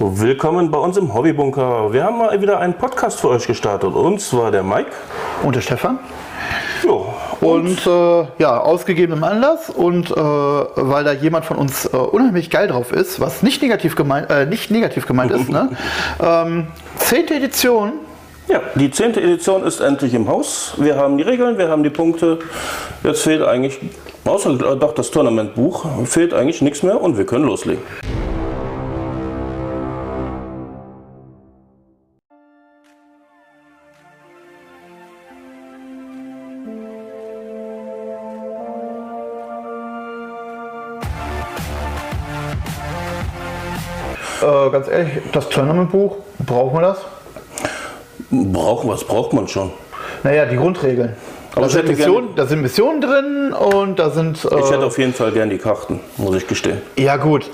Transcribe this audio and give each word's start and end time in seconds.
Willkommen 0.00 0.70
bei 0.70 0.78
uns 0.78 0.96
im 0.96 1.12
Hobbybunker. 1.12 1.92
Wir 1.92 2.04
haben 2.04 2.18
mal 2.18 2.40
wieder 2.40 2.60
einen 2.60 2.74
Podcast 2.74 3.20
für 3.20 3.30
euch 3.30 3.48
gestartet. 3.48 3.92
Und 3.94 4.20
zwar 4.20 4.52
der 4.52 4.62
Mike. 4.62 4.92
Und 5.42 5.56
der 5.56 5.60
Stefan. 5.60 5.98
Jo. 6.84 7.12
Und 7.40 7.84
äh, 7.84 8.26
ja, 8.38 8.60
aus 8.60 8.86
gegebenem 8.86 9.24
Anlass 9.24 9.70
und 9.70 10.12
äh, 10.12 10.14
weil 10.14 11.02
da 11.02 11.10
jemand 11.10 11.46
von 11.46 11.56
uns 11.56 11.86
äh, 11.86 11.96
unheimlich 11.96 12.48
geil 12.48 12.68
drauf 12.68 12.92
ist, 12.92 13.18
was 13.18 13.42
nicht 13.42 13.60
negativ 13.60 13.96
gemeint, 13.96 14.30
äh, 14.30 14.46
nicht 14.46 14.70
negativ 14.70 15.04
gemeint 15.04 15.32
ist, 15.32 15.48
ne? 15.48 15.70
ähm, 16.24 16.68
zehnte 16.96 17.34
Edition. 17.34 17.94
Ja, 18.46 18.60
die 18.76 18.92
zehnte 18.92 19.20
Edition 19.20 19.64
ist 19.64 19.80
endlich 19.80 20.14
im 20.14 20.28
Haus. 20.28 20.74
Wir 20.76 20.96
haben 20.96 21.18
die 21.18 21.24
Regeln, 21.24 21.58
wir 21.58 21.68
haben 21.68 21.82
die 21.82 21.90
Punkte. 21.90 22.38
Jetzt 23.02 23.22
fehlt 23.22 23.42
eigentlich, 23.42 23.80
außer 24.24 24.50
äh, 24.50 24.76
doch 24.76 24.94
das 24.94 25.10
Tournamentbuch, 25.10 25.86
fehlt 26.04 26.32
eigentlich 26.32 26.62
nichts 26.62 26.84
mehr 26.84 27.00
und 27.00 27.18
wir 27.18 27.26
können 27.26 27.46
loslegen. 27.46 27.82
Äh, 44.48 44.70
ganz 44.70 44.88
ehrlich, 44.88 45.12
das 45.32 45.48
Tournamentbuch, 45.48 46.16
brauchen 46.46 46.74
wir 46.76 46.82
das? 46.82 46.98
Brauchen, 48.30 48.88
was 48.90 49.04
braucht 49.04 49.32
man 49.32 49.46
schon? 49.48 49.70
Naja, 50.22 50.46
die 50.46 50.56
Grundregeln. 50.56 51.14
Aber 51.54 51.62
da, 51.66 51.68
sind 51.72 51.88
Missionen, 51.88 52.28
da 52.36 52.46
sind 52.46 52.60
Missionen 52.62 53.00
drin 53.00 53.52
und 53.52 53.98
da 53.98 54.10
sind. 54.10 54.44
Äh, 54.44 54.60
Ich 54.60 54.70
hätte 54.70 54.84
auf 54.86 54.98
jeden 54.98 55.12
Fall 55.12 55.32
gern 55.32 55.50
die 55.50 55.58
Karten, 55.58 56.00
muss 56.16 56.36
ich 56.36 56.46
gestehen. 56.46 56.78
ja, 56.96 57.16
gut, 57.16 57.50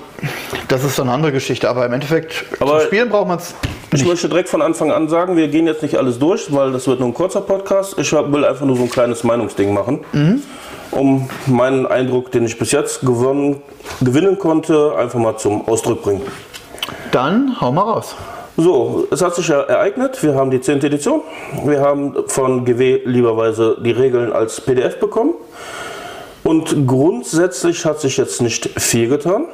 das 0.67 0.83
ist 0.83 0.95
so 0.95 1.01
eine 1.01 1.11
andere 1.11 1.31
Geschichte, 1.31 1.67
aber 1.69 1.85
im 1.85 1.93
Endeffekt 1.93 2.45
Aber- 2.59 2.79
zum 2.79 2.87
Spielen 2.87 3.09
braucht 3.09 3.27
man 3.27 3.37
es. 3.39 3.55
Ich 3.93 4.05
möchte 4.05 4.27
direkt 4.29 4.49
von 4.49 4.61
Anfang 4.61 4.91
an 4.91 5.07
sagen, 5.09 5.37
wir 5.37 5.47
gehen 5.47 5.65
jetzt 5.65 5.81
nicht 5.81 5.95
alles 5.97 6.19
durch, 6.19 6.53
weil 6.53 6.71
das 6.71 6.85
wird 6.87 6.99
nur 6.99 7.09
ein 7.09 7.13
kurzer 7.13 7.41
Podcast. 7.41 7.97
Ich 7.97 8.11
will 8.11 8.45
einfach 8.45 8.65
nur 8.65 8.75
so 8.75 8.83
ein 8.83 8.89
kleines 8.89 9.23
Meinungsding 9.23 9.73
machen, 9.73 10.01
um 10.91 11.29
meinen 11.47 11.85
Eindruck, 11.87 12.31
den 12.31 12.45
ich 12.45 12.59
bis 12.59 12.71
jetzt 12.73 13.01
gewonnen, 13.01 13.61
gewinnen 14.01 14.37
konnte, 14.37 14.95
einfach 14.97 15.17
mal 15.19 15.37
zum 15.37 15.67
Ausdruck 15.67 16.03
bringen. 16.03 16.21
Dann 17.15 17.61
hau 17.61 17.71
mal 17.71 17.83
raus. 17.83 18.13
So, 18.57 19.07
es 19.09 19.21
hat 19.21 19.35
sich 19.35 19.47
ja 19.47 19.61
ereignet. 19.61 20.21
Wir 20.21 20.35
haben 20.35 20.51
die 20.51 20.59
10. 20.59 20.83
Edition. 20.83 21.21
Wir 21.63 21.79
haben 21.79 22.13
von 22.27 22.65
GW 22.65 23.03
lieberweise 23.05 23.77
die 23.79 23.91
Regeln 23.91 24.33
als 24.33 24.59
PDF 24.59 24.99
bekommen. 24.99 25.33
Und 26.43 26.85
grundsätzlich 26.85 27.85
hat 27.85 28.01
sich 28.01 28.17
jetzt 28.17 28.41
nicht 28.41 28.69
viel 28.81 29.07
getan. 29.07 29.45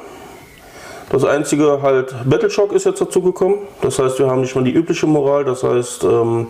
Das 1.10 1.24
einzige 1.24 1.80
halt, 1.82 2.12
Battleshock 2.24 2.72
ist 2.72 2.84
jetzt 2.84 3.00
dazu 3.00 3.22
gekommen. 3.22 3.58
Das 3.80 3.96
heißt, 3.96 4.18
wir 4.18 4.26
haben 4.26 4.40
nicht 4.40 4.56
mal 4.56 4.64
die 4.64 4.74
übliche 4.74 5.06
Moral. 5.06 5.44
Das 5.44 5.62
heißt, 5.62 6.02
ähm, 6.02 6.48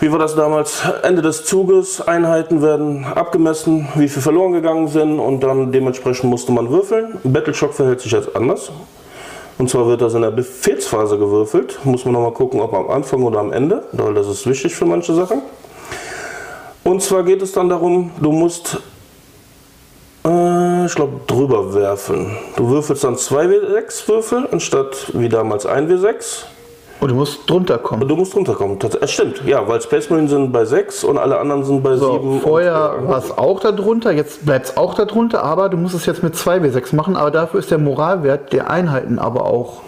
wie 0.00 0.10
war 0.10 0.18
das 0.18 0.34
damals? 0.34 0.82
Ende 1.04 1.22
des 1.22 1.44
Zuges, 1.44 2.00
Einheiten 2.00 2.62
werden 2.62 3.04
abgemessen, 3.04 3.86
wie 3.94 4.08
viel 4.08 4.22
verloren 4.22 4.54
gegangen 4.54 4.88
sind 4.88 5.20
und 5.20 5.38
dann 5.44 5.70
dementsprechend 5.70 6.28
musste 6.28 6.50
man 6.50 6.68
würfeln. 6.68 7.18
Battleshock 7.22 7.74
verhält 7.74 8.00
sich 8.00 8.10
jetzt 8.10 8.34
anders. 8.34 8.72
Und 9.56 9.70
zwar 9.70 9.86
wird 9.86 10.00
das 10.00 10.14
in 10.14 10.22
der 10.22 10.30
Befehlsphase 10.30 11.18
gewürfelt. 11.18 11.78
Muss 11.84 12.04
man 12.04 12.14
nochmal 12.14 12.32
gucken, 12.32 12.60
ob 12.60 12.74
am 12.74 12.90
Anfang 12.90 13.22
oder 13.22 13.38
am 13.38 13.52
Ende, 13.52 13.84
weil 13.92 14.14
das 14.14 14.26
ist 14.26 14.46
wichtig 14.46 14.74
für 14.74 14.84
manche 14.84 15.14
Sachen. 15.14 15.42
Und 16.82 17.02
zwar 17.02 17.22
geht 17.22 17.40
es 17.40 17.52
dann 17.52 17.68
darum, 17.68 18.10
du 18.20 18.32
musst, 18.32 18.78
äh, 20.26 20.86
ich 20.86 20.94
glaube, 20.94 21.20
drüber 21.26 21.72
werfen. 21.72 22.36
Du 22.56 22.68
würfelst 22.68 23.04
dann 23.04 23.14
2W6 23.14 24.08
Würfel 24.08 24.48
anstatt 24.50 25.10
wie 25.14 25.28
damals 25.28 25.66
1W6. 25.66 26.44
Und 27.00 27.10
du 27.10 27.14
musst 27.16 27.48
drunter 27.50 27.78
kommen. 27.78 28.02
Und 28.02 28.08
du 28.08 28.16
musst 28.16 28.34
runterkommen. 28.34 28.78
Das 28.78 28.94
es 28.94 29.10
stimmt, 29.10 29.42
ja, 29.44 29.66
weil 29.68 29.80
Space 29.80 30.08
Marine 30.10 30.28
sind 30.28 30.52
bei 30.52 30.64
6 30.64 31.04
und 31.04 31.18
alle 31.18 31.38
anderen 31.38 31.64
sind 31.64 31.82
bei 31.82 31.96
7. 31.96 32.00
So, 32.00 32.40
vorher 32.42 32.94
war 33.06 33.18
es 33.18 33.36
auch 33.36 33.60
darunter, 33.60 34.12
jetzt 34.12 34.46
bleibt 34.46 34.66
es 34.66 34.76
auch 34.76 34.94
darunter, 34.94 35.42
aber 35.42 35.68
du 35.68 35.76
musst 35.76 35.94
es 35.94 36.06
jetzt 36.06 36.22
mit 36.22 36.34
2W6 36.34 36.94
machen, 36.94 37.16
aber 37.16 37.30
dafür 37.30 37.60
ist 37.60 37.70
der 37.70 37.78
Moralwert 37.78 38.52
der 38.52 38.70
Einheiten 38.70 39.18
aber 39.18 39.44
auch 39.44 39.82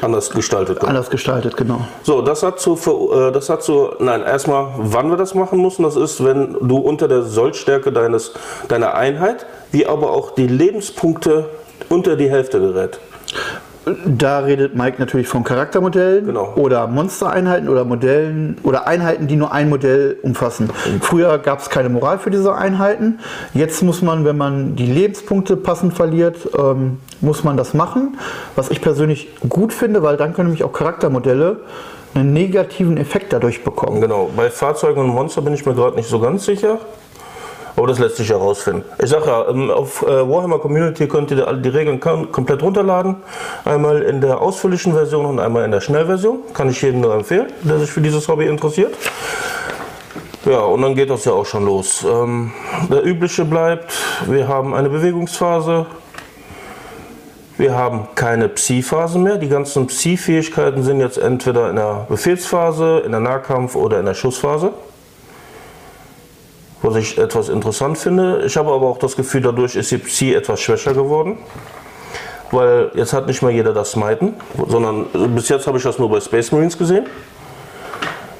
anders 0.00 0.30
gestaltet. 0.30 0.82
anders 0.84 1.10
gestaltet, 1.10 1.56
genau. 1.56 1.80
So, 2.02 2.22
das 2.22 2.42
hat 2.42 2.60
zu, 2.60 2.78
äh, 3.12 3.32
das 3.32 3.48
hat 3.48 3.62
zu, 3.62 3.90
nein, 3.98 4.22
erstmal, 4.22 4.68
wann 4.76 5.10
wir 5.10 5.16
das 5.16 5.34
machen 5.34 5.60
müssen, 5.60 5.82
das 5.82 5.96
ist, 5.96 6.24
wenn 6.24 6.56
du 6.60 6.78
unter 6.78 7.08
der 7.08 7.22
Sollstärke 7.22 7.92
deines, 7.92 8.32
deiner 8.68 8.94
Einheit, 8.94 9.46
wie 9.72 9.86
aber 9.86 10.10
auch 10.10 10.30
die 10.30 10.46
Lebenspunkte 10.46 11.48
unter 11.88 12.16
die 12.16 12.30
Hälfte 12.30 12.60
gerät. 12.60 13.00
Da 14.06 14.40
redet 14.40 14.74
Mike 14.74 14.96
natürlich 14.98 15.28
von 15.28 15.44
Charaktermodellen 15.44 16.26
Genau. 16.26 16.54
oder 16.56 16.86
Monstereinheiten 16.86 17.68
oder 17.68 17.84
Modellen 17.84 18.56
oder 18.62 18.86
Einheiten, 18.86 19.26
die 19.26 19.36
nur 19.36 19.52
ein 19.52 19.68
Modell 19.68 20.16
umfassen. 20.22 20.70
Früher 21.00 21.38
gab 21.38 21.60
es 21.60 21.70
keine 21.70 21.88
Moral 21.88 22.18
für 22.18 22.30
diese 22.30 22.54
Einheiten. 22.54 23.18
Jetzt 23.54 23.82
muss 23.82 24.02
man, 24.02 24.24
wenn 24.24 24.36
man 24.36 24.76
die 24.76 24.86
Lebenspunkte 24.86 25.56
passend 25.56 25.94
verliert, 25.94 26.48
ähm, 26.58 26.98
muss 27.20 27.44
man 27.44 27.56
das 27.56 27.74
machen. 27.74 28.18
Was 28.56 28.70
ich 28.70 28.80
persönlich 28.80 29.28
gut 29.48 29.72
finde, 29.72 30.02
weil 30.02 30.16
dann 30.16 30.34
können 30.34 30.48
nämlich 30.48 30.64
auch 30.64 30.72
Charaktermodelle 30.72 31.60
einen 32.14 32.32
negativen 32.32 32.96
Effekt 32.96 33.32
dadurch 33.32 33.64
bekommen. 33.64 34.00
Genau, 34.00 34.30
bei 34.36 34.50
Fahrzeugen 34.50 35.00
und 35.00 35.08
Monster 35.08 35.42
bin 35.42 35.52
ich 35.54 35.66
mir 35.66 35.74
gerade 35.74 35.96
nicht 35.96 36.08
so 36.08 36.18
ganz 36.18 36.44
sicher. 36.44 36.78
Aber 37.78 37.86
das 37.86 38.00
lässt 38.00 38.16
sich 38.16 38.28
herausfinden. 38.28 38.84
Ich 39.00 39.08
sage 39.08 39.26
ja, 39.26 39.48
ähm, 39.48 39.70
auf 39.70 40.02
äh, 40.02 40.28
Warhammer 40.28 40.58
Community 40.58 41.06
könnt 41.06 41.30
ihr 41.30 41.46
die 41.54 41.68
Regeln 41.68 42.00
kom- 42.00 42.26
komplett 42.26 42.60
runterladen. 42.60 43.16
Einmal 43.64 44.02
in 44.02 44.20
der 44.20 44.40
ausführlichen 44.40 44.92
Version 44.94 45.24
und 45.24 45.38
einmal 45.38 45.64
in 45.64 45.70
der 45.70 45.80
Schnellversion. 45.80 46.40
Kann 46.52 46.68
ich 46.68 46.82
jedem 46.82 47.02
nur 47.02 47.14
empfehlen, 47.14 47.46
der 47.62 47.78
sich 47.78 47.88
für 47.88 48.00
dieses 48.00 48.26
Hobby 48.26 48.46
interessiert. 48.46 48.96
Ja, 50.44 50.58
und 50.58 50.82
dann 50.82 50.96
geht 50.96 51.08
das 51.08 51.24
ja 51.24 51.30
auch 51.32 51.46
schon 51.46 51.64
los. 51.66 52.04
Ähm, 52.04 52.50
der 52.90 53.06
übliche 53.06 53.44
bleibt, 53.44 53.92
wir 54.26 54.48
haben 54.48 54.74
eine 54.74 54.88
Bewegungsphase. 54.88 55.86
Wir 57.58 57.76
haben 57.76 58.08
keine 58.16 58.48
Psi-Phase 58.48 59.20
mehr. 59.20 59.36
Die 59.36 59.48
ganzen 59.48 59.86
Psi-Fähigkeiten 59.86 60.82
sind 60.82 60.98
jetzt 60.98 61.18
entweder 61.18 61.70
in 61.70 61.76
der 61.76 62.06
Befehlsphase, 62.08 63.02
in 63.06 63.12
der 63.12 63.20
Nahkampf- 63.20 63.76
oder 63.76 64.00
in 64.00 64.06
der 64.06 64.14
Schussphase. 64.14 64.72
Was 66.82 66.94
ich 66.96 67.18
etwas 67.18 67.48
interessant 67.48 67.98
finde. 67.98 68.42
Ich 68.46 68.56
habe 68.56 68.70
aber 68.70 68.86
auch 68.86 68.98
das 68.98 69.16
Gefühl, 69.16 69.42
dadurch 69.42 69.74
ist 69.74 69.90
die 69.90 69.98
Psi 69.98 70.34
etwas 70.34 70.60
schwächer 70.60 70.94
geworden. 70.94 71.38
Weil 72.50 72.90
jetzt 72.94 73.12
hat 73.12 73.26
nicht 73.26 73.42
mehr 73.42 73.50
jeder 73.50 73.72
das 73.72 73.92
Smiten, 73.92 74.34
sondern 74.68 75.06
bis 75.34 75.48
jetzt 75.48 75.66
habe 75.66 75.76
ich 75.78 75.84
das 75.84 75.98
nur 75.98 76.08
bei 76.08 76.20
Space 76.20 76.52
Marines 76.52 76.78
gesehen. 76.78 77.06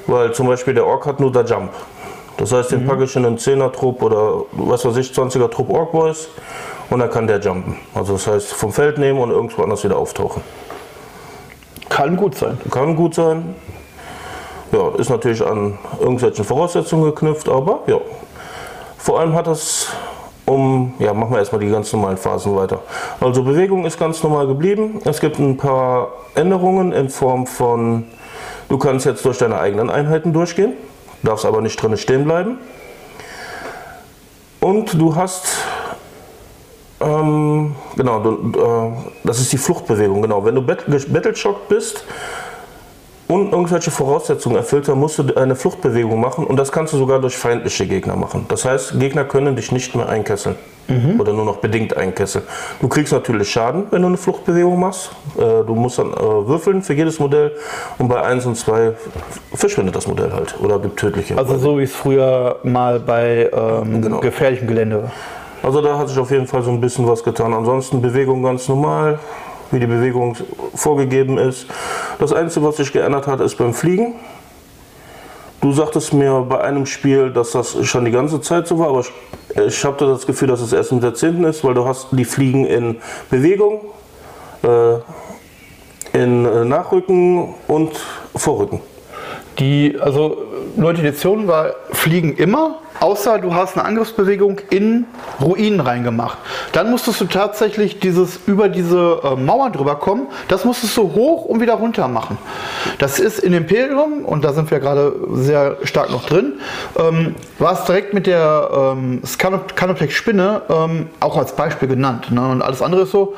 Weil 0.07 0.33
zum 0.33 0.47
Beispiel 0.47 0.73
der 0.73 0.85
Ork 0.85 1.05
hat 1.05 1.19
nur 1.19 1.31
der 1.31 1.43
Jump. 1.45 1.71
Das 2.39 2.53
heißt, 2.53 2.71
den 2.71 2.87
packe 2.87 3.03
ich 3.03 3.15
in 3.17 3.25
einen 3.25 3.37
10er-Trupp 3.37 4.01
oder 4.01 4.45
was 4.53 4.85
weiß 4.85 4.95
ich, 4.95 5.11
20er-Trupp 5.11 5.69
Ork 5.69 5.91
Boys 5.91 6.29
und 6.89 6.99
dann 6.99 7.09
kann 7.09 7.27
der 7.27 7.39
jumpen. 7.39 7.75
Also 7.93 8.13
das 8.13 8.27
heißt, 8.27 8.53
vom 8.53 8.71
Feld 8.71 8.97
nehmen 8.97 9.19
und 9.19 9.31
irgendwo 9.31 9.61
anders 9.61 9.83
wieder 9.83 9.97
auftauchen. 9.97 10.41
Kann 11.89 12.15
gut 12.15 12.35
sein. 12.35 12.57
Kann 12.71 12.95
gut 12.95 13.15
sein. 13.15 13.55
Ja, 14.71 14.89
ist 14.97 15.09
natürlich 15.09 15.45
an 15.45 15.77
irgendwelchen 15.99 16.45
Voraussetzungen 16.45 17.05
geknüpft, 17.05 17.49
aber 17.49 17.79
ja. 17.87 17.97
Vor 18.99 19.19
allem 19.19 19.33
hat 19.33 19.47
das 19.47 19.87
um, 20.45 20.93
ja, 20.99 21.13
machen 21.13 21.31
wir 21.31 21.39
erstmal 21.39 21.61
die 21.61 21.69
ganz 21.69 21.91
normalen 21.93 22.17
Phasen 22.17 22.55
weiter. 22.55 22.81
Also 23.21 23.43
Bewegung 23.43 23.85
ist 23.85 23.97
ganz 23.97 24.21
normal 24.23 24.45
geblieben. 24.45 24.99
Es 25.05 25.19
gibt 25.19 25.39
ein 25.39 25.57
paar 25.57 26.09
Änderungen 26.35 26.91
in 26.91 27.09
Form 27.09 27.47
von, 27.47 28.05
du 28.67 28.77
kannst 28.77 29.05
jetzt 29.05 29.23
durch 29.25 29.37
deine 29.37 29.59
eigenen 29.59 29.89
Einheiten 29.89 30.33
durchgehen, 30.33 30.73
darfst 31.23 31.45
aber 31.45 31.61
nicht 31.61 31.81
drin 31.81 31.95
stehen 31.97 32.25
bleiben. 32.25 32.57
Und 34.59 34.99
du 34.99 35.15
hast 35.15 35.45
ähm, 36.99 37.75
genau, 37.95 38.19
du, 38.19 38.59
äh, 38.59 38.91
das 39.23 39.39
ist 39.39 39.53
die 39.53 39.57
Fluchtbewegung, 39.57 40.21
genau. 40.21 40.43
Wenn 40.43 40.55
du 40.55 40.61
Bat- 40.61 40.85
Battleshock 40.87 41.69
bist 41.69 42.03
und 43.29 43.51
irgendwelche 43.53 43.91
Voraussetzungen 43.91 44.55
erfüllt, 44.57 44.87
dann 44.87 44.97
musst 44.99 45.19
du 45.19 45.35
eine 45.35 45.55
Fluchtbewegung 45.55 46.19
machen 46.19 46.45
und 46.45 46.57
das 46.57 46.71
kannst 46.71 46.93
du 46.93 46.97
sogar 46.97 47.19
durch 47.19 47.37
feindliche 47.37 47.85
Gegner 47.85 48.15
machen. 48.15 48.45
Das 48.49 48.65
heißt, 48.65 48.99
Gegner 48.99 49.23
können 49.23 49.55
dich 49.55 49.71
nicht 49.71 49.95
mehr 49.95 50.09
einkesseln 50.09 50.55
oder 51.19 51.33
nur 51.33 51.45
noch 51.45 51.57
bedingt 51.57 51.95
einkesseln. 51.95 52.43
Du 52.81 52.87
kriegst 52.87 53.13
natürlich 53.13 53.47
Schaden, 53.51 53.83
wenn 53.91 54.01
du 54.01 54.07
eine 54.07 54.17
Fluchtbewegung 54.17 54.79
machst. 54.79 55.11
Äh, 55.37 55.63
du 55.63 55.75
musst 55.75 55.99
dann 55.99 56.11
äh, 56.11 56.17
würfeln 56.17 56.81
für 56.81 56.95
jedes 56.95 57.19
Modell 57.19 57.51
und 57.99 58.07
bei 58.07 58.19
1 58.23 58.47
und 58.47 58.55
2 58.55 58.93
verschwindet 59.53 59.95
das 59.95 60.07
Modell 60.07 60.31
halt 60.33 60.55
oder 60.59 60.79
gibt 60.79 60.97
tödliche. 60.99 61.37
Also 61.37 61.59
so 61.59 61.77
wie 61.77 61.83
es 61.83 61.91
früher 61.93 62.55
mal 62.63 62.99
bei 62.99 63.51
ähm, 63.53 64.01
Genau. 64.01 64.19
gefährlichem 64.19 64.67
Gelände 64.67 65.03
war. 65.03 65.11
Also 65.61 65.79
da 65.81 65.99
hat 65.99 66.09
sich 66.09 66.17
auf 66.17 66.31
jeden 66.31 66.47
Fall 66.47 66.63
so 66.63 66.71
ein 66.71 66.81
bisschen 66.81 67.07
was 67.07 67.23
getan. 67.23 67.53
Ansonsten 67.53 68.01
Bewegung 68.01 68.41
ganz 68.41 68.67
normal, 68.67 69.19
wie 69.71 69.79
die 69.79 69.87
Bewegung 69.87 70.35
vorgegeben 70.75 71.37
ist. 71.37 71.67
Das 72.19 72.33
Einzige, 72.33 72.65
was 72.65 72.77
sich 72.77 72.91
geändert 72.91 73.27
hat, 73.27 73.39
ist 73.39 73.55
beim 73.57 73.73
Fliegen. 73.73 74.15
Du 75.61 75.73
sagtest 75.73 76.13
mir 76.13 76.41
bei 76.47 76.61
einem 76.61 76.85
Spiel, 76.85 77.31
dass 77.31 77.51
das 77.51 77.85
schon 77.85 78.05
die 78.05 78.11
ganze 78.11 78.39
Zeit 78.39 78.67
so 78.67 78.79
war, 78.79 78.89
aber 78.89 79.01
ich, 79.01 79.11
ich 79.57 79.83
habe 79.83 79.97
das 80.05 80.25
Gefühl, 80.25 80.47
dass 80.47 80.61
es 80.61 80.71
erst 80.71 80.91
im 80.91 81.01
10. 81.15 81.43
ist, 81.43 81.63
weil 81.65 81.73
du 81.73 81.85
hast 81.85 82.07
die 82.11 82.23
Fliegen 82.23 82.65
in 82.65 82.95
Bewegung, 83.29 83.81
äh, 84.63 84.93
in 86.13 86.45
äh, 86.45 86.63
Nachrücken 86.63 87.55
und 87.67 87.91
Vorrücken. 88.35 88.79
Die, 89.59 89.97
also 89.99 90.45
neunte 90.77 91.01
Edition 91.01 91.47
war 91.47 91.71
Fliegen 91.91 92.35
immer, 92.35 92.79
außer 93.01 93.39
du 93.39 93.53
hast 93.53 93.77
eine 93.77 93.85
Angriffsbewegung 93.85 94.59
in 94.69 95.05
Ruinen 95.41 95.81
reingemacht. 95.81 96.37
Dann 96.71 96.89
musstest 96.89 97.19
du 97.19 97.25
tatsächlich 97.25 97.99
dieses 97.99 98.39
über 98.47 98.69
diese 98.69 99.19
äh, 99.23 99.35
Mauern 99.35 99.73
drüber 99.73 99.95
kommen. 99.95 100.27
Das 100.47 100.63
musstest 100.63 100.95
du 100.95 101.13
hoch 101.13 101.45
und 101.45 101.59
wieder 101.59 101.73
runter 101.73 102.07
machen. 102.07 102.37
Das 102.99 103.19
ist 103.19 103.39
in 103.39 103.53
Imperium, 103.53 104.23
und 104.25 104.45
da 104.45 104.53
sind 104.53 104.71
wir 104.71 104.79
gerade 104.79 105.13
sehr 105.33 105.77
stark 105.83 106.09
noch 106.09 106.25
drin, 106.25 106.53
ähm, 106.97 107.35
war 107.57 107.73
es 107.73 107.83
direkt 107.83 108.13
mit 108.13 108.27
der 108.27 108.69
ähm, 108.73 109.21
Canoplex-Spinne 109.37 110.61
ähm, 110.69 111.07
auch 111.19 111.37
als 111.37 111.53
Beispiel 111.53 111.89
genannt. 111.89 112.31
Ne? 112.31 112.47
Und 112.47 112.61
alles 112.61 112.81
andere 112.81 113.01
ist 113.01 113.11
so, 113.11 113.35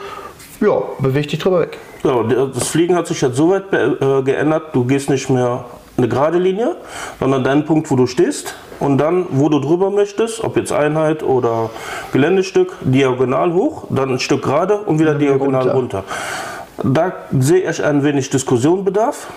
ja, 0.60 0.80
beweg 1.00 1.28
dich 1.30 1.40
drüber 1.40 1.62
weg. 1.62 1.80
Ja, 2.04 2.24
das 2.24 2.68
Fliegen 2.68 2.96
hat 2.96 3.08
sich 3.08 3.22
jetzt 3.22 3.36
so 3.36 3.50
weit 3.50 3.74
äh, 3.74 4.22
geändert, 4.24 4.74
du 4.74 4.86
gehst 4.86 5.10
nicht 5.10 5.30
mehr 5.30 5.66
eine 6.02 6.10
gerade 6.10 6.38
Linie, 6.38 6.76
sondern 7.20 7.44
deinen 7.44 7.66
Punkt, 7.66 7.92
wo 7.92 7.96
du 7.96 8.08
stehst 8.08 8.56
und 8.80 8.98
dann, 8.98 9.28
wo 9.30 9.50
du 9.50 9.60
drüber 9.60 9.92
möchtest, 9.92 10.44
ob 10.44 10.58
jetzt 10.58 10.72
Einheit 10.72 11.24
oder 11.24 11.70
Geländestück, 12.12 12.76
diagonal 12.82 13.54
hoch, 13.54 13.86
dann 13.90 14.12
ein 14.14 14.20
Stück 14.20 14.42
gerade 14.44 14.78
und 14.78 15.00
wieder 15.00 15.16
diagonal 15.16 15.70
runter. 15.70 16.04
runter. 16.04 16.04
Da 16.84 17.14
sehe 17.40 17.70
ich 17.70 17.84
ein 17.84 18.04
wenig 18.04 18.30
Diskussionbedarf. 18.30 19.28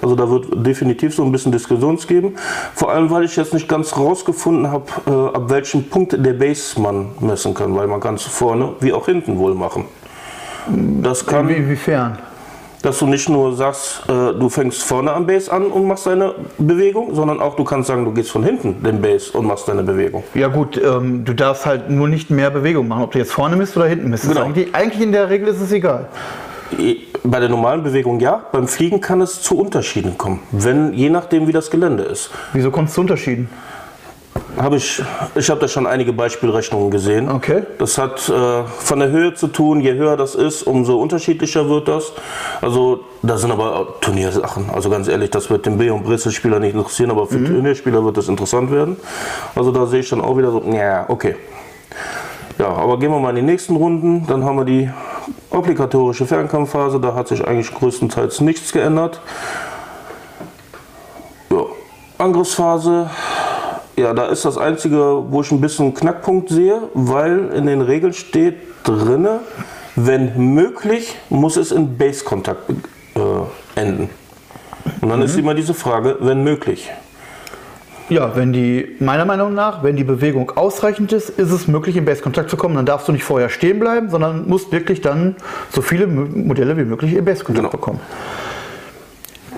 Also 0.00 0.14
da 0.14 0.30
wird 0.30 0.46
definitiv 0.66 1.14
so 1.14 1.24
ein 1.24 1.32
bisschen 1.32 1.52
Diskussions 1.52 2.06
geben. 2.06 2.36
Vor 2.74 2.90
allem, 2.92 3.10
weil 3.10 3.24
ich 3.24 3.36
jetzt 3.36 3.54
nicht 3.54 3.68
ganz 3.68 3.96
rausgefunden 3.96 4.70
habe, 4.70 4.84
äh, 5.06 5.36
ab 5.36 5.50
welchem 5.50 5.88
Punkt 5.88 6.12
der 6.12 6.32
Base 6.34 6.80
man 6.80 7.10
messen 7.20 7.54
kann, 7.54 7.74
weil 7.74 7.86
man 7.86 8.00
kann 8.00 8.14
es 8.14 8.22
vorne 8.22 8.74
wie 8.80 8.92
auch 8.92 9.06
hinten 9.06 9.38
wohl 9.38 9.54
machen. 9.54 9.84
Das 11.02 11.24
kann. 11.26 11.48
Inwiefern? 11.48 12.18
Dass 12.82 12.98
du 12.98 13.06
nicht 13.06 13.28
nur 13.28 13.54
sagst, 13.56 14.02
äh, 14.08 14.38
du 14.38 14.48
fängst 14.48 14.82
vorne 14.82 15.12
am 15.12 15.26
Base 15.26 15.50
an 15.52 15.66
und 15.66 15.86
machst 15.86 16.06
deine 16.06 16.34
Bewegung, 16.58 17.14
sondern 17.14 17.40
auch 17.40 17.56
du 17.56 17.64
kannst 17.64 17.88
sagen, 17.88 18.04
du 18.04 18.12
gehst 18.12 18.30
von 18.30 18.44
hinten 18.44 18.82
den 18.82 19.00
Base 19.00 19.36
und 19.36 19.46
machst 19.46 19.68
deine 19.68 19.82
Bewegung. 19.82 20.24
Ja 20.34 20.48
gut, 20.48 20.80
ähm, 20.82 21.24
du 21.24 21.34
darfst 21.34 21.66
halt 21.66 21.90
nur 21.90 22.08
nicht 22.08 22.30
mehr 22.30 22.50
Bewegung 22.50 22.88
machen, 22.88 23.02
ob 23.02 23.12
du 23.12 23.18
jetzt 23.18 23.32
vorne 23.32 23.56
bist 23.56 23.76
oder 23.76 23.86
hinten 23.86 24.10
bist. 24.10 24.28
Genau. 24.28 24.42
Eigentlich, 24.42 24.74
eigentlich 24.74 25.02
in 25.02 25.12
der 25.12 25.28
Regel 25.30 25.48
ist 25.48 25.60
es 25.60 25.72
egal. 25.72 26.08
Bei 27.24 27.40
der 27.40 27.48
normalen 27.48 27.82
Bewegung 27.82 28.20
ja, 28.20 28.42
beim 28.52 28.68
Fliegen 28.68 29.00
kann 29.00 29.20
es 29.20 29.42
zu 29.42 29.58
Unterschieden 29.58 30.18
kommen, 30.18 30.40
wenn, 30.52 30.92
je 30.92 31.08
nachdem 31.08 31.46
wie 31.46 31.52
das 31.52 31.70
Gelände 31.70 32.02
ist. 32.04 32.30
Wieso 32.52 32.70
kommt 32.70 32.88
es 32.88 32.94
zu 32.94 33.00
Unterschieden? 33.00 33.48
Habe 34.58 34.76
ich, 34.76 35.00
ich 35.36 35.50
habe 35.50 35.60
da 35.60 35.68
schon 35.68 35.86
einige 35.86 36.12
Beispielrechnungen 36.12 36.90
gesehen. 36.90 37.30
Okay. 37.30 37.62
Das 37.78 37.96
hat 37.96 38.28
äh, 38.28 38.64
von 38.64 38.98
der 38.98 39.10
Höhe 39.10 39.34
zu 39.34 39.46
tun. 39.46 39.80
Je 39.80 39.94
höher 39.94 40.16
das 40.16 40.34
ist, 40.34 40.64
umso 40.64 41.00
unterschiedlicher 41.00 41.68
wird 41.68 41.86
das. 41.86 42.12
Also 42.60 43.04
da 43.22 43.36
sind 43.36 43.52
aber 43.52 43.94
Turniersachen. 44.00 44.70
Also 44.70 44.90
ganz 44.90 45.06
ehrlich, 45.06 45.30
das 45.30 45.48
wird 45.48 45.66
den 45.66 45.78
B- 45.78 45.90
und 45.90 46.02
Bristol-Spieler 46.02 46.58
nicht 46.58 46.74
interessieren, 46.74 47.10
aber 47.10 47.26
für 47.26 47.38
mhm. 47.38 47.46
Turnierspieler 47.46 48.04
wird 48.04 48.16
das 48.16 48.28
interessant 48.28 48.72
werden. 48.72 48.96
Also 49.54 49.70
da 49.70 49.86
sehe 49.86 50.00
ich 50.00 50.08
dann 50.08 50.20
auch 50.20 50.36
wieder 50.36 50.50
so, 50.50 50.62
ja, 50.72 51.04
okay. 51.08 51.36
Ja, 52.58 52.68
aber 52.68 52.98
gehen 52.98 53.12
wir 53.12 53.20
mal 53.20 53.30
in 53.30 53.36
die 53.36 53.42
nächsten 53.42 53.76
Runden. 53.76 54.26
Dann 54.26 54.44
haben 54.44 54.56
wir 54.56 54.64
die 54.64 54.90
obligatorische 55.50 56.26
Fernkampfphase. 56.26 56.98
Da 56.98 57.14
hat 57.14 57.28
sich 57.28 57.46
eigentlich 57.46 57.72
größtenteils 57.72 58.40
nichts 58.40 58.72
geändert. 58.72 59.20
Ja. 61.50 61.62
Angriffsphase 62.18 63.08
ja, 63.98 64.14
da 64.14 64.26
ist 64.26 64.44
das 64.44 64.56
Einzige, 64.56 65.24
wo 65.28 65.42
ich 65.42 65.50
ein 65.50 65.60
bisschen 65.60 65.92
Knackpunkt 65.92 66.48
sehe, 66.48 66.82
weil 66.94 67.50
in 67.54 67.66
den 67.66 67.80
Regeln 67.80 68.12
steht 68.12 68.56
drinne, 68.84 69.40
wenn 69.96 70.54
möglich, 70.54 71.16
muss 71.28 71.56
es 71.56 71.72
in 71.72 71.98
Base-Kontakt 71.98 72.70
äh, 72.70 73.80
enden. 73.80 74.10
Und 75.00 75.08
dann 75.08 75.18
mhm. 75.18 75.24
ist 75.24 75.36
immer 75.36 75.54
diese 75.54 75.74
Frage, 75.74 76.16
wenn 76.20 76.44
möglich. 76.44 76.90
Ja, 78.08 78.34
wenn 78.36 78.52
die, 78.54 78.96
meiner 79.00 79.26
Meinung 79.26 79.52
nach, 79.52 79.82
wenn 79.82 79.96
die 79.96 80.04
Bewegung 80.04 80.52
ausreichend 80.52 81.12
ist, 81.12 81.28
ist 81.28 81.50
es 81.50 81.68
möglich, 81.68 81.96
in 81.96 82.06
Base-Kontakt 82.06 82.48
zu 82.48 82.56
kommen. 82.56 82.76
Dann 82.76 82.86
darfst 82.86 83.08
du 83.08 83.12
nicht 83.12 83.24
vorher 83.24 83.50
stehen 83.50 83.80
bleiben, 83.80 84.08
sondern 84.08 84.48
musst 84.48 84.72
wirklich 84.72 85.02
dann 85.02 85.36
so 85.70 85.82
viele 85.82 86.06
Modelle 86.06 86.76
wie 86.78 86.84
möglich 86.84 87.14
in 87.14 87.24
Base-Kontakt 87.24 87.70
genau. 87.70 87.70
bekommen. 87.70 88.00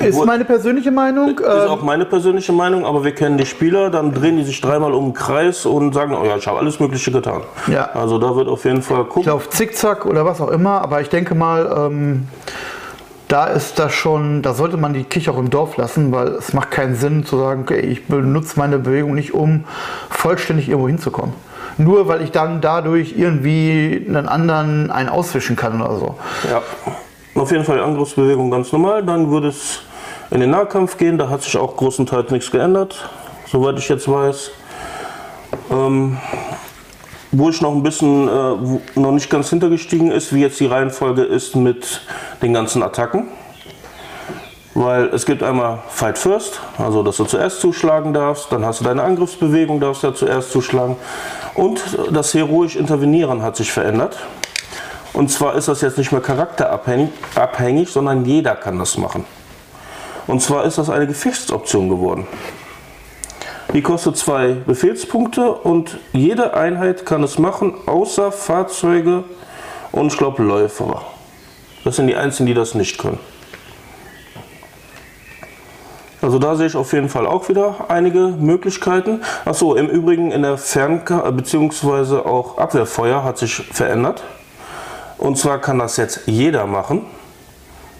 Ist 0.00 0.24
meine 0.24 0.44
persönliche 0.44 0.90
Meinung. 0.90 1.38
Ist 1.38 1.46
ähm, 1.46 1.68
auch 1.68 1.82
meine 1.82 2.04
persönliche 2.04 2.52
Meinung, 2.52 2.84
aber 2.84 3.04
wir 3.04 3.14
kennen 3.14 3.38
die 3.38 3.46
Spieler, 3.46 3.90
dann 3.90 4.12
drehen 4.12 4.36
die 4.36 4.44
sich 4.44 4.60
dreimal 4.60 4.92
um 4.92 5.06
den 5.06 5.14
Kreis 5.14 5.66
und 5.66 5.92
sagen, 5.92 6.16
oh 6.20 6.24
ja, 6.24 6.36
ich 6.36 6.46
habe 6.46 6.58
alles 6.58 6.80
Mögliche 6.80 7.10
getan. 7.10 7.42
Ja. 7.66 7.90
Also 7.94 8.18
da 8.18 8.34
wird 8.36 8.48
auf 8.48 8.64
jeden 8.64 8.82
Fall 8.82 9.04
gucken. 9.04 9.22
Ich 9.22 9.26
laufe 9.26 9.50
zickzack 9.50 10.06
oder 10.06 10.24
was 10.24 10.40
auch 10.40 10.50
immer, 10.50 10.82
aber 10.82 11.00
ich 11.00 11.08
denke 11.08 11.34
mal, 11.34 11.70
ähm, 11.76 12.28
da 13.30 13.46
ist 13.46 13.78
das 13.78 13.92
schon, 13.92 14.42
da 14.42 14.54
sollte 14.54 14.76
man 14.76 14.92
die 14.92 15.04
Kirche 15.04 15.30
auch 15.30 15.38
im 15.38 15.50
Dorf 15.50 15.76
lassen, 15.76 16.10
weil 16.10 16.28
es 16.28 16.52
macht 16.52 16.72
keinen 16.72 16.96
Sinn 16.96 17.24
zu 17.24 17.38
sagen, 17.38 17.62
okay, 17.62 17.78
ich 17.78 18.06
benutze 18.06 18.58
meine 18.58 18.78
Bewegung 18.78 19.14
nicht, 19.14 19.34
um 19.34 19.64
vollständig 20.08 20.68
irgendwo 20.68 20.88
hinzukommen. 20.88 21.32
Nur 21.78 22.08
weil 22.08 22.22
ich 22.22 22.32
dann 22.32 22.60
dadurch 22.60 23.14
irgendwie 23.16 24.04
einen 24.08 24.28
anderen 24.28 24.90
einen 24.90 25.08
auswischen 25.08 25.54
kann 25.54 25.80
oder 25.80 25.96
so. 25.96 26.14
Ja. 26.50 26.60
Auf 27.40 27.52
jeden 27.52 27.64
Fall 27.64 27.80
Angriffsbewegung 27.80 28.50
ganz 28.50 28.72
normal, 28.72 29.04
dann 29.04 29.30
würde 29.30 29.48
es 29.48 29.80
in 30.30 30.40
den 30.40 30.50
Nahkampf 30.50 30.96
gehen. 30.96 31.18
Da 31.18 31.28
hat 31.28 31.42
sich 31.42 31.56
auch 31.56 31.76
großenteils 31.76 32.30
nichts 32.30 32.50
geändert, 32.50 33.08
soweit 33.46 33.78
ich 33.78 33.88
jetzt 33.88 34.08
weiß. 34.08 34.50
Ähm, 35.70 36.18
wo 37.32 37.48
ich 37.48 37.60
noch 37.60 37.72
ein 37.72 37.82
bisschen 37.82 38.28
äh, 38.28 38.98
noch 38.98 39.12
nicht 39.12 39.30
ganz 39.30 39.50
hintergestiegen 39.50 40.10
ist, 40.10 40.34
wie 40.34 40.40
jetzt 40.40 40.58
die 40.58 40.66
Reihenfolge 40.66 41.22
ist 41.22 41.54
mit 41.54 42.02
den 42.42 42.52
ganzen 42.52 42.82
Attacken. 42.82 43.28
Weil 44.74 45.06
es 45.06 45.26
gibt 45.26 45.42
einmal 45.42 45.80
Fight 45.88 46.16
First, 46.16 46.60
also 46.78 47.02
dass 47.02 47.16
du 47.16 47.24
zuerst 47.24 47.60
zuschlagen 47.60 48.14
darfst, 48.14 48.52
dann 48.52 48.64
hast 48.64 48.80
du 48.80 48.84
deine 48.84 49.02
Angriffsbewegung, 49.02 49.80
darfst 49.80 50.02
ja 50.02 50.14
zuerst 50.14 50.52
zuschlagen. 50.52 50.96
Und 51.54 51.82
das 52.10 52.34
heroisch 52.34 52.76
Intervenieren 52.76 53.42
hat 53.42 53.56
sich 53.56 53.70
verändert. 53.72 54.16
Und 55.12 55.30
zwar 55.30 55.56
ist 55.56 55.66
das 55.66 55.80
jetzt 55.80 55.98
nicht 55.98 56.12
mehr 56.12 56.20
charakterabhängig, 56.20 57.10
abhängig, 57.34 57.90
sondern 57.90 58.24
jeder 58.24 58.54
kann 58.54 58.78
das 58.78 58.96
machen. 58.96 59.24
Und 60.30 60.40
zwar 60.40 60.64
ist 60.64 60.78
das 60.78 60.88
eine 60.88 61.08
Gefechtsoption 61.08 61.88
geworden. 61.88 62.24
Die 63.74 63.82
kostet 63.82 64.16
zwei 64.16 64.52
Befehlspunkte 64.52 65.50
und 65.50 65.98
jede 66.12 66.54
Einheit 66.54 67.04
kann 67.04 67.24
es 67.24 67.38
machen, 67.38 67.74
außer 67.86 68.30
Fahrzeuge 68.30 69.24
und 69.90 70.12
ich 70.12 70.16
glaube 70.16 70.44
Läufer. 70.44 71.02
Das 71.82 71.96
sind 71.96 72.06
die 72.06 72.14
einzigen, 72.14 72.46
die 72.46 72.54
das 72.54 72.76
nicht 72.76 72.96
können. 72.96 73.18
Also 76.22 76.38
da 76.38 76.54
sehe 76.54 76.68
ich 76.68 76.76
auf 76.76 76.92
jeden 76.92 77.08
Fall 77.08 77.26
auch 77.26 77.48
wieder 77.48 77.86
einige 77.88 78.28
Möglichkeiten. 78.28 79.22
Achso, 79.44 79.74
im 79.74 79.88
Übrigen 79.88 80.30
in 80.30 80.42
der 80.42 80.58
Fernka 80.58 81.28
bzw. 81.28 82.18
auch 82.18 82.56
Abwehrfeuer 82.56 83.24
hat 83.24 83.38
sich 83.38 83.54
verändert. 83.54 84.22
Und 85.18 85.38
zwar 85.38 85.60
kann 85.60 85.80
das 85.80 85.96
jetzt 85.96 86.20
jeder 86.26 86.66
machen. 86.66 87.04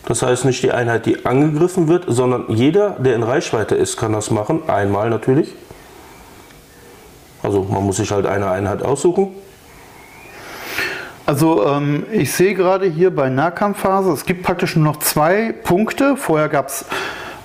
Das 0.07 0.23
heißt 0.23 0.45
nicht 0.45 0.62
die 0.62 0.73
Einheit, 0.73 1.07
die 1.07 1.25
angegriffen 1.26 1.88
wird, 1.88 2.04
sondern 2.09 2.45
jeder, 2.49 2.90
der 2.99 3.14
in 3.14 3.23
Reichweite 3.23 3.75
ist, 3.75 3.97
kann 3.97 4.12
das 4.12 4.30
machen. 4.30 4.69
Einmal 4.69 5.11
natürlich. 5.11 5.54
Also 7.42 7.64
man 7.64 7.85
muss 7.85 7.97
sich 7.97 8.11
halt 8.11 8.26
eine 8.26 8.50
Einheit 8.50 8.83
aussuchen. 8.83 9.28
Also 11.26 11.64
ähm, 11.66 12.04
ich 12.11 12.33
sehe 12.33 12.54
gerade 12.54 12.87
hier 12.87 13.14
bei 13.14 13.28
Nahkampfphase, 13.28 14.11
es 14.11 14.25
gibt 14.25 14.42
praktisch 14.42 14.75
nur 14.75 14.85
noch 14.85 14.99
zwei 14.99 15.52
Punkte. 15.52 16.16
Vorher 16.16 16.49
gab 16.49 16.69
es 16.69 16.87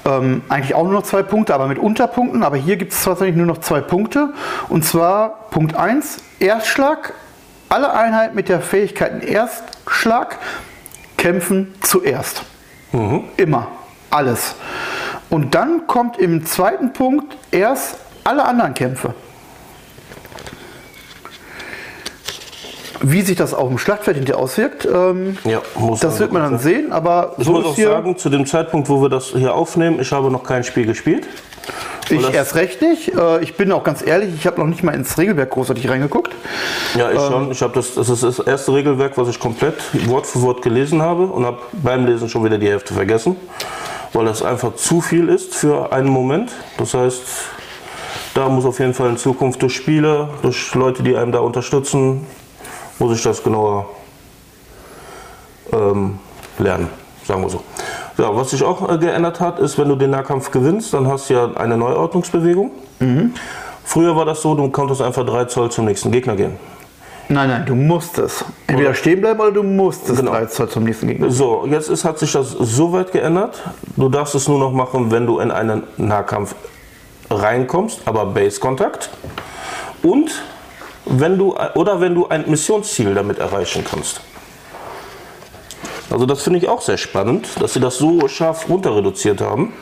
ähm, 0.06 0.42
eigentlich 0.50 0.76
auch 0.76 0.84
nur 0.84 0.94
noch 0.94 1.04
zwei 1.04 1.24
Punkte, 1.24 1.54
aber 1.54 1.68
mit 1.68 1.78
Unterpunkten. 1.78 2.44
Aber 2.44 2.58
hier 2.58 2.78
gibt 2.78 2.94
es 2.94 3.04
tatsächlich 3.04 3.36
nur 3.36 3.46
noch 3.46 3.60
zwei 3.60 3.82
Punkte. 3.82 4.34
Und 4.70 4.86
zwar 4.86 5.50
Punkt 5.52 5.76
1, 5.76 6.20
Erstschlag. 6.40 7.14
Alle 7.70 7.94
Einheiten 7.94 8.36
mit 8.36 8.50
der 8.50 8.62
Fähigkeit 8.62 9.24
Erstschlag 9.24 10.38
kämpfen 11.26 11.74
zuerst. 11.82 12.44
Mhm. 12.92 13.24
Immer. 13.36 13.68
Alles. 14.12 14.54
Und 15.32 15.56
dann 15.56 15.88
kommt 15.88 16.20
im 16.20 16.46
zweiten 16.46 16.94
Punkt 16.94 17.36
erst 17.50 17.98
alle 18.24 18.46
anderen 18.46 18.76
Kämpfe. 18.76 19.16
Wie 23.02 23.24
sich 23.24 23.36
das 23.36 23.56
auf 23.56 23.70
dem 23.70 23.80
Schlachtfeld 23.80 24.18
hinterher 24.18 24.40
auswirkt, 24.40 24.86
ähm, 24.86 25.40
ja, 25.46 25.62
das 26.00 26.20
wird 26.20 26.32
man 26.32 26.44
dann 26.44 26.60
sehen. 26.60 26.92
Aber 26.92 27.34
ich 27.40 27.46
so 27.46 27.54
muss 27.54 27.66
auch 27.66 27.76
sagen, 27.76 28.18
zu 28.20 28.30
dem 28.30 28.46
Zeitpunkt, 28.46 28.88
wo 28.88 29.02
wir 29.02 29.10
das 29.10 29.30
hier 29.30 29.56
aufnehmen, 29.56 30.00
ich 30.00 30.12
habe 30.12 30.30
noch 30.30 30.44
kein 30.44 30.64
Spiel 30.64 30.86
gespielt. 30.86 31.28
Ich 32.10 32.34
erst 32.34 32.56
recht 32.56 32.82
nicht. 32.82 33.14
Äh, 33.16 33.42
ich 33.42 33.56
bin 33.56 33.72
auch 33.72 33.84
ganz 33.84 34.06
ehrlich, 34.06 34.34
ich 34.36 34.46
habe 34.46 34.60
noch 34.60 34.68
nicht 34.68 34.84
mal 34.84 34.94
ins 34.94 35.18
Regelwerk 35.18 35.50
großartig 35.52 35.90
reingeguckt. 35.90 36.34
Ja, 36.98 37.12
ich 37.12 37.20
ähm, 37.20 37.28
schon. 37.28 37.52
Ich 37.52 37.62
habe 37.62 37.74
das, 37.74 37.96
das 37.96 38.10
ist 38.10 38.24
das 38.24 38.40
erste 38.40 38.74
Regelwerk, 38.74 39.18
was 39.18 39.28
ich 39.28 39.40
komplett 39.40 39.76
Wort 40.08 40.28
für 40.28 40.42
Wort 40.42 40.62
gelesen 40.62 41.02
habe 41.02 41.24
und 41.24 41.46
habe 41.46 41.60
beim 41.74 42.06
Lesen 42.06 42.30
schon 42.30 42.44
wieder 42.44 42.58
die 42.58 42.68
Hälfte 42.68 42.94
vergessen, 42.94 43.36
weil 44.14 44.26
das 44.26 44.44
einfach 44.44 44.76
zu 44.76 45.02
viel 45.02 45.30
ist 45.30 45.56
für 45.56 45.92
einen 45.92 46.10
Moment. 46.10 46.52
Das 46.78 46.94
heißt, 46.94 47.24
da 48.34 48.50
muss 48.50 48.66
auf 48.66 48.80
jeden 48.80 48.94
Fall 48.94 49.10
in 49.10 49.18
Zukunft 49.18 49.62
durch 49.62 49.76
Spiele, 49.76 50.30
durch 50.42 50.76
Leute, 50.76 51.04
die 51.04 51.16
einem 51.16 51.32
da 51.32 51.40
unterstützen, 51.40 52.28
muss 53.00 53.18
ich 53.18 53.24
das 53.24 53.44
genauer 53.44 53.90
ähm, 55.72 56.20
lernen. 56.60 56.90
sagen 57.26 57.42
wir 57.42 57.50
so. 57.50 57.64
Ja, 58.18 58.36
was 58.36 58.52
sich 58.52 58.64
auch 58.64 58.90
äh, 58.90 58.98
geändert 58.98 59.40
hat, 59.40 59.60
ist, 59.60 59.78
wenn 59.78 59.90
du 59.90 59.96
den 59.96 60.12
Nahkampf 60.12 60.52
gewinnst, 60.52 60.94
dann 60.94 61.08
hast 61.08 61.30
du 61.30 61.34
ja 61.34 61.50
eine 61.56 61.78
Neuordnungsbewegung. 61.78 62.72
Früher 63.84 64.16
war 64.16 64.26
das 64.26 64.42
so, 64.42 64.56
du 64.56 64.70
konntest 64.70 65.02
einfach 65.02 65.26
3 65.26 65.46
Zoll 65.46 65.70
zum 65.70 65.86
nächsten 65.86 66.12
Gegner 66.12 66.36
gehen. 66.36 66.54
Nein, 67.28 67.50
nein, 67.50 67.66
du 67.66 67.76
musst 67.76 68.18
es. 68.20 68.46
Entweder 68.68 68.94
stehen 68.94 69.20
bleiben 69.20 69.40
oder 69.40 69.52
du 69.52 69.64
musst 69.64 70.10
es 70.10 70.18
Genau. 70.18 70.32
3 70.32 70.46
Zoll 70.46 70.70
zum 70.70 70.84
nächsten 70.84 71.08
Gegner. 71.08 71.30
So, 71.30 71.66
jetzt 71.70 71.90
ist, 71.90 72.06
hat 72.06 72.18
sich 72.20 72.32
das 72.32 72.52
so 72.52 72.92
weit 72.94 73.12
geändert. 73.12 73.62
Du 73.98 74.10
darfst 74.10 74.36
es 74.36 74.48
nur 74.48 74.60
noch 74.60 74.72
machen, 74.72 75.12
wenn 75.12 75.26
du 75.26 75.40
in 75.40 75.52
einen 75.52 75.84
Nahkampf 75.98 76.56
reinkommst, 77.30 78.02
aber 78.06 78.26
Base-Kontakt. 78.28 79.10
Und 80.04 80.32
wenn 81.06 81.38
du 81.38 81.56
oder 81.76 82.00
wenn 82.02 82.16
du 82.16 82.28
ein 82.28 82.46
Missionsziel 82.48 83.14
damit 83.14 83.40
erreichen 83.40 83.84
kannst. 83.90 84.22
Also 86.10 86.26
das 86.26 86.42
finde 86.42 86.60
ich 86.60 86.70
auch 86.70 86.82
sehr 86.82 86.98
spannend, 86.98 87.48
dass 87.60 87.74
sie 87.74 87.80
das 87.80 87.98
so 87.98 88.28
scharf 88.28 88.70
runter 88.70 88.96
reduziert 88.96 89.42
haben. 89.42 89.74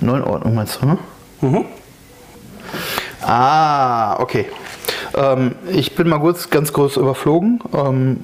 Neuordnung 0.00 0.54
meinst 0.54 0.78
du, 0.80 0.86
ne? 0.86 0.98
Ah, 3.22 4.20
okay. 4.20 4.46
Ähm, 5.14 5.54
ich 5.70 5.94
bin 5.94 6.08
mal 6.08 6.18
kurz, 6.18 6.50
ganz 6.50 6.72
kurz 6.72 6.96
überflogen. 6.96 7.60
Ähm, 7.74 8.20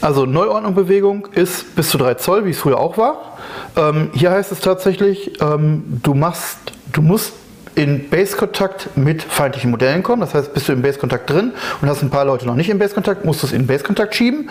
also 0.00 0.26
Neuordnung-Bewegung 0.26 1.28
ist 1.32 1.74
bis 1.74 1.90
zu 1.90 1.98
3 1.98 2.14
Zoll, 2.14 2.44
wie 2.44 2.50
es 2.50 2.58
früher 2.58 2.78
auch 2.78 2.98
war. 2.98 3.38
Ähm, 3.76 4.10
hier 4.14 4.30
heißt 4.30 4.52
es 4.52 4.60
tatsächlich, 4.60 5.40
ähm, 5.40 6.00
du 6.02 6.14
machst, 6.14 6.58
du 6.92 7.02
musst 7.02 7.32
in 7.74 8.08
Base-Kontakt 8.08 8.96
mit 8.96 9.22
feindlichen 9.22 9.70
Modellen 9.70 10.02
kommen. 10.02 10.20
Das 10.20 10.34
heißt, 10.34 10.54
bist 10.54 10.68
du 10.68 10.72
im 10.72 10.82
Base-Kontakt 10.82 11.28
drin 11.28 11.52
und 11.82 11.88
hast 11.88 12.02
ein 12.02 12.10
paar 12.10 12.24
Leute 12.24 12.46
noch 12.46 12.54
nicht 12.54 12.70
im 12.70 12.78
Base-Kontakt, 12.78 13.24
musst 13.24 13.42
du 13.42 13.46
es 13.46 13.52
in 13.52 13.66
Base-Kontakt 13.66 14.14
schieben. 14.14 14.50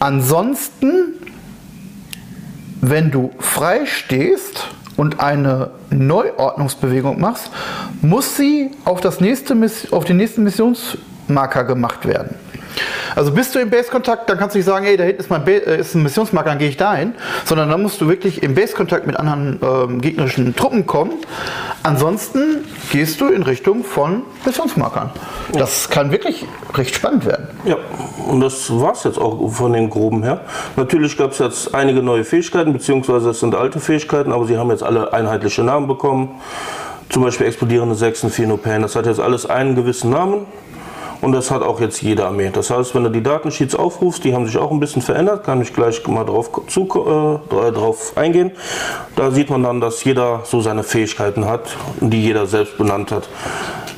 Ansonsten 0.00 1.14
wenn 2.80 3.10
du 3.10 3.30
frei 3.38 3.86
stehst 3.86 4.68
und 4.96 5.20
eine 5.20 5.70
Neuordnungsbewegung 5.90 7.20
machst, 7.20 7.50
muss 8.02 8.36
sie 8.36 8.70
auf, 8.84 9.00
das 9.00 9.20
nächste, 9.20 9.56
auf 9.90 10.04
den 10.04 10.16
nächsten 10.16 10.42
Missionsmarker 10.44 11.64
gemacht 11.64 12.06
werden. 12.06 12.34
Also 13.16 13.32
bist 13.32 13.54
du 13.54 13.58
im 13.58 13.70
Base-Kontakt, 13.70 14.28
dann 14.28 14.38
kannst 14.38 14.54
du 14.54 14.58
nicht 14.58 14.66
sagen, 14.66 14.84
hey, 14.84 14.96
da 14.96 15.04
hinten 15.04 15.20
ist, 15.20 15.30
mein 15.30 15.44
ba 15.44 15.50
äh, 15.50 15.80
ist 15.80 15.94
ein 15.94 16.02
Missionsmarker, 16.02 16.50
dann 16.50 16.58
gehe 16.58 16.68
ich 16.68 16.76
dahin, 16.76 17.14
sondern 17.44 17.68
dann 17.68 17.82
musst 17.82 18.00
du 18.00 18.08
wirklich 18.08 18.42
im 18.42 18.54
Base-Kontakt 18.54 19.06
mit 19.06 19.16
anderen 19.16 19.60
ähm, 19.62 20.00
gegnerischen 20.00 20.54
Truppen 20.54 20.86
kommen. 20.86 21.12
Ansonsten 21.82 22.64
gehst 22.90 23.20
du 23.20 23.28
in 23.28 23.42
Richtung 23.42 23.84
von 23.84 24.22
Missionsmarkern. 24.44 25.10
Das 25.52 25.88
kann 25.90 26.10
wirklich 26.10 26.46
recht 26.74 26.94
spannend 26.94 27.26
werden. 27.26 27.48
Ja, 27.64 27.76
und 28.26 28.40
das 28.40 28.70
war 28.70 28.92
es 28.92 29.04
jetzt 29.04 29.18
auch 29.18 29.50
von 29.50 29.72
den 29.72 29.90
Groben 29.90 30.22
her. 30.22 30.42
Natürlich 30.76 31.16
gab 31.16 31.32
es 31.32 31.38
jetzt 31.38 31.74
einige 31.74 32.02
neue 32.02 32.24
Fähigkeiten, 32.24 32.72
beziehungsweise 32.72 33.30
es 33.30 33.40
sind 33.40 33.54
alte 33.54 33.80
Fähigkeiten, 33.80 34.32
aber 34.32 34.46
sie 34.46 34.56
haben 34.58 34.70
jetzt 34.70 34.82
alle 34.82 35.12
einheitliche 35.12 35.62
Namen 35.62 35.86
bekommen. 35.88 36.40
Zum 37.08 37.22
Beispiel 37.24 37.46
explodierende 37.46 37.96
Sechsen, 37.96 38.30
Phenopan, 38.30 38.82
das 38.82 38.94
hat 38.94 39.06
jetzt 39.06 39.18
alles 39.18 39.44
einen 39.44 39.74
gewissen 39.74 40.10
Namen. 40.10 40.46
Und 41.20 41.32
das 41.32 41.50
hat 41.50 41.62
auch 41.62 41.80
jetzt 41.80 42.00
jede 42.02 42.24
Armee. 42.24 42.50
Das 42.52 42.70
heißt, 42.70 42.94
wenn 42.94 43.04
du 43.04 43.10
die 43.10 43.22
Datensheets 43.22 43.74
aufrufst, 43.74 44.24
die 44.24 44.34
haben 44.34 44.46
sich 44.46 44.56
auch 44.56 44.70
ein 44.70 44.80
bisschen 44.80 45.02
verändert, 45.02 45.44
kann 45.44 45.60
ich 45.60 45.72
gleich 45.72 46.06
mal 46.06 46.24
drauf, 46.24 46.50
zu, 46.66 46.82
äh, 46.82 47.72
drauf 47.72 48.12
eingehen. 48.16 48.52
Da 49.16 49.30
sieht 49.30 49.50
man 49.50 49.62
dann, 49.62 49.80
dass 49.80 50.02
jeder 50.04 50.42
so 50.44 50.60
seine 50.60 50.82
Fähigkeiten 50.82 51.44
hat, 51.44 51.76
die 52.00 52.22
jeder 52.22 52.46
selbst 52.46 52.78
benannt 52.78 53.12
hat. 53.12 53.28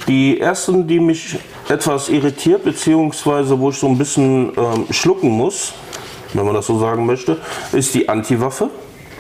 Die 0.09 0.41
ersten, 0.41 0.89
die 0.89 0.99
mich 0.99 1.39
etwas 1.69 2.09
irritiert, 2.09 2.65
beziehungsweise 2.65 3.59
wo 3.59 3.71
ich 3.71 3.79
so 3.79 3.87
ein 3.87 3.97
bisschen 3.97 4.53
ähm, 4.57 4.87
schlucken 4.91 5.31
muss, 5.31 5.73
wenn 6.35 6.45
man 6.45 6.55
das 6.55 6.67
so 6.67 6.79
sagen 6.79 7.07
möchte, 7.07 7.37
ist 7.73 7.95
die 7.95 8.09
Antiwaffe. 8.09 8.69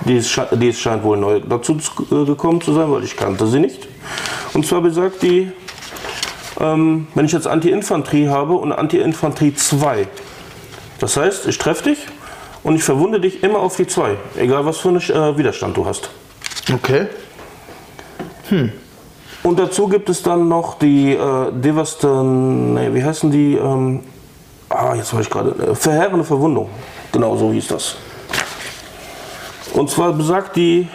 Die, 0.06 0.20
die 0.56 0.72
scheint 0.72 1.04
wohl 1.04 1.16
neu 1.16 1.40
dazu 1.40 1.76
äh, 2.10 2.24
gekommen 2.24 2.60
zu 2.60 2.72
sein, 2.72 2.90
weil 2.90 3.04
ich 3.04 3.16
kannte 3.16 3.46
sie 3.46 3.60
nicht. 3.60 3.86
Und 4.54 4.66
zwar 4.66 4.80
besagt 4.80 5.22
die, 5.22 5.52
ähm, 6.60 7.06
wenn 7.14 7.24
ich 7.24 7.32
jetzt 7.32 7.46
Anti-Infanterie 7.46 8.28
habe 8.28 8.54
und 8.54 8.72
Anti-Infanterie 8.72 9.54
2. 9.54 10.06
Das 10.98 11.16
heißt, 11.16 11.46
ich 11.48 11.58
treffe 11.58 11.90
dich 11.90 12.06
und 12.62 12.76
ich 12.76 12.84
verwunde 12.84 13.20
dich 13.20 13.42
immer 13.42 13.58
auf 13.58 13.76
die 13.76 13.86
2, 13.86 14.16
egal 14.36 14.64
was 14.66 14.78
für 14.78 14.88
einen 14.88 15.00
äh, 15.00 15.36
Widerstand 15.36 15.76
du 15.76 15.86
hast. 15.86 16.10
Okay. 16.72 17.06
Und 19.42 19.58
dazu 19.58 19.88
gibt 19.88 20.08
es 20.08 20.22
dann 20.22 20.48
noch 20.48 20.78
die 20.78 21.14
äh, 21.14 21.52
Devastan, 21.52 22.74
nee, 22.74 22.90
wie 22.92 23.02
heißen 23.02 23.30
die? 23.30 23.54
Ähm, 23.56 24.00
ah, 24.68 24.94
jetzt 24.94 25.12
weiß 25.12 25.22
ich 25.22 25.30
gerade. 25.30 25.50
Äh, 25.50 25.74
verheerende 25.74 26.24
Verwundung. 26.24 26.68
Genau 27.10 27.36
so 27.36 27.52
hieß 27.52 27.68
das. 27.68 27.96
Und 29.74 29.90
zwar 29.90 30.12
besagt 30.12 30.56
die, 30.56 30.86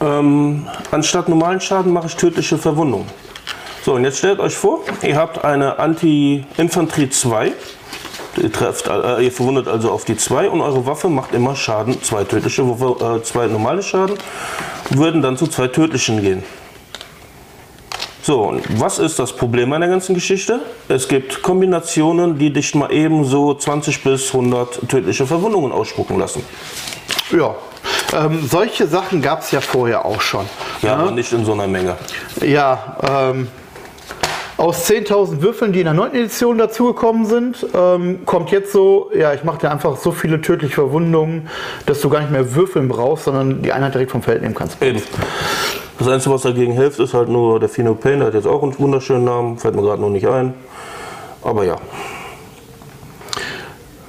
ähm, 0.00 0.66
anstatt 0.90 1.28
normalen 1.28 1.60
Schaden 1.60 1.92
mache 1.92 2.06
ich 2.06 2.16
tödliche 2.16 2.58
Verwundung. 2.58 3.06
So, 3.84 3.94
und 3.94 4.04
jetzt 4.04 4.18
stellt 4.18 4.40
euch 4.40 4.56
vor, 4.56 4.80
ihr 5.02 5.16
habt 5.16 5.44
eine 5.44 5.78
Anti-Infanterie 5.78 7.08
2. 7.08 7.52
Ihr, 8.42 8.52
trefft, 8.52 8.88
äh, 8.88 9.22
ihr 9.22 9.32
verwundet 9.32 9.68
also 9.68 9.90
auf 9.90 10.04
die 10.04 10.16
2 10.16 10.50
und 10.50 10.60
eure 10.60 10.84
Waffe 10.86 11.08
macht 11.08 11.32
immer 11.32 11.56
Schaden, 11.56 12.02
zwei 12.02 12.24
tödliche, 12.24 12.62
äh, 12.62 13.22
zwei 13.22 13.46
normale 13.46 13.82
Schaden, 13.82 14.18
würden 14.90 15.22
dann 15.22 15.38
zu 15.38 15.46
zwei 15.46 15.68
tödlichen 15.68 16.20
gehen. 16.20 16.42
So, 18.26 18.42
und 18.42 18.80
was 18.80 18.98
ist 18.98 19.20
das 19.20 19.32
Problem 19.32 19.72
an 19.72 19.82
der 19.82 19.88
ganzen 19.88 20.12
Geschichte? 20.16 20.58
Es 20.88 21.06
gibt 21.06 21.42
Kombinationen, 21.42 22.36
die 22.36 22.52
dich 22.52 22.74
mal 22.74 22.92
eben 22.92 23.24
so 23.24 23.54
20 23.54 24.02
bis 24.02 24.34
100 24.34 24.88
tödliche 24.88 25.26
Verwundungen 25.26 25.70
ausspucken 25.70 26.18
lassen. 26.18 26.42
Ja. 27.30 27.54
Ähm, 28.14 28.46
solche 28.48 28.86
Sachen 28.86 29.22
gab 29.22 29.40
es 29.40 29.50
ja 29.50 29.60
vorher 29.60 30.04
auch 30.04 30.20
schon. 30.20 30.46
Ja, 30.82 30.96
aber 30.96 31.10
nicht 31.10 31.32
in 31.32 31.44
so 31.44 31.52
einer 31.52 31.66
Menge. 31.66 31.96
Ja, 32.40 32.96
ähm, 33.32 33.48
aus 34.56 34.88
10.000 34.88 35.42
Würfeln, 35.42 35.72
die 35.72 35.80
in 35.80 35.84
der 35.84 35.94
9. 35.94 36.14
Edition 36.14 36.56
dazugekommen 36.56 37.26
sind, 37.26 37.66
ähm, 37.74 38.24
kommt 38.24 38.50
jetzt 38.50 38.72
so, 38.72 39.10
ja, 39.14 39.34
ich 39.34 39.44
mache 39.44 39.58
dir 39.58 39.70
einfach 39.70 39.96
so 39.96 40.12
viele 40.12 40.40
tödliche 40.40 40.74
Verwundungen, 40.74 41.48
dass 41.84 42.00
du 42.00 42.08
gar 42.08 42.20
nicht 42.20 42.30
mehr 42.30 42.54
würfeln 42.54 42.88
brauchst, 42.88 43.24
sondern 43.24 43.62
die 43.62 43.72
Einheit 43.72 43.94
direkt 43.94 44.12
vom 44.12 44.22
Feld 44.22 44.42
nehmen 44.42 44.54
kannst. 44.54 44.82
Eben. 44.82 45.02
Das 45.98 46.08
Einzige, 46.08 46.34
was 46.34 46.42
dagegen 46.42 46.72
hilft, 46.72 47.00
ist 47.00 47.14
halt 47.14 47.28
nur 47.28 47.60
der 47.60 47.68
Phenopain. 47.68 48.18
Der 48.18 48.28
hat 48.28 48.34
jetzt 48.34 48.46
auch 48.46 48.62
einen 48.62 48.78
wunderschönen 48.78 49.24
Namen, 49.24 49.58
fällt 49.58 49.74
mir 49.74 49.82
gerade 49.82 50.00
noch 50.00 50.10
nicht 50.10 50.26
ein. 50.26 50.54
Aber 51.42 51.64
ja, 51.64 51.76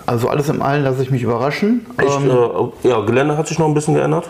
Also 0.08 0.30
alles 0.30 0.48
im 0.50 0.62
Allen 0.62 0.84
lasse 0.84 1.04
ich 1.04 1.12
mich 1.12 1.22
überraschen. 1.22 1.86
echt, 1.98 2.18
Ähm, 2.22 2.32
äh, 2.84 2.88
ja, 2.88 3.02
Gelände 3.02 3.38
hat 3.38 3.48
sich 3.48 3.60
noch 3.60 3.68
ein 3.68 3.74
bisschen 3.74 3.94
geändert. 3.94 4.26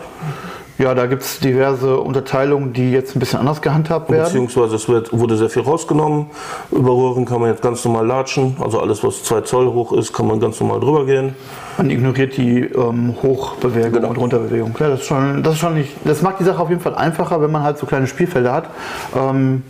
ja, 0.76 0.92
da 0.92 1.06
gibt 1.06 1.22
es 1.22 1.38
diverse 1.38 1.98
Unterteilungen, 2.00 2.72
die 2.72 2.90
jetzt 2.90 3.14
ein 3.14 3.20
bisschen 3.20 3.38
anders 3.38 3.62
gehandhabt 3.62 4.10
werden. 4.10 4.24
Beziehungsweise 4.24 4.74
es 4.74 4.88
wird, 4.88 5.12
wurde 5.12 5.36
sehr 5.36 5.48
viel 5.48 5.62
rausgenommen. 5.62 6.26
Über 6.72 6.90
Röhren 6.90 7.24
kann 7.24 7.40
man 7.40 7.50
jetzt 7.50 7.62
ganz 7.62 7.84
normal 7.84 8.06
latschen. 8.06 8.56
Also 8.60 8.80
alles, 8.80 9.04
was 9.04 9.22
2 9.22 9.42
Zoll 9.42 9.66
hoch 9.72 9.92
ist, 9.92 10.12
kann 10.12 10.26
man 10.26 10.40
ganz 10.40 10.58
normal 10.60 10.80
drüber 10.80 11.06
gehen. 11.06 11.34
Man 11.76 11.90
ignoriert 11.90 12.36
die 12.36 12.60
ähm, 12.62 13.14
Hochbewegung 13.22 13.92
Genau. 13.92 14.08
und 14.08 14.18
Runterbewegung. 14.18 14.74
Ja, 14.80 14.88
das, 14.88 15.00
ist 15.02 15.06
schon, 15.06 15.44
das, 15.44 15.54
ist 15.54 15.60
schon 15.60 15.74
nicht, 15.74 15.92
das 16.04 16.22
macht 16.22 16.40
die 16.40 16.44
Sache 16.44 16.60
auf 16.60 16.70
jeden 16.70 16.80
Fall 16.80 16.96
einfacher, 16.96 17.40
wenn 17.40 17.52
man 17.52 17.62
halt 17.62 17.78
so 17.78 17.86
kleine 17.86 18.08
Spielfelder 18.08 18.52
hat. 18.52 18.64
Ähm, 19.16 19.62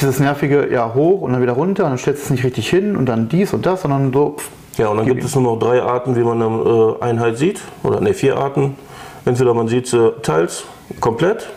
dieses 0.00 0.18
nervige, 0.20 0.68
ja, 0.72 0.92
hoch 0.94 1.22
und 1.22 1.32
dann 1.32 1.42
wieder 1.42 1.52
runter, 1.52 1.84
und 1.84 1.90
dann 1.90 1.98
stellst 1.98 2.22
du 2.22 2.24
es 2.24 2.30
nicht 2.30 2.44
richtig 2.44 2.68
hin 2.68 2.96
und 2.96 3.06
dann 3.06 3.28
dies 3.28 3.52
und 3.52 3.66
das, 3.66 3.82
sondern 3.82 4.12
so. 4.12 4.36
Ja, 4.76 4.88
und 4.88 4.96
dann 4.96 5.06
Gib 5.06 5.16
gibt 5.16 5.26
es 5.26 5.34
nur 5.34 5.44
noch 5.44 5.58
drei 5.58 5.82
Arten, 5.82 6.16
wie 6.16 6.20
man 6.20 6.40
eine 6.40 6.96
äh, 7.00 7.02
Einheit 7.02 7.36
sieht. 7.36 7.60
Oder 7.82 8.00
ne, 8.00 8.14
vier 8.14 8.36
Arten. 8.38 8.76
Entweder 9.24 9.52
man 9.52 9.68
sieht 9.68 9.86
sie 9.88 10.12
teils, 10.22 10.64
komplett, 11.00 11.50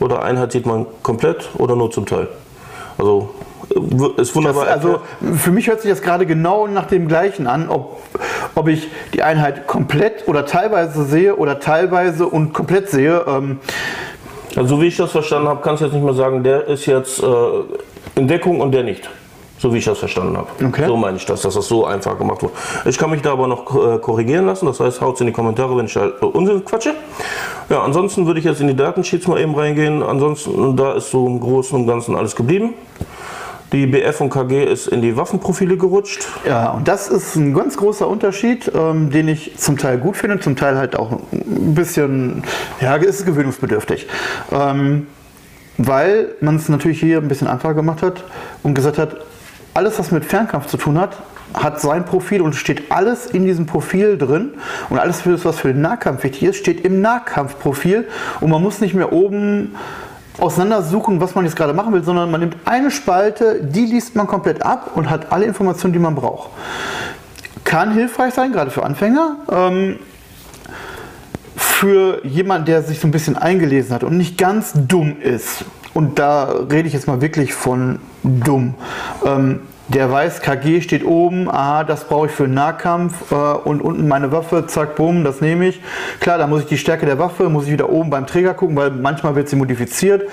oder 0.00 0.22
Einheit 0.22 0.52
sieht 0.52 0.66
man 0.66 0.86
komplett 1.02 1.48
oder 1.56 1.74
nur 1.76 1.90
zum 1.90 2.04
Teil. 2.06 2.28
Also 2.98 3.30
äh, 3.70 3.78
ist 4.20 4.30
Das, 4.30 4.34
wunderbar. 4.34 4.66
also 4.68 5.00
für 5.36 5.50
mich 5.50 5.68
hört 5.68 5.80
sich 5.80 5.90
das 5.90 6.02
gerade 6.02 6.26
genau 6.26 6.66
nach 6.66 6.86
dem 6.86 7.08
gleichen 7.08 7.46
an, 7.46 7.68
ob, 7.70 8.02
ob 8.54 8.68
ich 8.68 8.88
die 9.14 9.22
Einheit 9.22 9.66
komplett 9.66 10.28
oder 10.28 10.44
teilweise 10.44 11.04
sehe 11.04 11.36
oder 11.36 11.60
teilweise 11.60 12.26
und 12.26 12.52
komplett 12.52 12.90
sehe. 12.90 13.24
Ähm, 13.26 13.60
Also 14.56 14.76
so 14.76 14.82
wie 14.82 14.86
ich 14.86 14.96
das 14.96 15.12
verstanden 15.12 15.48
habe, 15.48 15.60
kannst 15.62 15.82
du 15.82 15.86
jetzt 15.86 15.94
nicht 15.94 16.04
mehr 16.04 16.14
sagen, 16.14 16.42
der 16.42 16.66
ist 16.66 16.86
jetzt 16.86 17.22
äh, 17.22 17.26
in 18.14 18.26
Deckung 18.26 18.60
und 18.60 18.72
der 18.72 18.82
nicht. 18.82 19.08
So 19.58 19.72
wie 19.72 19.78
ich 19.78 19.84
das 19.86 19.98
verstanden 19.98 20.36
habe. 20.36 20.48
Okay. 20.62 20.86
So 20.86 20.96
meine 20.96 21.16
ich 21.16 21.24
das, 21.24 21.40
dass 21.40 21.54
das 21.54 21.66
so 21.66 21.86
einfach 21.86 22.18
gemacht 22.18 22.42
wurde. 22.42 22.52
Ich 22.84 22.98
kann 22.98 23.10
mich 23.10 23.22
da 23.22 23.32
aber 23.32 23.48
noch 23.48 23.64
äh, 23.74 23.98
korrigieren 23.98 24.44
lassen. 24.44 24.66
Das 24.66 24.80
heißt, 24.80 25.00
haut 25.00 25.18
in 25.20 25.28
die 25.28 25.32
Kommentare, 25.32 25.76
wenn 25.76 25.86
ich 25.86 25.96
halt 25.96 26.20
äh, 26.20 26.26
Unsinn 26.26 26.62
quatsche. 26.64 26.94
Ja, 27.70 27.82
ansonsten 27.82 28.26
würde 28.26 28.38
ich 28.38 28.44
jetzt 28.44 28.60
in 28.60 28.68
die 28.68 28.76
Datensheets 28.76 29.26
mal 29.26 29.40
eben 29.40 29.54
reingehen. 29.54 30.02
Ansonsten, 30.02 30.76
da 30.76 30.92
ist 30.92 31.10
so 31.10 31.26
im 31.26 31.40
Großen 31.40 31.78
und 31.78 31.86
Ganzen 31.86 32.16
alles 32.16 32.36
geblieben. 32.36 32.74
Die 33.76 33.86
BF 33.86 34.22
und 34.22 34.30
KG 34.30 34.64
ist 34.64 34.86
in 34.86 35.02
die 35.02 35.18
Waffenprofile 35.18 35.76
gerutscht. 35.76 36.26
Ja, 36.46 36.70
und 36.70 36.88
das 36.88 37.08
ist 37.08 37.36
ein 37.36 37.52
ganz 37.52 37.76
großer 37.76 38.08
Unterschied, 38.08 38.72
ähm, 38.74 39.10
den 39.10 39.28
ich 39.28 39.58
zum 39.58 39.76
Teil 39.76 39.98
gut 39.98 40.16
finde, 40.16 40.40
zum 40.40 40.56
Teil 40.56 40.78
halt 40.78 40.98
auch 40.98 41.12
ein 41.12 41.74
bisschen, 41.74 42.42
ja, 42.80 42.94
ist 42.96 43.26
gewöhnungsbedürftig. 43.26 44.06
Ähm, 44.50 45.08
weil 45.76 46.28
man 46.40 46.56
es 46.56 46.70
natürlich 46.70 47.00
hier 47.00 47.18
ein 47.18 47.28
bisschen 47.28 47.48
einfacher 47.48 47.74
gemacht 47.74 48.00
hat 48.00 48.24
und 48.62 48.72
gesagt 48.72 48.96
hat, 48.96 49.18
alles, 49.74 49.98
was 49.98 50.10
mit 50.10 50.24
Fernkampf 50.24 50.68
zu 50.68 50.78
tun 50.78 50.98
hat, 50.98 51.18
hat 51.52 51.78
sein 51.78 52.06
Profil 52.06 52.40
und 52.40 52.54
steht 52.54 52.90
alles 52.90 53.26
in 53.26 53.44
diesem 53.44 53.66
Profil 53.66 54.16
drin 54.16 54.54
und 54.88 54.98
alles, 54.98 55.20
was 55.44 55.58
für 55.58 55.68
den 55.68 55.82
Nahkampf 55.82 56.24
wichtig 56.24 56.44
ist, 56.44 56.56
steht 56.56 56.82
im 56.82 57.02
Nahkampfprofil 57.02 58.08
und 58.40 58.48
man 58.48 58.62
muss 58.62 58.80
nicht 58.80 58.94
mehr 58.94 59.12
oben 59.12 59.74
auseinandersuchen, 60.38 61.20
was 61.20 61.34
man 61.34 61.44
jetzt 61.44 61.56
gerade 61.56 61.72
machen 61.72 61.92
will, 61.92 62.04
sondern 62.04 62.30
man 62.30 62.40
nimmt 62.40 62.56
eine 62.64 62.90
Spalte, 62.90 63.62
die 63.62 63.86
liest 63.86 64.14
man 64.14 64.26
komplett 64.26 64.62
ab 64.62 64.92
und 64.94 65.10
hat 65.10 65.32
alle 65.32 65.46
Informationen, 65.46 65.92
die 65.92 65.98
man 65.98 66.14
braucht. 66.14 66.50
Kann 67.64 67.92
hilfreich 67.92 68.34
sein, 68.34 68.52
gerade 68.52 68.70
für 68.70 68.84
Anfänger. 68.84 69.36
Ähm, 69.50 69.98
für 71.56 72.24
jemanden, 72.24 72.66
der 72.66 72.82
sich 72.82 73.00
so 73.00 73.08
ein 73.08 73.10
bisschen 73.10 73.36
eingelesen 73.36 73.94
hat 73.94 74.02
und 74.02 74.16
nicht 74.16 74.38
ganz 74.38 74.72
dumm 74.74 75.20
ist, 75.20 75.64
und 75.94 76.18
da 76.18 76.52
rede 76.70 76.86
ich 76.88 76.92
jetzt 76.92 77.06
mal 77.06 77.22
wirklich 77.22 77.54
von 77.54 78.00
dumm, 78.22 78.74
ähm, 79.24 79.60
der 79.88 80.10
weiß, 80.10 80.40
KG 80.40 80.80
steht 80.80 81.04
oben, 81.04 81.48
aha, 81.48 81.84
das 81.84 82.04
brauche 82.04 82.26
ich 82.26 82.32
für 82.32 82.44
einen 82.44 82.54
Nahkampf 82.54 83.30
äh, 83.30 83.34
und 83.34 83.80
unten 83.80 84.08
meine 84.08 84.32
Waffe, 84.32 84.66
zack, 84.66 84.96
bumm, 84.96 85.22
das 85.22 85.40
nehme 85.40 85.68
ich. 85.68 85.80
Klar, 86.20 86.38
da 86.38 86.46
muss 86.46 86.62
ich 86.62 86.66
die 86.66 86.78
Stärke 86.78 87.06
der 87.06 87.18
Waffe, 87.18 87.48
muss 87.48 87.66
ich 87.66 87.72
wieder 87.72 87.88
oben 87.88 88.10
beim 88.10 88.26
Träger 88.26 88.54
gucken, 88.54 88.76
weil 88.76 88.90
manchmal 88.90 89.36
wird 89.36 89.48
sie 89.48 89.56
modifiziert. 89.56 90.24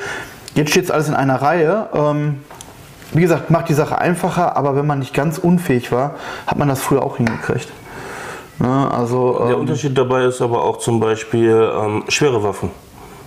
Jetzt 0.55 0.72
steht 0.72 0.86
es 0.86 0.91
alles 0.91 1.07
in 1.07 1.13
einer 1.13 1.41
Reihe. 1.41 1.88
Ähm, 1.93 2.39
wie 3.13 3.22
gesagt, 3.22 3.51
macht 3.51 3.69
die 3.69 3.75
Sache 3.75 4.00
einfacher, 4.00 4.57
aber 4.57 4.75
wenn 4.75 4.88
man 4.88 5.00
nicht 5.00 5.13
ganz 5.13 5.38
unfähig 5.38 5.91
war, 5.91 6.15
hat 6.48 6.57
man 6.57 6.67
das 6.67 6.81
früher 6.81 7.03
auch 7.03 7.17
hingekriegt. 7.17 7.67
Ja, 8.60 8.89
also, 8.89 9.39
ähm, 9.41 9.48
Der 9.50 9.57
Unterschied 9.60 9.98
dabei 9.98 10.25
ist 10.25 10.41
aber 10.41 10.63
auch 10.63 10.77
zum 10.77 11.00
Beispiel 11.00 11.72
ähm, 11.79 12.03
schwere 12.07 12.41
Waffen. 12.43 12.72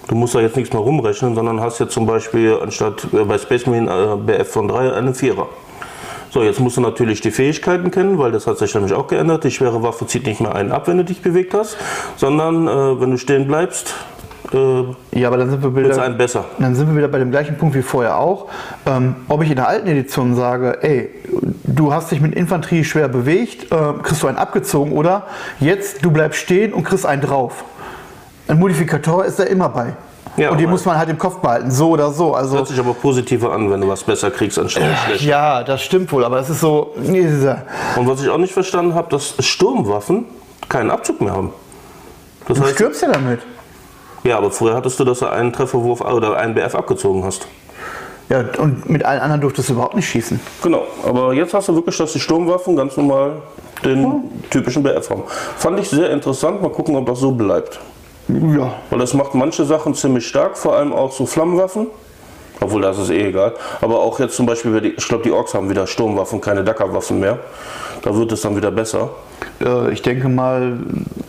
Du 0.08 0.14
musst 0.14 0.34
da 0.34 0.40
jetzt 0.40 0.56
nichts 0.56 0.72
mehr 0.72 0.82
rumrechnen, 0.82 1.34
sondern 1.34 1.60
hast 1.60 1.78
jetzt 1.78 1.92
zum 1.92 2.06
Beispiel 2.06 2.58
anstatt 2.60 3.06
äh, 3.12 3.24
bei 3.24 3.38
Space 3.38 3.66
Marine 3.66 3.90
äh, 3.90 4.16
BF 4.16 4.50
von 4.50 4.66
3 4.68 4.92
einen 4.92 5.14
Vierer. 5.14 5.48
So, 6.30 6.42
jetzt 6.42 6.60
musst 6.60 6.76
du 6.76 6.80
natürlich 6.80 7.20
die 7.20 7.30
Fähigkeiten 7.30 7.90
kennen, 7.90 8.18
weil 8.18 8.32
das 8.32 8.46
hat 8.46 8.58
sich 8.58 8.74
nämlich 8.74 8.92
auch 8.92 9.06
geändert. 9.06 9.44
Die 9.44 9.50
schwere 9.50 9.82
Waffe 9.82 10.06
zieht 10.06 10.26
nicht 10.26 10.40
mehr 10.40 10.54
einen 10.54 10.72
ab, 10.72 10.88
wenn 10.88 10.98
du 10.98 11.04
dich 11.04 11.22
bewegt 11.22 11.54
hast, 11.54 11.76
sondern 12.16 12.66
äh, 12.66 13.00
wenn 13.00 13.10
du 13.10 13.16
stehen 13.16 13.46
bleibst, 13.46 13.94
äh, 14.52 15.18
ja, 15.18 15.28
aber 15.28 15.38
dann 15.38 15.50
sind 15.50 15.62
wir 15.62 15.74
wieder, 15.74 16.02
einen 16.02 16.16
besser. 16.16 16.44
Dann 16.58 16.74
sind 16.74 16.88
wir 16.88 16.96
wieder 16.96 17.08
bei 17.08 17.18
dem 17.18 17.30
gleichen 17.30 17.56
Punkt 17.56 17.74
wie 17.74 17.82
vorher 17.82 18.18
auch. 18.18 18.48
Ähm, 18.86 19.16
ob 19.28 19.42
ich 19.42 19.50
in 19.50 19.56
der 19.56 19.68
alten 19.68 19.88
Edition 19.88 20.34
sage, 20.34 20.78
ey, 20.82 21.10
du 21.64 21.92
hast 21.92 22.10
dich 22.10 22.20
mit 22.20 22.34
Infanterie 22.34 22.84
schwer 22.84 23.08
bewegt, 23.08 23.72
äh, 23.72 23.76
kriegst 24.02 24.22
du 24.22 24.26
einen 24.26 24.38
abgezogen 24.38 24.92
oder 24.92 25.26
jetzt 25.60 26.04
du 26.04 26.10
bleibst 26.10 26.40
stehen 26.40 26.72
und 26.72 26.84
kriegst 26.84 27.06
einen 27.06 27.22
drauf. 27.22 27.64
Ein 28.48 28.58
Modifikator 28.58 29.24
ist 29.24 29.38
da 29.38 29.44
immer 29.44 29.68
bei. 29.68 29.94
Ja, 30.36 30.50
und 30.50 30.58
die 30.58 30.66
muss 30.66 30.84
man 30.84 30.98
halt 30.98 31.08
im 31.08 31.18
Kopf 31.18 31.38
behalten, 31.38 31.70
so 31.70 31.90
oder 31.90 32.10
so. 32.10 32.34
Also, 32.34 32.56
hört 32.56 32.68
sich 32.68 32.78
aber 32.78 32.94
positiver 32.94 33.52
an, 33.52 33.70
wenn 33.70 33.80
du 33.80 33.88
was 33.88 34.02
besser 34.02 34.30
kriegst 34.30 34.58
anstatt 34.58 34.82
äh, 34.82 34.96
schlecht. 34.96 35.22
Ja, 35.22 35.62
das 35.64 35.82
stimmt 35.82 36.12
wohl, 36.12 36.24
aber 36.24 36.38
es 36.38 36.50
ist 36.50 36.60
so. 36.60 36.94
Und 36.96 38.06
was 38.08 38.22
ich 38.22 38.28
auch 38.28 38.38
nicht 38.38 38.52
verstanden 38.52 38.94
habe, 38.94 39.08
dass 39.10 39.34
Sturmwaffen 39.40 40.26
keinen 40.68 40.90
Abzug 40.90 41.20
mehr 41.20 41.32
haben. 41.32 41.52
Das 42.48 42.58
du 42.58 42.64
heißt, 42.64 42.74
stirbst 42.74 43.02
ja 43.02 43.12
damit. 43.12 43.40
Ja, 44.24 44.38
aber 44.38 44.50
früher 44.50 44.74
hattest 44.74 44.98
du, 44.98 45.04
dass 45.04 45.20
du 45.20 45.26
einen 45.26 45.52
Trefferwurf 45.52 46.00
oder 46.00 46.36
einen 46.36 46.54
BF 46.54 46.74
abgezogen 46.74 47.24
hast. 47.24 47.46
Ja, 48.28 48.44
und 48.58 48.88
mit 48.90 49.04
allen 49.04 49.20
anderen 49.20 49.40
durftest 49.40 49.68
du 49.68 49.74
überhaupt 49.74 49.94
nicht 49.94 50.08
schießen. 50.08 50.40
Genau, 50.62 50.82
aber 51.04 51.32
jetzt 51.32 51.54
hast 51.54 51.68
du 51.68 51.74
wirklich, 51.76 51.96
dass 51.96 52.12
die 52.12 52.20
Sturmwaffen 52.20 52.74
ganz 52.74 52.96
normal 52.96 53.34
den 53.84 54.04
oh. 54.04 54.22
typischen 54.50 54.82
BF 54.82 55.08
haben. 55.10 55.22
Fand 55.56 55.78
ich 55.78 55.88
sehr 55.88 56.10
interessant, 56.10 56.60
mal 56.60 56.70
gucken, 56.70 56.96
ob 56.96 57.06
das 57.06 57.20
so 57.20 57.30
bleibt. 57.30 57.78
Ja. 58.28 58.74
Weil 58.90 58.98
das 58.98 59.14
macht 59.14 59.34
manche 59.34 59.64
Sachen 59.64 59.94
ziemlich 59.94 60.26
stark, 60.26 60.56
vor 60.56 60.76
allem 60.76 60.92
auch 60.92 61.12
so 61.12 61.26
Flammenwaffen. 61.26 61.86
Obwohl, 62.60 62.82
das 62.82 62.98
ist 62.98 63.10
eh 63.10 63.28
egal. 63.28 63.54
Aber 63.80 64.00
auch 64.00 64.18
jetzt 64.18 64.36
zum 64.36 64.46
Beispiel, 64.46 64.94
ich 64.96 65.08
glaube, 65.08 65.24
die 65.24 65.30
Orks 65.30 65.54
haben 65.54 65.68
wieder 65.68 65.86
Sturmwaffen, 65.86 66.40
keine 66.40 66.64
Dackerwaffen 66.64 67.20
mehr. 67.20 67.38
Da 68.02 68.16
wird 68.16 68.32
es 68.32 68.40
dann 68.40 68.56
wieder 68.56 68.70
besser. 68.70 69.10
Äh, 69.60 69.92
ich 69.92 70.02
denke 70.02 70.28
mal, 70.28 70.78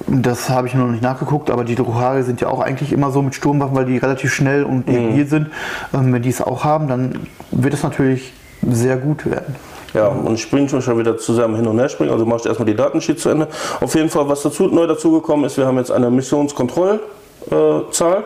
das 0.07 0.49
habe 0.49 0.67
ich 0.67 0.73
noch 0.73 0.87
nicht 0.87 1.03
nachgeguckt, 1.03 1.49
aber 1.49 1.63
die 1.63 1.75
Druchari 1.75 2.23
sind 2.23 2.39
ja 2.39 2.47
auch 2.47 2.61
eigentlich 2.61 2.93
immer 2.93 3.11
so 3.11 3.21
mit 3.21 3.35
Sturmwaffen, 3.35 3.75
weil 3.75 3.85
die 3.85 3.97
relativ 3.97 4.33
schnell 4.33 4.63
und 4.63 4.87
mobil 4.87 5.23
mhm. 5.23 5.27
sind. 5.27 5.47
Ähm, 5.93 6.13
wenn 6.13 6.21
die 6.21 6.29
es 6.29 6.41
auch 6.41 6.63
haben, 6.63 6.87
dann 6.87 7.27
wird 7.51 7.73
es 7.73 7.83
natürlich 7.83 8.33
sehr 8.61 8.97
gut 8.97 9.25
werden. 9.25 9.55
Ja, 9.97 10.07
und 10.09 10.35
ich 10.35 10.43
springe 10.43 10.69
schon 10.69 10.99
wieder 10.99 11.17
zusammen 11.17 11.55
hin 11.55 11.65
und 11.65 11.79
her 11.79 11.89
springen. 11.89 12.11
Also 12.11 12.25
mache 12.25 12.41
ich 12.41 12.45
erstmal 12.45 12.67
die 12.67 12.75
Datensheet 12.75 13.19
zu 13.19 13.29
Ende. 13.29 13.47
Auf 13.81 13.95
jeden 13.95 14.09
Fall, 14.09 14.29
was 14.29 14.43
dazu, 14.43 14.67
neu 14.67 14.85
dazugekommen 14.85 15.45
ist, 15.45 15.57
wir 15.57 15.65
haben 15.65 15.77
jetzt 15.77 15.91
eine 15.91 16.11
Missionskontrollzahl. 16.11 18.23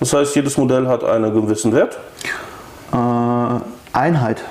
Das 0.00 0.14
heißt, 0.14 0.34
jedes 0.34 0.56
Modell 0.56 0.88
hat 0.88 1.04
einen 1.04 1.34
gewissen 1.34 1.74
Wert. 1.74 1.98
Äh, 2.92 3.60
Einheit. 3.92 4.42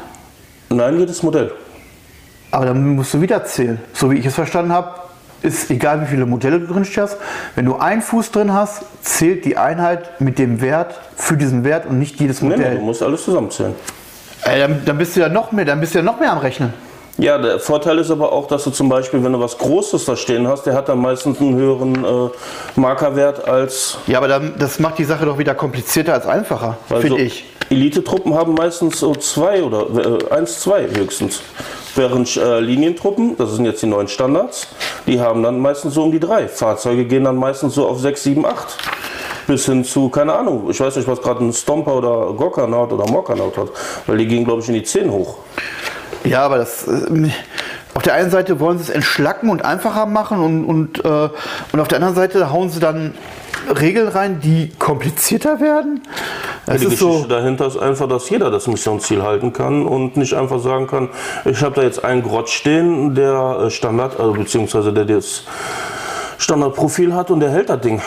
Nein, 0.69 0.99
jedes 0.99 1.23
Modell. 1.23 1.51
Aber 2.51 2.67
dann 2.67 2.95
musst 2.95 3.15
du 3.15 3.21
wieder 3.21 3.43
zählen. 3.45 3.81
So 3.93 4.11
wie 4.11 4.17
ich 4.17 4.25
es 4.25 4.35
verstanden 4.35 4.71
habe, 4.71 4.91
ist 5.41 5.71
egal 5.71 6.01
wie 6.01 6.05
viele 6.05 6.25
Modelle 6.25 6.59
du 6.59 6.67
drin 6.67 6.85
hast, 6.97 7.17
wenn 7.55 7.65
du 7.65 7.77
einen 7.77 8.01
Fuß 8.01 8.31
drin 8.31 8.53
hast, 8.53 8.83
zählt 9.01 9.45
die 9.45 9.57
Einheit 9.57 10.21
mit 10.21 10.37
dem 10.37 10.61
Wert 10.61 10.99
für 11.15 11.37
diesen 11.37 11.63
Wert 11.63 11.85
und 11.85 11.97
nicht 11.97 12.19
jedes 12.19 12.41
Modell. 12.41 12.59
Nee, 12.59 12.69
nee, 12.69 12.75
du 12.75 12.81
musst 12.81 13.01
alles 13.01 13.23
zusammenzählen. 13.23 13.73
Ey, 14.43 14.59
dann, 14.59 14.81
dann, 14.85 14.97
bist 14.97 15.15
du 15.15 15.21
ja 15.21 15.29
noch 15.29 15.51
mehr, 15.51 15.65
dann 15.65 15.79
bist 15.79 15.93
du 15.93 15.99
ja 15.99 16.03
noch 16.03 16.19
mehr 16.19 16.31
am 16.31 16.39
Rechnen. 16.39 16.73
Ja, 17.17 17.37
der 17.37 17.59
Vorteil 17.59 17.97
ist 17.99 18.11
aber 18.11 18.31
auch, 18.31 18.47
dass 18.47 18.63
du 18.63 18.71
zum 18.71 18.87
Beispiel, 18.87 19.21
wenn 19.23 19.33
du 19.33 19.41
was 19.41 19.57
Großes 19.57 20.05
da 20.05 20.15
stehen 20.15 20.47
hast, 20.47 20.63
der 20.63 20.73
hat 20.73 20.87
dann 20.87 20.99
meistens 20.99 21.41
einen 21.41 21.55
höheren 21.55 22.05
äh, 22.05 22.29
Markerwert 22.79 23.45
als. 23.45 23.97
Ja, 24.07 24.19
aber 24.19 24.29
dann, 24.29 24.53
das 24.57 24.79
macht 24.79 24.97
die 24.99 25.03
Sache 25.03 25.25
doch 25.25 25.37
wieder 25.37 25.53
komplizierter 25.53 26.13
als 26.13 26.25
einfacher, 26.25 26.77
finde 26.87 27.07
so 27.09 27.17
ich. 27.17 27.45
Elite-Truppen 27.69 28.33
haben 28.33 28.53
meistens 28.53 28.99
so 28.99 29.13
zwei 29.15 29.61
oder 29.61 29.87
äh, 29.99 30.33
eins, 30.33 30.61
zwei 30.61 30.87
höchstens. 30.87 31.41
Während 31.95 32.37
äh, 32.37 32.61
Linientruppen, 32.61 33.35
das 33.35 33.51
sind 33.51 33.65
jetzt 33.65 33.81
die 33.81 33.87
neuen 33.87 34.07
Standards, 34.07 34.67
die 35.05 35.19
haben 35.19 35.43
dann 35.43 35.59
meistens 35.59 35.95
so 35.95 36.03
um 36.03 36.11
die 36.11 36.19
drei. 36.19 36.47
Fahrzeuge 36.47 37.03
gehen 37.03 37.25
dann 37.25 37.35
meistens 37.35 37.75
so 37.75 37.85
auf 37.87 37.99
sechs, 37.99 38.23
sieben, 38.23 38.45
acht 38.45 38.77
bis 39.49 39.65
hin 39.65 39.83
zu, 39.83 40.09
keine 40.09 40.33
Ahnung, 40.33 40.69
ich 40.69 40.79
weiß 40.79 40.95
nicht, 40.95 41.07
was 41.07 41.21
gerade 41.21 41.43
ein 41.43 41.51
Stomper 41.51 41.95
oder 41.95 42.33
Gokanaut 42.33 42.93
oder 42.93 43.11
Mokanaut 43.11 43.57
hat, 43.57 43.69
weil 44.05 44.17
die 44.17 44.27
gehen, 44.27 44.45
glaube 44.45 44.61
ich, 44.61 44.67
in 44.67 44.75
die 44.75 44.83
10 44.83 45.11
hoch. 45.11 45.39
Ja, 46.23 46.45
aber 46.45 46.59
das. 46.59 46.87
Äh, 46.87 47.29
auf 47.95 48.03
der 48.03 48.13
einen 48.13 48.29
Seite 48.29 48.59
wollen 48.59 48.77
sie 48.77 48.83
es 48.83 48.89
entschlacken 48.91 49.49
und 49.49 49.65
einfacher 49.65 50.05
machen 50.05 50.39
und, 50.39 50.65
und, 50.65 51.03
äh, 51.03 51.29
und 51.73 51.79
auf 51.79 51.87
der 51.87 51.97
anderen 51.97 52.15
Seite 52.15 52.51
hauen 52.51 52.69
sie 52.69 52.79
dann 52.79 53.15
Regeln 53.77 54.07
rein, 54.07 54.39
die 54.39 54.71
komplizierter 54.77 55.59
werden. 55.59 56.01
Ja, 56.67 56.73
die 56.73 56.85
Geschichte 56.85 57.03
so 57.03 57.25
dahinter 57.25 57.65
ist 57.65 57.77
einfach, 57.77 58.07
dass 58.07 58.29
jeder 58.29 58.51
das 58.51 58.67
Missionsziel 58.67 59.23
halten 59.23 59.51
kann 59.51 59.85
und 59.85 60.15
nicht 60.15 60.33
einfach 60.35 60.59
sagen 60.59 60.85
kann, 60.85 61.09
ich 61.45 61.61
habe 61.63 61.75
da 61.75 61.81
jetzt 61.81 62.05
einen 62.05 62.21
Grott 62.21 62.49
stehen, 62.49 63.15
der 63.15 63.63
äh, 63.65 63.69
Standard, 63.71 64.19
also 64.19 64.33
beziehungsweise 64.33 64.93
der 64.93 65.05
das 65.05 65.43
Standardprofil 66.37 67.13
hat 67.15 67.31
und 67.31 67.39
der 67.39 67.49
hält 67.49 67.69
das 67.69 67.81
Ding. 67.81 68.01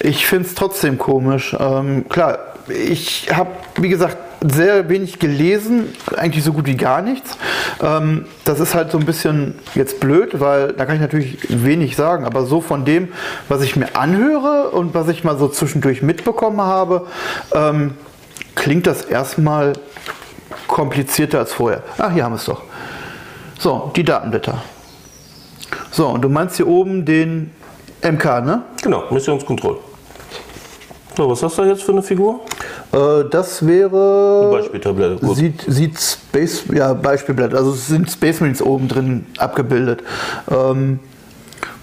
Ich 0.00 0.26
finde 0.26 0.48
es 0.48 0.54
trotzdem 0.54 0.98
komisch. 0.98 1.56
Ähm, 1.58 2.08
klar, 2.08 2.38
ich 2.68 3.28
habe, 3.32 3.50
wie 3.76 3.88
gesagt, 3.88 4.16
sehr 4.46 4.88
wenig 4.88 5.18
gelesen, 5.18 5.86
eigentlich 6.16 6.44
so 6.44 6.52
gut 6.52 6.66
wie 6.66 6.76
gar 6.76 7.00
nichts. 7.00 7.38
Ähm, 7.82 8.26
das 8.44 8.60
ist 8.60 8.74
halt 8.74 8.90
so 8.90 8.98
ein 8.98 9.06
bisschen 9.06 9.54
jetzt 9.74 10.00
blöd, 10.00 10.38
weil 10.40 10.72
da 10.72 10.84
kann 10.84 10.96
ich 10.96 11.00
natürlich 11.00 11.38
wenig 11.48 11.96
sagen, 11.96 12.26
aber 12.26 12.44
so 12.44 12.60
von 12.60 12.84
dem, 12.84 13.08
was 13.48 13.62
ich 13.62 13.76
mir 13.76 13.96
anhöre 13.96 14.70
und 14.70 14.94
was 14.94 15.08
ich 15.08 15.24
mal 15.24 15.38
so 15.38 15.48
zwischendurch 15.48 16.02
mitbekommen 16.02 16.60
habe, 16.60 17.06
ähm, 17.54 17.94
klingt 18.54 18.86
das 18.86 19.02
erstmal 19.02 19.72
komplizierter 20.66 21.38
als 21.38 21.52
vorher. 21.52 21.82
Ach, 21.98 22.12
hier 22.12 22.24
haben 22.24 22.32
wir 22.32 22.38
es 22.38 22.44
doch. 22.44 22.62
So, 23.58 23.92
die 23.96 24.04
Datenblätter. 24.04 24.62
So, 25.90 26.08
und 26.08 26.22
du 26.22 26.28
meinst 26.28 26.56
hier 26.56 26.66
oben 26.66 27.04
den 27.04 27.50
MK, 28.04 28.40
ne? 28.44 28.62
Genau, 28.82 29.04
Missionskontrolle. 29.10 29.78
So, 31.16 31.30
was 31.30 31.42
hast 31.42 31.58
du 31.58 31.62
jetzt 31.62 31.84
für 31.84 31.92
eine 31.92 32.02
Figur? 32.02 32.40
Äh, 32.92 33.28
das 33.30 33.64
wäre. 33.64 34.50
Beispieltablette. 34.50 35.24
Gut. 35.24 35.36
Sieht, 35.36 35.64
sieht 35.66 35.98
Space, 35.98 36.64
ja, 36.72 36.92
Beispielblatt. 36.92 37.54
Also 37.54 37.70
es 37.72 37.86
sind 37.86 38.10
Space 38.10 38.40
Marines 38.40 38.60
oben 38.60 38.88
drin 38.88 39.26
abgebildet. 39.38 40.02
Ähm, 40.50 40.98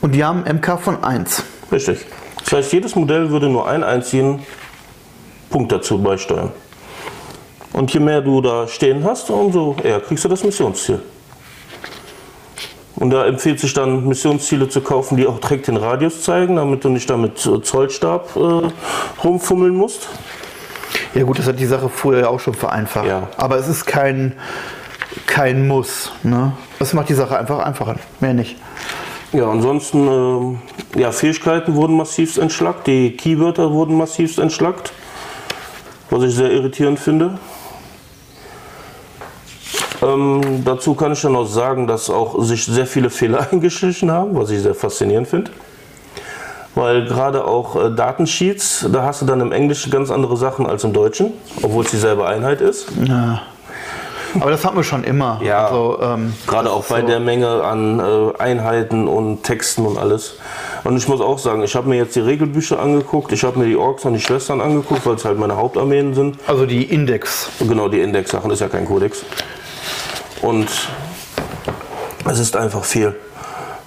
und 0.02 0.14
die 0.14 0.24
haben 0.24 0.44
MK 0.44 0.78
von 0.80 1.04
1. 1.04 1.44
Richtig. 1.72 2.06
Das 2.44 2.52
heißt, 2.54 2.74
jedes 2.74 2.96
Modell 2.96 3.30
würde 3.30 3.48
nur 3.48 3.68
einen 3.68 3.84
einzigen 3.84 4.42
Punkt 5.50 5.72
dazu 5.72 5.98
beisteuern. 6.02 6.52
Und 7.74 7.94
je 7.94 8.02
mehr 8.02 8.22
du 8.22 8.42
da 8.42 8.68
stehen 8.68 9.04
hast, 9.06 9.30
umso 9.30 9.78
eher 9.82 10.02
kriegst 10.02 10.26
du 10.26 10.30
das 10.30 10.44
Missionsziel. 10.44 11.00
Und 13.02 13.10
da 13.10 13.26
empfiehlt 13.26 13.60
sich 13.60 13.74
dann, 13.74 14.08
Missionsziele 14.08 14.70
zu 14.70 14.80
kaufen, 14.82 15.18
die 15.18 15.26
auch 15.26 15.40
direkt 15.40 15.66
den 15.66 15.76
Radius 15.76 16.22
zeigen, 16.22 16.58
damit 16.58 16.84
du 16.84 16.90
nicht 16.90 17.10
damit 17.10 17.40
Zollstab 17.40 18.36
äh, 18.36 18.70
rumfummeln 19.24 19.74
musst. 19.74 20.08
Ja 21.16 21.24
gut, 21.24 21.40
das 21.40 21.48
hat 21.48 21.60
die 21.60 21.66
Sache 21.66 21.90
vorher 21.90 22.30
auch 22.30 22.40
schon 22.40 22.54
vereinfacht. 22.54 23.08
Ja. 23.08 23.28
Aber 23.38 23.58
es 23.58 23.68
ist 23.68 23.86
kein, 23.86 24.34
kein 25.26 25.68
Muss. 25.68 26.12
Ne? 26.22 26.52
Das 26.78 26.94
macht 26.94 27.10
die 27.10 27.16
Sache 27.16 27.40
einfach 27.40 27.58
einfacher, 27.66 27.96
mehr 28.20 28.36
nicht. 28.36 28.58
Ja, 29.34 29.50
ansonsten, 29.50 30.60
äh, 30.96 31.00
ja, 31.00 31.12
Fähigkeiten 31.12 31.74
wurden 31.74 31.98
massivst 31.98 32.38
entschlackt, 32.38 32.86
die 32.86 33.18
Keywörter 33.18 33.72
wurden 33.72 33.98
massivst 33.98 34.38
entschlackt, 34.38 34.94
was 36.12 36.22
ich 36.22 36.36
sehr 36.36 36.52
irritierend 36.52 37.00
finde. 37.00 37.40
Ähm, 40.02 40.64
dazu 40.66 40.96
kann 40.96 41.14
ich 41.14 41.22
dann 41.22 41.34
noch 41.34 41.46
sagen, 41.46 41.88
dass 41.88 42.10
auch 42.10 42.42
sich 42.42 42.66
sehr 42.66 42.88
viele 42.88 43.10
Fehler 43.10 43.48
eingeschlichen 43.52 44.12
haben, 44.12 44.36
was 44.36 44.50
ich 44.50 44.62
sehr 44.62 44.76
faszinierend 44.76 45.28
finde. 45.28 45.52
Weil 46.74 47.06
gerade 47.06 47.46
auch 47.46 47.76
äh, 47.76 47.94
Datensheets, 47.94 48.88
da 48.92 49.04
hast 49.04 49.22
du 49.22 49.26
dann 49.26 49.42
im 49.42 49.52
Englischen 49.52 49.92
ganz 49.92 50.10
andere 50.10 50.38
Sachen 50.38 50.66
als 50.66 50.84
im 50.84 50.94
Deutschen, 50.94 51.34
obwohl 51.62 51.84
es 51.84 51.92
dieselbe 51.92 52.26
Einheit 52.26 52.62
ist. 52.62 52.88
Ja. 53.04 53.42
Aber 54.40 54.50
das 54.50 54.64
hatten 54.64 54.78
wir 54.78 54.84
schon 54.84 55.04
immer. 55.04 55.42
Ja. 55.46 55.66
Also, 55.66 56.00
ähm, 56.02 56.34
Gerade 56.48 56.72
auch 56.72 56.86
bei 56.86 57.02
so. 57.02 57.08
der 57.08 57.20
Menge 57.20 57.64
an 57.64 58.00
äh, 58.00 58.38
Einheiten 58.42 59.08
und 59.08 59.44
Texten 59.44 59.86
und 59.86 59.98
alles. 59.98 60.38
Und 60.86 60.96
ich 60.96 61.08
muss 61.08 61.20
auch 61.20 61.38
sagen, 61.38 61.62
ich 61.64 61.76
habe 61.76 61.90
mir 61.90 61.98
jetzt 61.98 62.16
die 62.16 62.22
Regelbücher 62.22 62.80
angeguckt, 62.80 63.34
ich 63.34 63.44
habe 63.44 63.60
mir 63.60 63.66
die 63.66 63.76
Orks 63.76 64.06
und 64.06 64.14
die 64.14 64.22
Schwestern 64.22 64.62
angeguckt, 64.62 65.06
weil 65.06 65.16
es 65.16 65.26
halt 65.26 65.38
meine 65.38 65.58
Hauptarmeen 65.58 66.14
sind. 66.14 66.38
also 66.48 66.66
die 66.66 66.84
Index. 66.84 67.50
Genau, 67.60 67.90
die 67.90 68.00
Index-Sachen 68.00 68.50
ist 68.52 68.62
ja 68.62 68.70
kein 68.70 68.86
Kodex. 68.86 69.26
Und 70.42 70.68
es 72.30 72.40
ist 72.40 72.56
einfach 72.56 72.84
viel. 72.84 73.16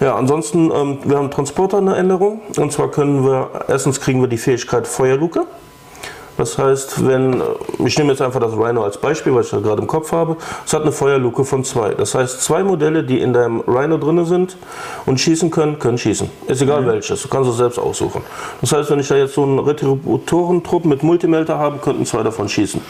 Ja, 0.00 0.16
ansonsten, 0.16 0.70
ähm, 0.70 0.98
wir 1.04 1.16
haben 1.18 1.30
Transporter 1.30 1.78
eine 1.78 1.96
Änderung. 1.96 2.40
Und 2.56 2.72
zwar 2.72 2.90
können 2.90 3.24
wir, 3.24 3.64
erstens 3.68 4.00
kriegen 4.00 4.20
wir 4.20 4.28
die 4.28 4.38
Fähigkeit 4.38 4.86
Feuerluke. 4.86 5.46
Das 6.36 6.58
heißt, 6.58 7.06
wenn, 7.06 7.40
äh, 7.40 7.44
ich 7.84 7.98
nehme 7.98 8.10
jetzt 8.10 8.22
einfach 8.22 8.40
das 8.40 8.52
Rhino 8.52 8.82
als 8.82 8.98
Beispiel, 8.98 9.34
weil 9.34 9.42
ich 9.42 9.50
das 9.50 9.62
gerade 9.62 9.80
im 9.80 9.86
Kopf 9.86 10.12
habe, 10.12 10.36
es 10.66 10.72
hat 10.72 10.82
eine 10.82 10.92
Feuerluke 10.92 11.44
von 11.44 11.64
zwei. 11.64 11.94
Das 11.94 12.14
heißt, 12.14 12.42
zwei 12.42 12.64
Modelle, 12.64 13.04
die 13.04 13.20
in 13.20 13.32
deinem 13.32 13.60
Rhino 13.60 13.98
drin 13.98 14.24
sind 14.24 14.56
und 15.06 15.20
schießen 15.20 15.50
können, 15.50 15.78
können 15.78 15.98
schießen. 15.98 16.30
Ist 16.46 16.62
egal 16.62 16.86
welches, 16.86 17.22
du 17.22 17.28
kannst 17.28 17.50
es 17.50 17.56
selbst 17.56 17.78
aussuchen. 17.78 18.22
Das 18.60 18.72
heißt, 18.72 18.90
wenn 18.90 19.00
ich 19.00 19.08
da 19.08 19.16
jetzt 19.16 19.34
so 19.34 19.42
einen 19.42 19.58
Retributorentrupp 19.58 20.84
mit 20.84 21.02
Multimelter 21.02 21.58
habe, 21.58 21.78
könnten 21.78 22.06
zwei 22.06 22.22
davon 22.22 22.48
schießen. 22.48 22.80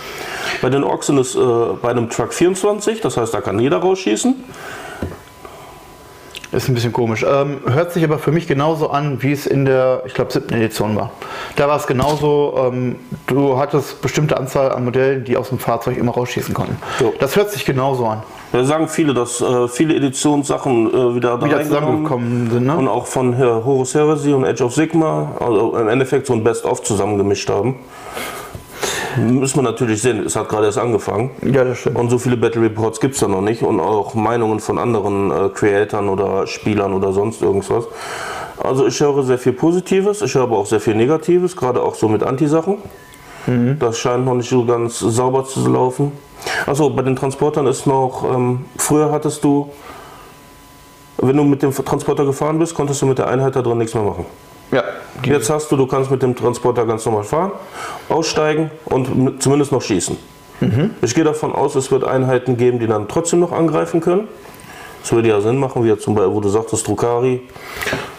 Bei 0.63 0.71
den 0.71 0.85
Orks 0.85 1.07
sind 1.07 1.19
es 1.19 1.35
äh, 1.35 1.41
bei 1.81 1.91
einem 1.91 2.11
Truck 2.11 2.33
24, 2.33 3.01
das 3.01 3.17
heißt, 3.17 3.35
da 3.35 3.41
kann 3.41 3.59
jeder 3.59 3.79
rausschießen. 3.79 4.35
Ist 6.55 6.69
ein 6.69 6.75
bisschen 6.75 6.93
komisch. 6.93 7.27
Ähm, 7.29 7.59
hört 7.67 7.93
sich 7.93 8.05
aber 8.05 8.19
für 8.19 8.31
mich 8.31 8.47
genauso 8.47 8.91
an, 8.91 9.23
wie 9.23 9.33
es 9.33 9.45
in 9.47 9.65
der, 9.65 10.03
ich 10.07 10.15
glaube, 10.15 10.33
siebten 10.33 10.55
Edition 10.55 10.95
war. 10.95 11.11
Da 11.57 11.67
war 11.67 11.77
es 11.77 11.87
genauso, 11.89 12.55
ähm, 12.73 12.97
du 13.27 13.59
hattest 13.59 14.01
bestimmte 14.03 14.37
Anzahl 14.37 14.71
an 14.71 14.85
Modellen, 14.85 15.25
die 15.25 15.37
aus 15.37 15.49
dem 15.49 15.59
Fahrzeug 15.59 15.97
immer 15.97 16.13
rausschießen 16.13 16.55
konnten. 16.55 16.77
So. 17.01 17.13
Das 17.19 17.35
hört 17.35 17.51
sich 17.51 17.65
genauso 17.65 18.07
an. 18.07 18.23
Da 18.53 18.63
sagen 18.63 18.87
viele, 18.87 19.15
dass 19.15 19.41
äh, 19.41 19.67
viele 19.67 19.97
Editionssachen 19.97 20.89
äh, 20.89 21.15
wieder 21.17 21.43
Wieder 21.43 21.63
zusammengekommen 21.65 22.51
sind, 22.51 22.67
ne? 22.67 22.77
Und 22.77 22.87
auch 22.87 23.07
von 23.07 23.33
äh, 23.33 23.39
Horus 23.39 23.95
Heresy 23.95 24.33
und 24.33 24.45
Age 24.45 24.61
of 24.61 24.75
Sigma, 24.75 25.33
also 25.41 25.77
im 25.77 25.89
Endeffekt 25.89 26.29
so 26.29 26.35
ein 26.35 26.45
Best-of 26.45 26.85
zusammengemischt 26.85 27.51
haben. 27.51 27.75
Müssen 29.17 29.59
wir 29.59 29.63
natürlich 29.63 30.03
sehen, 30.03 30.25
es 30.25 30.37
hat 30.37 30.49
gerade 30.49 30.67
erst 30.67 30.79
angefangen. 30.79 31.31
Ja, 31.43 31.65
das 31.65 31.79
stimmt. 31.79 31.99
Und 31.99 32.11
so 32.11 32.19
viele 32.19 32.37
Battle 32.37 32.63
Reports 32.63 33.01
gibt 33.01 33.15
es 33.15 33.21
da 33.21 33.29
noch 33.29 33.41
nicht 33.41 33.63
und 33.63 33.81
auch 33.81 34.15
Meinungen 34.15 34.61
von 34.61 34.79
anderen 34.79 35.31
äh, 35.31 35.49
Creatoren 35.51 36.09
oder 36.09 36.47
Spielern 36.47 36.93
oder 36.93 37.13
sonst 37.13 37.43
irgendwas. 37.43 37.85
Also 38.59 38.87
ich 38.87 38.99
höre 39.01 39.23
sehr 39.23 39.39
viel 39.39 39.53
Positives, 39.53 40.23
ich 40.23 40.35
höre 40.35 40.45
aber 40.45 40.59
auch 40.59 40.67
sehr 40.67 40.81
viel 40.81 40.95
Negatives, 40.95 41.57
gerade 41.57 41.83
auch 41.83 41.95
so 41.95 42.09
mit 42.09 42.23
Anti-Sachen. 42.23 42.79
Das 43.79 43.99
scheint 43.99 44.25
noch 44.25 44.35
nicht 44.35 44.49
so 44.49 44.65
ganz 44.65 44.99
sauber 44.99 45.45
zu 45.45 45.69
laufen. 45.69 46.13
Also 46.67 46.89
bei 46.89 47.03
den 47.03 47.15
Transportern 47.15 47.67
ist 47.67 47.87
noch, 47.87 48.25
ähm, 48.35 48.65
früher 48.79 49.11
hattest 49.13 49.45
du, 49.45 49.71
wenn 51.19 51.37
du 51.37 51.45
mit 51.45 51.63
dem 51.63 51.73
Transporter 51.73 52.25
gefahren 52.25 52.59
bist, 52.59 52.75
konntest 52.75 53.03
du 53.03 53.07
mit 53.07 53.19
der 53.19 53.29
Einheit 53.29 53.55
da 53.55 53.61
drin 53.61 53.79
nichts 53.79 53.95
mehr 53.95 54.03
machen. 54.03 54.25
Ja. 54.75 54.83
Jetzt 55.23 55.49
hast 55.51 55.71
du, 55.71 55.77
du 55.77 55.87
kannst 55.87 56.11
mit 56.11 56.21
dem 56.23 56.35
Transporter 56.35 56.85
ganz 56.85 57.05
normal 57.07 57.23
fahren, 57.23 57.53
aussteigen 58.09 58.73
und 58.87 59.41
zumindest 59.41 59.71
noch 59.71 59.83
schießen. 59.83 60.17
Ich 61.03 61.15
gehe 61.15 61.25
davon 61.25 61.53
aus, 61.53 61.77
es 61.77 61.91
wird 61.91 62.05
Einheiten 62.05 62.57
geben, 62.57 62.81
die 62.81 62.87
dann 62.87 63.07
trotzdem 63.07 63.39
noch 63.39 63.53
angreifen 63.53 64.01
können. 64.01 64.27
Das 65.05 65.13
würde 65.13 65.29
ja 65.29 65.39
Sinn 65.43 65.59
machen, 65.59 65.85
wie 65.85 65.89
jetzt 65.89 66.03
zum 66.03 66.15
Beispiel, 66.15 66.33
wo 66.35 66.41
du 66.41 66.49
sagtest, 66.49 66.89
Drukari. 66.89 67.43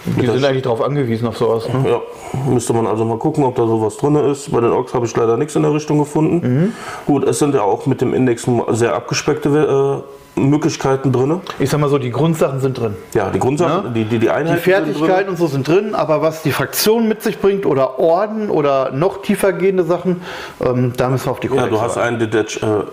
Die 0.05 0.27
sind 0.27 0.45
eigentlich 0.45 0.61
darauf 0.61 0.83
angewiesen, 0.83 1.27
auf 1.27 1.35
sowas. 1.35 1.67
Ne? 1.67 1.83
Ja, 1.89 2.01
müsste 2.47 2.73
man 2.73 2.85
also 2.85 3.03
mal 3.05 3.17
gucken, 3.17 3.43
ob 3.43 3.55
da 3.55 3.65
sowas 3.65 3.97
drin 3.97 4.15
ist. 4.17 4.51
Bei 4.51 4.61
den 4.61 4.69
Orks 4.71 4.93
habe 4.93 5.07
ich 5.07 5.17
leider 5.17 5.35
nichts 5.35 5.55
in 5.55 5.63
der 5.63 5.73
Richtung 5.73 5.97
gefunden. 5.97 6.73
Gut, 7.07 7.23
es 7.27 7.39
sind 7.39 7.55
ja 7.55 7.63
auch 7.63 7.87
mit 7.87 8.01
dem 8.01 8.13
Index 8.13 8.45
sehr 8.73 8.93
abgespeckte 8.93 10.03
äh, 10.37 10.39
Möglichkeiten 10.39 11.11
drin. 11.11 11.41
Ich 11.57 11.71
sag 11.71 11.79
mal 11.79 11.89
so, 11.89 11.97
die 11.97 12.11
Grundsachen 12.11 12.59
sind 12.59 12.77
drin. 12.79 12.95
Ja, 13.15 13.31
die 13.31 13.39
Grundsachen, 13.39 13.85
Ja. 13.85 13.89
die, 13.89 14.05
die, 14.05 14.19
die 14.19 14.29
Einheiten 14.29 14.57
Die 14.57 14.61
Fertigkeiten 14.61 15.29
und 15.31 15.37
so 15.37 15.47
sind 15.47 15.67
drin, 15.67 15.95
aber 15.95 16.21
was 16.21 16.43
die 16.43 16.51
Fraktion 16.51 17.07
mit 17.07 17.23
sich 17.23 17.39
bringt 17.39 17.65
oder 17.65 17.97
Orden 17.97 18.51
oder 18.51 18.91
noch 18.91 19.23
tiefer 19.23 19.53
gehende 19.53 19.85
Sachen, 19.85 20.21
ähm, 20.63 20.93
da 20.95 21.09
müssen 21.09 21.25
wir 21.25 21.31
auf 21.31 21.39
die 21.39 21.47
drin. 21.47 21.57
Ja, 21.57 21.65
du 21.67 21.81
hast 21.81 21.97
ein 21.97 22.19
Detach, 22.19 22.61
äh, 22.61 22.83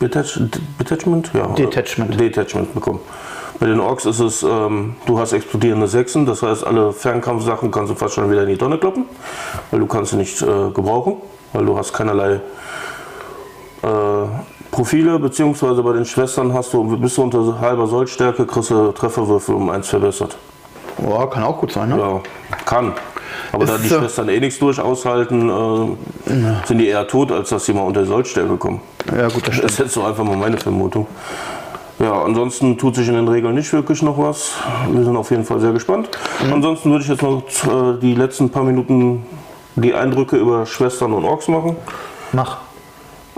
Detach, 0.00 0.38
Detachment? 0.78 1.30
Ja, 1.32 1.46
Detachment. 1.48 2.20
Detachment 2.20 2.74
bekommen. 2.74 3.00
Bei 3.58 3.66
den 3.66 3.80
Orks 3.80 4.04
ist 4.04 4.20
es, 4.20 4.42
ähm, 4.42 4.96
du 5.06 5.18
hast 5.18 5.32
explodierende 5.32 5.88
Sechsen, 5.88 6.26
das 6.26 6.42
heißt, 6.42 6.66
alle 6.66 6.92
Fernkampfsachen 6.92 7.70
kannst 7.70 7.90
du 7.90 7.94
fast 7.94 8.14
schon 8.14 8.30
wieder 8.30 8.42
in 8.42 8.48
die 8.50 8.58
Tonne 8.58 8.76
kloppen, 8.76 9.06
weil 9.70 9.80
du 9.80 9.86
kannst 9.86 10.10
sie 10.10 10.18
nicht 10.18 10.42
äh, 10.42 10.70
gebrauchen, 10.74 11.16
weil 11.54 11.64
du 11.64 11.78
hast 11.78 11.94
keinerlei 11.94 12.40
äh, 13.82 13.88
Profile, 14.70 15.18
beziehungsweise 15.18 15.82
bei 15.82 15.94
den 15.94 16.04
Schwestern 16.04 16.52
hast 16.52 16.74
du, 16.74 16.98
bist 16.98 17.16
du 17.16 17.22
unter 17.22 17.58
halber 17.58 17.86
Sollstärke, 17.86 18.44
kriegst 18.44 18.70
du 18.70 18.92
Trefferwürfel 18.92 19.54
um 19.54 19.70
eins 19.70 19.88
verbessert. 19.88 20.36
Ja, 21.02 21.26
kann 21.26 21.42
auch 21.42 21.58
gut 21.58 21.72
sein, 21.72 21.88
ne? 21.88 21.98
Ja, 21.98 22.20
kann. 22.66 22.92
Aber 23.52 23.66
da 23.66 23.78
die 23.78 23.86
äh, 23.86 23.98
Schwestern 23.98 24.28
eh 24.28 24.40
nichts 24.40 24.58
durch 24.58 24.80
aushalten, 24.80 25.48
äh, 25.48 26.32
sind 26.66 26.78
die 26.78 26.88
eher 26.88 27.06
tot, 27.06 27.32
als 27.32 27.50
dass 27.50 27.64
sie 27.64 27.72
mal 27.72 27.82
unter 27.82 28.02
die 28.02 28.08
Sollstärke 28.08 28.56
kommen. 28.56 28.80
Ja, 29.16 29.28
gut, 29.28 29.36
das 29.36 29.44
Das 29.44 29.54
stimmt. 29.54 29.70
ist 29.70 29.78
jetzt 29.78 29.92
so 29.94 30.04
einfach 30.04 30.24
mal 30.24 30.36
meine 30.36 30.58
Vermutung. 30.58 31.06
Ja, 31.98 32.22
ansonsten 32.22 32.76
tut 32.76 32.94
sich 32.94 33.08
in 33.08 33.14
den 33.14 33.26
Regeln 33.28 33.54
nicht 33.54 33.72
wirklich 33.72 34.02
noch 34.02 34.18
was. 34.18 34.52
Wir 34.90 35.02
sind 35.02 35.16
auf 35.16 35.30
jeden 35.30 35.44
Fall 35.44 35.60
sehr 35.60 35.72
gespannt. 35.72 36.10
Ansonsten 36.52 36.90
würde 36.90 37.04
ich 37.04 37.10
jetzt 37.10 37.22
noch 37.22 37.42
äh, 37.42 37.98
die 38.00 38.14
letzten 38.14 38.50
paar 38.50 38.64
Minuten 38.64 39.24
die 39.76 39.94
Eindrücke 39.94 40.36
über 40.36 40.66
Schwestern 40.66 41.12
und 41.14 41.24
Orks 41.24 41.48
machen. 41.48 41.76
Mach. 42.32 42.58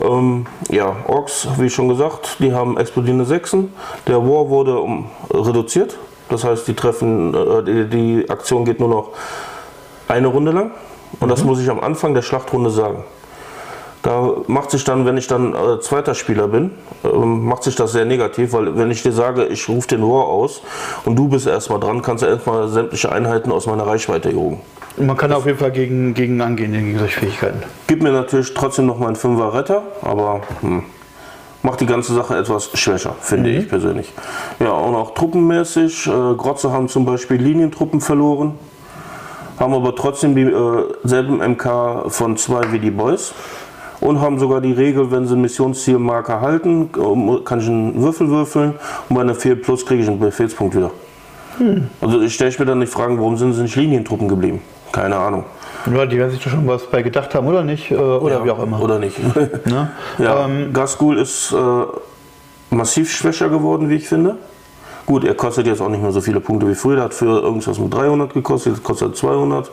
Ähm, 0.01 0.47
ja, 0.71 0.97
Orks, 1.07 1.49
wie 1.59 1.71
schon 1.71 1.89
gesagt, 1.89 2.37
die 2.41 2.53
haben 2.53 2.77
explodierende 2.79 3.25
Sechsen. 3.25 3.73
Der 4.07 4.17
War 4.19 4.49
wurde 4.49 4.79
um, 4.79 5.07
reduziert. 5.31 5.97
Das 6.29 6.45
heißt, 6.45 6.67
die 6.69 6.75
treffen, 6.75 7.35
äh, 7.35 7.63
die, 7.63 7.89
die 7.89 8.31
Aktion 8.31 8.65
geht 8.65 8.81
nur 8.81 8.89
noch 8.89 9.11
eine 10.09 10.27
Runde 10.27 10.53
lang. 10.53 10.71
Und 11.21 11.29
das 11.31 11.45
muss 11.45 11.61
ich 11.61 11.71
am 11.71 11.81
Anfang 11.81 12.15
der 12.15 12.23
Schlachtrunde 12.23 12.71
sagen. 12.71 13.05
Da 14.03 14.33
macht 14.47 14.71
sich 14.71 14.85
dann, 14.85 15.07
wenn 15.07 15.17
ich 15.17 15.27
dann 15.27 15.55
äh, 15.55 15.81
zweiter 15.81 16.15
Spieler 16.15 16.49
bin, 16.49 16.71
ähm, 17.05 17.45
macht 17.45 17.65
sich 17.65 17.75
das 17.75 17.93
sehr 17.93 18.05
negativ, 18.05 18.53
weil 18.53 18.77
wenn 18.79 18.91
ich 18.91 19.03
dir 19.03 19.13
sage, 19.13 19.47
ich 19.47 19.69
rufe 19.69 19.89
den 19.89 20.03
War 20.03 20.25
aus 20.25 20.63
und 21.05 21.17
du 21.17 21.29
bist 21.29 21.47
erstmal 21.47 21.81
dran, 21.81 22.01
kannst 22.01 22.23
du 22.23 22.29
erstmal 22.29 22.69
sämtliche 22.69 23.11
Einheiten 23.11 23.51
aus 23.51 23.67
meiner 23.67 23.87
Reichweite 23.87 24.31
jugen. 24.31 24.61
Und 24.97 25.07
man 25.07 25.17
kann 25.17 25.33
auf 25.33 25.47
jeden 25.47 25.59
Fall 25.59 25.73
gegen, 25.73 26.15
gegen 26.15 26.41
angehen, 26.41 26.73
gegen 26.73 26.99
solche 26.99 27.21
Fähigkeiten. 27.21 27.63
Gibt 27.87 28.03
mir 28.03 28.13
natürlich 28.13 28.55
trotzdem 28.55 28.87
noch 28.87 28.99
meinen 28.99 29.17
Fünfer 29.17 29.53
Retter, 29.53 29.83
aber 30.03 30.43
hm, 30.61 30.85
macht 31.63 31.81
die 31.81 31.87
ganze 31.87 32.15
Sache 32.15 32.37
etwas 32.37 32.71
schwächer, 32.75 33.15
finde 33.21 33.51
ich 33.51 33.69
persönlich. 33.69 34.13
Ja, 34.61 34.71
und 34.71 34.95
auch 34.95 35.15
truppenmäßig. 35.15 36.07
Äh, 36.07 36.11
Grotze 36.11 36.73
haben 36.73 36.89
zum 36.89 37.05
Beispiel 37.05 37.37
Linientruppen 37.37 38.01
verloren, 38.01 38.55
haben 39.59 39.75
aber 39.75 39.95
trotzdem 39.95 40.35
dieselben 40.35 41.39
MK 41.39 42.11
von 42.11 42.37
zwei 42.37 42.73
wie 42.73 42.79
die 42.79 42.91
Boys. 42.91 43.35
Und 44.01 44.21
haben 44.21 44.39
sogar 44.39 44.61
die 44.61 44.73
Regel, 44.73 45.11
wenn 45.11 45.27
sie 45.27 45.33
einen 45.33 45.43
Missionszielmarker 45.43 46.41
halten, 46.41 46.89
äh, 46.97 47.45
kann 47.45 47.59
ich 47.59 47.67
einen 47.67 48.01
Würfel 48.01 48.29
würfeln 48.29 48.75
und 49.09 49.17
bei 49.17 49.23
einer 49.23 49.35
4 49.35 49.61
Plus 49.61 49.85
kriege 49.85 50.03
ich 50.03 50.09
einen 50.09 50.21
Befehlspunkt 50.21 50.77
wieder. 50.77 50.93
Also 52.01 52.21
ich 52.21 52.35
stelle 52.35 52.55
mir 52.59 52.67
dann 52.67 52.81
die 52.81 52.87
Fragen, 52.87 53.19
warum 53.19 53.37
sind 53.37 53.55
sie 53.55 53.63
nicht 53.63 53.75
Linientruppen 53.75 54.29
geblieben? 54.29 54.61
Keine 54.93 55.17
Ahnung. 55.17 55.45
Ja, 55.93 56.07
die 56.07 56.17
werden 56.17 56.31
sich 56.31 56.43
da 56.43 56.51
schon 56.51 56.67
was 56.67 56.87
bei 56.87 57.03
gedacht 57.03 57.35
haben 57.35 57.47
oder 57.47 57.63
nicht, 57.63 57.91
äh, 57.91 57.97
oder 57.97 58.45
wie 58.45 58.51
auch 58.51 58.63
immer. 58.63 58.81
Oder 58.81 58.99
nicht. 58.99 59.19
Ne? 59.65 59.91
Ja, 60.19 60.45
Ähm, 60.45 60.73
Gasgul 60.73 61.19
ist 61.19 61.53
äh, 61.53 62.75
massiv 62.75 63.11
schwächer 63.11 63.49
geworden, 63.49 63.89
wie 63.89 63.97
ich 63.97 64.09
finde. 64.09 64.37
Gut, 65.09 65.25
er 65.25 65.35
kostet 65.35 65.67
jetzt 65.67 65.81
auch 65.81 65.89
nicht 65.89 66.03
mehr 66.03 66.13
so 66.13 66.21
viele 66.21 66.39
Punkte 66.39 66.69
wie 66.69 66.75
früher. 66.75 66.97
Der 66.97 67.05
hat 67.07 67.15
für 67.15 67.41
irgendwas 67.41 67.79
mit 67.79 67.95
300 67.95 68.35
gekostet, 68.35 68.75
jetzt 68.75 68.85
kostet 68.85 69.09
er 69.09 69.15
200. 69.15 69.71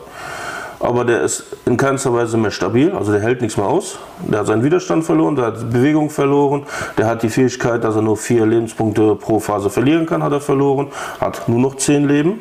Aber 0.80 1.04
der 1.04 1.20
ist 1.20 1.44
in 1.66 1.76
keinster 1.76 2.14
Weise 2.14 2.38
mehr 2.38 2.50
stabil, 2.50 2.90
also 2.92 3.12
der 3.12 3.20
hält 3.20 3.42
nichts 3.42 3.58
mehr 3.58 3.66
aus. 3.66 3.98
Der 4.20 4.38
hat 4.38 4.46
seinen 4.46 4.64
Widerstand 4.64 5.04
verloren, 5.04 5.36
der 5.36 5.44
hat 5.44 5.70
Bewegung 5.70 6.08
verloren, 6.08 6.62
der 6.96 7.06
hat 7.06 7.22
die 7.22 7.28
Fähigkeit, 7.28 7.84
dass 7.84 7.96
er 7.96 8.00
nur 8.00 8.16
vier 8.16 8.46
Lebenspunkte 8.46 9.14
pro 9.14 9.38
Phase 9.38 9.68
verlieren 9.68 10.06
kann, 10.06 10.22
hat 10.22 10.32
er 10.32 10.40
verloren, 10.40 10.86
hat 11.20 11.46
nur 11.50 11.60
noch 11.60 11.74
10 11.74 12.08
Leben. 12.08 12.40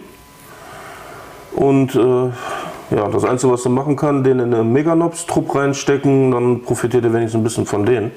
Und 1.53 1.95
äh, 1.95 2.95
ja, 2.95 3.10
das 3.12 3.25
Einzige, 3.25 3.51
was 3.51 3.65
er 3.65 3.71
machen 3.71 3.97
kann, 3.97 4.23
den 4.23 4.39
in 4.39 4.53
einen 4.53 4.71
Meganops-Trupp 4.71 5.53
reinstecken, 5.53 6.31
dann 6.31 6.62
profitiert 6.62 7.03
er 7.03 7.12
wenigstens 7.12 7.41
ein 7.41 7.43
bisschen 7.43 7.65
von 7.65 7.86
denen. 7.86 8.13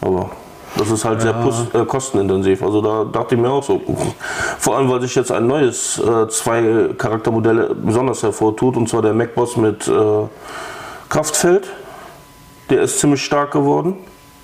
Aber 0.00 0.30
das 0.78 0.90
ist 0.90 1.04
halt 1.04 1.20
sehr 1.22 1.34
pus- 1.34 1.74
äh, 1.74 1.84
kostenintensiv. 1.84 2.62
Also 2.62 2.80
da 2.80 3.04
dachte 3.04 3.34
ich 3.34 3.40
mir 3.40 3.50
auch 3.50 3.62
so. 3.62 3.80
Vor 4.58 4.76
allem, 4.76 4.90
weil 4.90 5.00
sich 5.00 5.14
jetzt 5.14 5.32
ein 5.32 5.46
neues 5.46 5.98
äh, 5.98 6.28
zwei 6.28 6.88
Charaktermodell 6.96 7.74
besonders 7.82 8.22
hervortut, 8.22 8.76
und 8.76 8.88
zwar 8.88 9.02
der 9.02 9.14
Macboss 9.14 9.56
mit 9.56 9.86
äh, 9.88 9.92
Kraftfeld. 11.08 11.68
Der 12.70 12.82
ist 12.82 12.98
ziemlich 12.98 13.24
stark 13.24 13.52
geworden. 13.52 13.94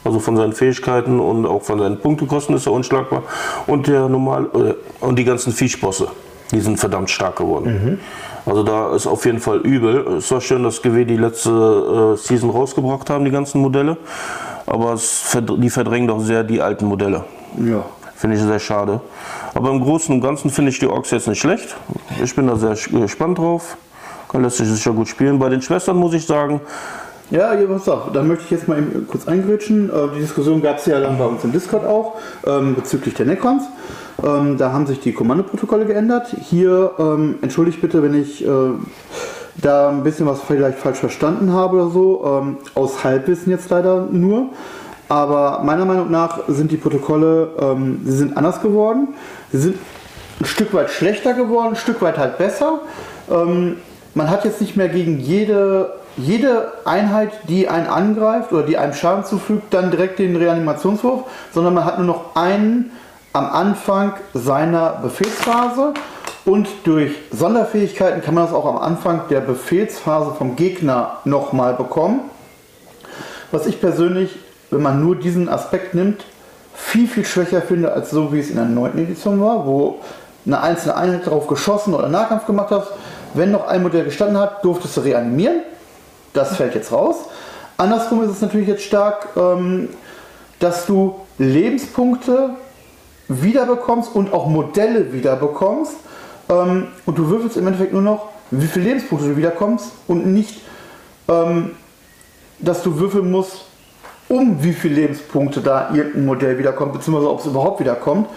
Also 0.05 0.19
von 0.19 0.37
seinen 0.37 0.53
Fähigkeiten 0.53 1.21
und 1.21 1.47
auch 1.47 1.63
von 1.63 1.79
seinen 1.79 1.99
Punktekosten 2.01 2.57
ist 2.57 2.67
er 2.67 2.73
unschlagbar. 2.73 3.23
Und 3.67 3.87
der 3.87 4.09
normal 4.09 4.49
äh, 4.55 5.05
und 5.05 5.17
die 5.17 5.25
ganzen 5.25 5.53
Fischbosse, 5.53 6.09
die 6.51 6.61
sind 6.61 6.79
verdammt 6.79 7.09
stark 7.11 7.37
geworden. 7.37 8.01
Also 8.45 8.65
da 8.65 8.93
ist 8.97 9.07
auf 9.07 9.25
jeden 9.25 9.39
Fall 9.39 9.59
übel. 9.59 10.17
Es 10.19 10.29
war 10.33 10.41
schön, 10.41 10.65
dass 10.65 10.83
GW 10.83 11.05
die 11.05 11.17
letzte 11.17 11.51
äh, 12.15 12.17
Season 12.17 12.51
rausgebracht 12.51 13.09
haben, 13.11 13.25
die 13.25 13.31
ganzen 13.31 13.61
Modelle. 13.61 13.97
Aber 14.67 14.93
es, 14.95 15.37
die 15.59 15.71
verdrängen 15.71 16.09
doch 16.09 16.21
sehr 16.21 16.45
die 16.45 16.61
alten 16.61 16.87
Modelle. 16.87 17.25
Ja. 17.59 17.85
Finde 18.15 18.37
ich 18.37 18.43
sehr 18.43 18.61
schade. 18.61 19.01
Aber 19.55 19.71
im 19.71 19.81
Großen 19.81 20.15
und 20.15 20.21
Ganzen 20.21 20.51
finde 20.51 20.71
ich 20.71 20.79
die 20.79 20.87
Orks 20.87 21.11
jetzt 21.11 21.27
nicht 21.27 21.41
schlecht. 21.41 21.75
Ich 22.23 22.35
bin 22.35 22.47
da 22.47 22.57
sehr 22.57 22.77
gespannt 23.01 23.39
drauf. 23.39 23.77
Kann 24.29 24.43
lässt 24.43 24.59
sich 24.59 24.69
sicher 24.69 24.93
gut 24.93 25.09
spielen. 25.09 25.39
Bei 25.39 25.49
den 25.49 25.61
Schwestern 25.61 25.97
muss 25.97 26.15
ich 26.15 26.25
sagen, 26.25 26.61
Ja, 27.31 27.53
hier, 27.55 27.67
pass 27.67 27.89
auf, 27.89 28.13
da 28.13 28.23
möchte 28.23 28.45
ich 28.45 28.51
jetzt 28.51 28.69
mal 28.69 28.79
eben 28.79 29.07
kurz 29.09 29.27
eingrätschen. 29.27 29.91
Äh, 29.91 30.15
Die 30.15 30.21
Diskussion 30.21 30.63
gab 30.63 30.79
es 30.79 30.87
ja 30.87 31.01
dann 31.01 31.19
bei 31.19 31.25
uns 31.25 31.43
im 31.45 31.53
Discord 31.53 31.85
auch 31.85 32.17
ähm, 32.47 32.75
bezüglich 32.75 33.15
der 33.15 33.27
Necrons. 33.27 33.65
Ähm, 34.23 34.57
da 34.59 34.73
haben 34.73 34.87
sich 34.87 35.01
die 35.01 35.13
Kommandoprotokolle 35.13 35.87
geändert. 35.87 36.29
Hier, 36.49 36.93
ähm, 36.99 37.37
entschuldigt 37.43 37.81
bitte, 37.81 38.03
wenn 38.03 38.15
ich 38.15 38.45
äh, 38.47 38.49
da 39.55 39.91
ein 39.91 40.03
bisschen 40.03 40.27
was 40.27 40.41
vielleicht 40.41 40.79
falsch 40.79 40.99
verstanden 40.99 41.53
habe 41.53 41.77
oder 41.77 41.91
so. 41.91 42.25
Ähm, 42.25 42.57
aus 42.75 43.05
Halbwissen 43.05 43.51
jetzt 43.51 43.71
leider 43.71 44.07
nur. 44.11 44.51
Aber 45.09 45.61
meiner 45.63 45.85
Meinung 45.85 46.11
nach 46.11 46.41
sind 46.49 46.71
die 46.71 46.79
Protokolle, 46.79 47.51
ähm, 47.61 48.01
sie 48.05 48.17
sind 48.17 48.37
anders 48.37 48.63
geworden. 48.63 49.09
Sie 49.53 49.59
sind 49.59 49.77
ein 50.41 50.47
Stück 50.47 50.73
weit 50.73 50.91
schlechter 50.91 51.35
geworden, 51.35 51.71
ein 51.71 51.77
Stück 51.77 52.01
weit 52.01 52.17
halt 52.17 52.39
besser. 52.39 52.81
Ähm, 53.31 53.77
man 54.15 54.31
hat 54.31 54.45
jetzt 54.45 54.61
nicht 54.61 54.77
mehr 54.77 54.89
gegen 54.89 55.21
jede, 55.21 55.93
jede 56.17 56.73
Einheit, 56.85 57.31
die 57.49 57.69
einen 57.69 57.87
angreift 57.87 58.53
oder 58.53 58.63
die 58.63 58.79
einem 58.79 58.95
Schaden 58.95 59.25
zufügt, 59.25 59.73
dann 59.75 59.91
direkt 59.91 60.19
den 60.19 60.37
Reanimationswurf, 60.37 61.25
sondern 61.53 61.75
man 61.75 61.85
hat 61.85 61.99
nur 61.99 62.07
noch 62.07 62.35
einen 62.35 62.91
am 63.33 63.47
Anfang 63.47 64.15
seiner 64.35 64.99
Befehlsphase 65.03 65.95
und 66.45 66.69
durch 66.85 67.13
Sonderfähigkeiten 67.31 68.23
kann 68.23 68.35
man 68.35 68.45
das 68.45 68.55
auch 68.55 68.67
am 68.67 68.79
Anfang 68.79 69.29
der 69.31 69.41
Befehlsphase 69.41 70.35
vom 70.37 70.57
Gegner 70.57 71.19
nochmal 71.25 71.75
bekommen. 71.75 72.21
Was 73.53 73.67
ich 73.67 73.81
persönlich, 73.81 74.39
wenn 74.71 74.83
man 74.83 75.01
nur 75.05 75.15
diesen 75.15 75.49
Aspekt 75.49 75.95
nimmt, 75.95 76.25
viel, 76.75 77.07
viel 77.07 77.25
schwächer 77.25 77.63
finde, 77.63 77.93
als 77.93 78.11
so 78.11 78.33
wie 78.33 78.41
es 78.41 78.51
in 78.51 78.57
der 78.57 78.65
9. 78.65 78.99
Edition 78.99 79.41
war, 79.41 79.67
wo 79.67 80.01
eine 80.45 80.61
einzelne 80.61 80.97
Einheit 80.97 81.27
darauf 81.27 81.47
geschossen 81.47 81.95
oder 81.95 82.09
Nahkampf 82.09 82.47
gemacht 82.47 82.71
hast. 82.71 82.89
Wenn 83.35 83.53
noch 83.53 83.69
ein 83.69 83.83
Modell 83.83 84.05
gestanden 84.05 84.39
hat, 84.39 84.65
durftest 84.65 84.97
du 84.97 85.03
reanimieren. 85.03 85.63
Das 86.33 86.57
fällt 86.57 86.75
jetzt 86.75 86.91
raus. 86.91 87.17
Andersrum 87.77 88.23
ist 88.25 88.31
es 88.31 88.41
natürlich 88.41 88.69
jetzt 88.69 88.83
stark, 88.85 89.29
ähm, 89.37 89.91
dass 90.59 90.87
du 90.87 91.21
Lebenspunkte 91.39 92.51
wiederbekommst 93.29 94.15
und 94.15 94.33
auch 94.33 94.47
Modelle 94.47 95.13
wiederbekommst. 95.13 95.95
Ähm, 96.53 96.89
und 97.07 97.19
du 97.19 97.29
würfelst 97.29 97.57
im 97.57 97.67
Endeffekt 97.67 97.93
nur 97.93 98.03
noch, 98.03 98.29
wie 98.51 98.67
viele 98.67 98.85
Lebenspunkte 98.87 99.29
du 99.29 99.37
wiederkommst 99.37 99.93
und 100.07 100.27
nicht, 100.27 100.61
ähm, 101.29 101.71
dass 102.59 102.83
du 102.83 102.99
würfeln 102.99 103.31
musst, 103.31 103.65
um 104.29 104.63
wie 104.63 104.73
viele 104.73 104.95
Lebenspunkte 104.95 105.61
da 105.61 105.91
irgendein 105.93 106.25
Modell 106.27 106.59
wiederkommt, 106.59 106.93
beziehungsweise 106.93 107.31
ob 107.31 107.41
es 107.41 107.47
überhaupt 107.47 107.81
wiederkommt. 107.81 108.29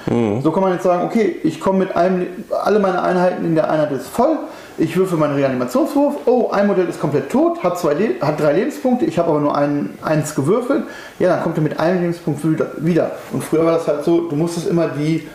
So 0.42 0.52
kann 0.52 0.64
man 0.64 0.74
jetzt 0.74 0.84
sagen, 0.84 1.04
okay, 1.06 1.38
ich 1.44 1.60
komme 1.60 1.80
mit 1.80 1.96
einem, 1.96 2.20
Le- 2.22 2.28
alle 2.64 2.80
meine 2.80 3.02
Einheiten 3.02 3.46
in 3.46 3.56
der 3.56 3.70
Einheit 3.70 3.92
ist 3.92 4.08
voll, 4.08 4.38
ich 4.78 4.98
würfel 4.98 5.18
meinen 5.18 5.36
Reanimationswurf, 5.36 6.16
oh, 6.26 6.50
ein 6.50 6.68
Modell 6.68 6.88
ist 6.90 7.00
komplett 7.00 7.30
tot, 7.30 7.64
hat, 7.64 7.80
zwei 7.80 7.94
Le 7.94 8.10
hat 8.20 8.40
drei 8.42 8.54
Lebenspunkte, 8.54 9.06
ich 9.06 9.18
habe 9.18 9.30
aber 9.30 9.40
nur 9.40 9.56
ein, 9.56 9.92
eins 10.02 10.36
gewürfelt, 10.36 10.84
ja, 11.20 11.30
dann 11.30 11.44
kommt 11.44 11.58
er 11.58 11.64
mit 11.64 11.80
einem 11.80 12.02
Lebenspunkt 12.02 12.42
wieder. 12.84 13.12
Und 13.32 13.44
früher 13.44 13.66
war 13.66 13.74
das 13.74 13.88
halt 13.88 14.04
so, 14.04 14.22
du 14.22 14.36
musstest 14.36 14.68
immer 14.68 14.88
die 14.90 15.28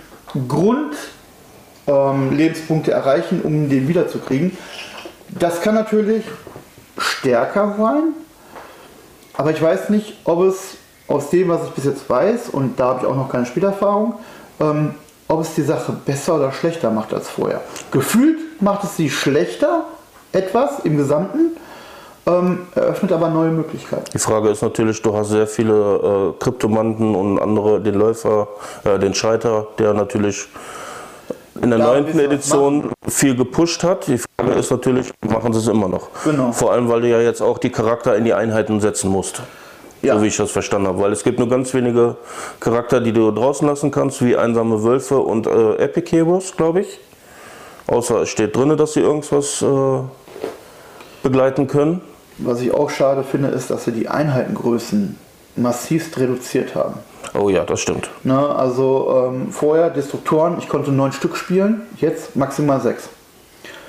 Grund 0.46 0.94
ähm, 1.90 2.36
Lebenspunkte 2.36 2.92
erreichen, 2.92 3.40
um 3.42 3.68
den 3.68 3.88
wiederzukriegen. 3.88 4.56
Das 5.28 5.60
kann 5.60 5.74
natürlich 5.74 6.24
stärker 6.98 7.74
sein, 7.78 8.14
aber 9.34 9.50
ich 9.50 9.60
weiß 9.60 9.90
nicht, 9.90 10.18
ob 10.24 10.42
es 10.42 10.76
aus 11.08 11.30
dem, 11.30 11.48
was 11.48 11.64
ich 11.66 11.70
bis 11.70 11.84
jetzt 11.84 12.08
weiß, 12.08 12.50
und 12.50 12.78
da 12.78 12.88
habe 12.88 13.00
ich 13.00 13.06
auch 13.06 13.16
noch 13.16 13.28
keine 13.28 13.46
Spielerfahrung, 13.46 14.14
ähm, 14.60 14.94
ob 15.28 15.40
es 15.40 15.54
die 15.54 15.62
Sache 15.62 15.92
besser 16.04 16.36
oder 16.36 16.52
schlechter 16.52 16.90
macht 16.90 17.12
als 17.14 17.28
vorher. 17.28 17.60
Gefühlt 17.90 18.60
macht 18.60 18.84
es 18.84 18.96
sie 18.96 19.10
schlechter, 19.10 19.84
etwas 20.32 20.80
im 20.84 20.96
Gesamten, 20.96 21.56
ähm, 22.26 22.66
eröffnet 22.74 23.12
aber 23.12 23.28
neue 23.28 23.50
Möglichkeiten. 23.50 24.04
Die 24.12 24.18
Frage 24.18 24.50
ist 24.50 24.62
natürlich, 24.62 25.00
du 25.02 25.16
hast 25.16 25.30
sehr 25.30 25.46
viele 25.46 26.34
äh, 26.36 26.42
Kryptomanten 26.42 27.14
und 27.14 27.38
andere, 27.40 27.80
den 27.80 27.94
Läufer, 27.94 28.48
äh, 28.84 28.98
den 28.98 29.14
Scheiter, 29.14 29.66
der 29.78 29.94
natürlich 29.94 30.48
in 31.62 31.70
der 31.70 31.78
neunten 31.78 32.18
Edition 32.18 32.92
viel 33.06 33.34
gepusht 33.34 33.82
hat. 33.82 34.06
Die 34.06 34.18
Frage 34.18 34.52
ist 34.58 34.70
natürlich, 34.70 35.12
machen 35.20 35.52
sie 35.52 35.58
es 35.58 35.68
immer 35.68 35.88
noch? 35.88 36.08
Genau. 36.24 36.52
Vor 36.52 36.72
allem, 36.72 36.88
weil 36.88 37.02
du 37.02 37.08
ja 37.08 37.20
jetzt 37.20 37.42
auch 37.42 37.58
die 37.58 37.70
Charakter 37.70 38.16
in 38.16 38.24
die 38.24 38.34
Einheiten 38.34 38.80
setzen 38.80 39.10
musst. 39.10 39.42
Ja. 40.02 40.16
So 40.16 40.22
wie 40.22 40.28
ich 40.28 40.36
das 40.36 40.50
verstanden 40.50 40.88
habe. 40.88 41.00
Weil 41.00 41.12
es 41.12 41.22
gibt 41.22 41.38
nur 41.38 41.48
ganz 41.48 41.74
wenige 41.74 42.16
Charakter, 42.58 43.00
die 43.00 43.12
du 43.12 43.30
draußen 43.30 43.66
lassen 43.68 43.90
kannst, 43.90 44.24
wie 44.24 44.36
einsame 44.36 44.82
Wölfe 44.82 45.18
und 45.18 45.46
äh, 45.46 45.76
Epic 45.76 46.10
Heroes, 46.16 46.56
glaube 46.56 46.80
ich. 46.80 47.00
Außer 47.86 48.22
es 48.22 48.30
steht 48.30 48.56
drin, 48.56 48.76
dass 48.76 48.94
sie 48.94 49.00
irgendwas 49.00 49.60
äh, 49.60 49.66
begleiten 51.22 51.66
können. 51.66 52.00
Was 52.38 52.60
ich 52.60 52.72
auch 52.72 52.88
schade 52.88 53.22
finde, 53.22 53.48
ist, 53.48 53.70
dass 53.70 53.84
sie 53.84 53.92
die 53.92 54.08
Einheitengrößen 54.08 55.18
massivst 55.56 56.18
reduziert 56.18 56.74
haben. 56.74 56.94
Oh 57.38 57.48
ja, 57.48 57.64
das 57.64 57.80
stimmt. 57.80 58.10
Ne, 58.24 58.38
also 58.38 59.28
ähm, 59.28 59.52
vorher 59.52 59.90
Destruktoren, 59.90 60.56
ich 60.58 60.68
konnte 60.68 60.90
neun 60.90 61.12
Stück 61.12 61.36
spielen, 61.36 61.82
jetzt 61.96 62.36
maximal 62.36 62.80
sechs. 62.80 63.08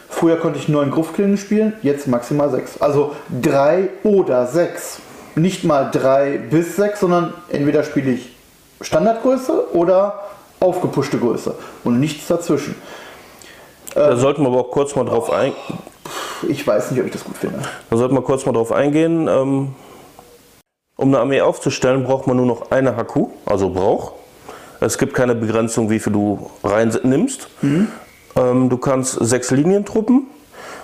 Früher 0.10 0.36
konnte 0.36 0.60
ich 0.60 0.68
neun 0.68 0.92
Gruftklingen 0.92 1.38
spielen, 1.38 1.74
jetzt 1.82 2.08
maximal 2.08 2.50
sechs. 2.50 2.80
Also 2.82 3.16
drei 3.42 3.90
oder 4.04 4.46
sechs. 4.46 5.00
Nicht 5.36 5.64
mal 5.64 5.90
drei 5.90 6.38
bis 6.38 6.76
sechs, 6.76 7.00
sondern 7.00 7.34
entweder 7.50 7.84
spiele 7.84 8.12
ich 8.12 8.36
Standardgröße 8.82 9.74
oder 9.74 10.26
aufgepushte 10.60 11.18
Größe 11.18 11.56
und 11.84 12.00
nichts 12.00 12.28
dazwischen. 12.28 12.76
Da 13.96 14.16
sollten 14.16 14.44
wir 14.44 14.50
aber 14.50 14.60
auch 14.60 14.72
kurz 14.72 14.96
mal 14.96 15.06
drauf 15.06 15.32
ein, 15.32 15.54
Ich 16.48 16.66
weiß 16.66 16.92
nicht, 16.92 17.00
ob 17.00 17.06
ich 17.06 17.14
das 17.14 17.24
gut 17.24 17.38
finde. 17.38 17.60
Da 17.90 17.98
sollten 17.98 18.16
wir 18.16 18.22
kurz 18.22 18.46
mal 18.46 18.54
drauf 18.54 18.72
eingehen. 18.72 19.28
Ähm, 19.28 19.76
um 21.02 21.10
eine 21.10 21.20
Armee 21.20 21.42
aufzustellen, 21.42 22.04
braucht 22.04 22.28
man 22.28 22.38
nur 22.38 22.46
noch 22.46 22.70
eine 22.72 22.96
HQ, 22.96 23.28
also 23.46 23.70
Brauch. 23.70 24.14
Es 24.80 24.98
gibt 24.98 25.14
keine 25.14 25.36
Begrenzung, 25.36 25.90
wie 25.90 26.00
viel 26.00 26.14
du 26.14 26.50
rein 26.64 26.96
nimmst. 27.04 27.48
Ähm, 27.62 28.70
du 28.70 28.78
kannst 28.78 29.18
sechs 29.20 29.52
Linientruppen 29.52 30.28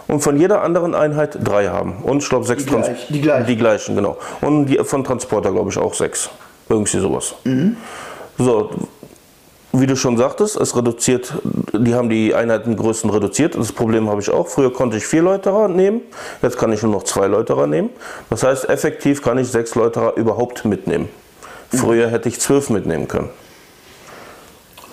und 0.07 0.19
von 0.21 0.37
jeder 0.37 0.63
anderen 0.63 0.95
Einheit 0.95 1.37
drei 1.43 1.67
haben. 1.67 1.97
Und 2.03 2.21
ich 2.23 2.29
glaube 2.29 2.45
sechs 2.45 2.65
Die 2.65 2.69
Trans- 2.69 2.87
gleich- 2.87 3.07
die 3.09 3.21
gleichen. 3.21 3.47
Die 3.47 3.55
gleichen, 3.57 3.95
genau. 3.95 4.17
Und 4.41 4.65
die 4.65 4.77
von 4.79 5.03
Transporter, 5.03 5.51
glaube 5.51 5.69
ich, 5.69 5.77
auch 5.77 5.93
sechs. 5.93 6.29
Irgendwie 6.69 6.97
sowas. 6.99 7.35
So, 8.37 8.69
wie 9.73 9.85
du 9.85 9.95
schon 9.95 10.17
sagtest, 10.17 10.55
es 10.55 10.75
reduziert, 10.75 11.33
die 11.73 11.93
haben 11.93 12.09
die 12.09 12.33
Einheitengrößen 12.33 13.09
reduziert. 13.09 13.55
Das 13.55 13.71
Problem 13.71 14.09
habe 14.09 14.21
ich 14.21 14.29
auch. 14.29 14.47
Früher 14.47 14.73
konnte 14.73 14.97
ich 14.97 15.05
vier 15.05 15.21
Läuterer 15.21 15.67
nehmen, 15.67 16.01
jetzt 16.41 16.57
kann 16.57 16.71
ich 16.71 16.81
nur 16.81 16.91
noch 16.91 17.03
zwei 17.03 17.27
Läuterer 17.27 17.67
nehmen. 17.67 17.89
Das 18.29 18.43
heißt, 18.43 18.69
effektiv 18.69 19.21
kann 19.21 19.37
ich 19.37 19.49
sechs 19.49 19.75
Läuterer 19.75 20.15
überhaupt 20.15 20.65
mitnehmen. 20.65 21.09
Früher 21.69 22.09
hätte 22.09 22.29
ich 22.29 22.39
zwölf 22.39 22.69
mitnehmen 22.69 23.07
können. 23.07 23.29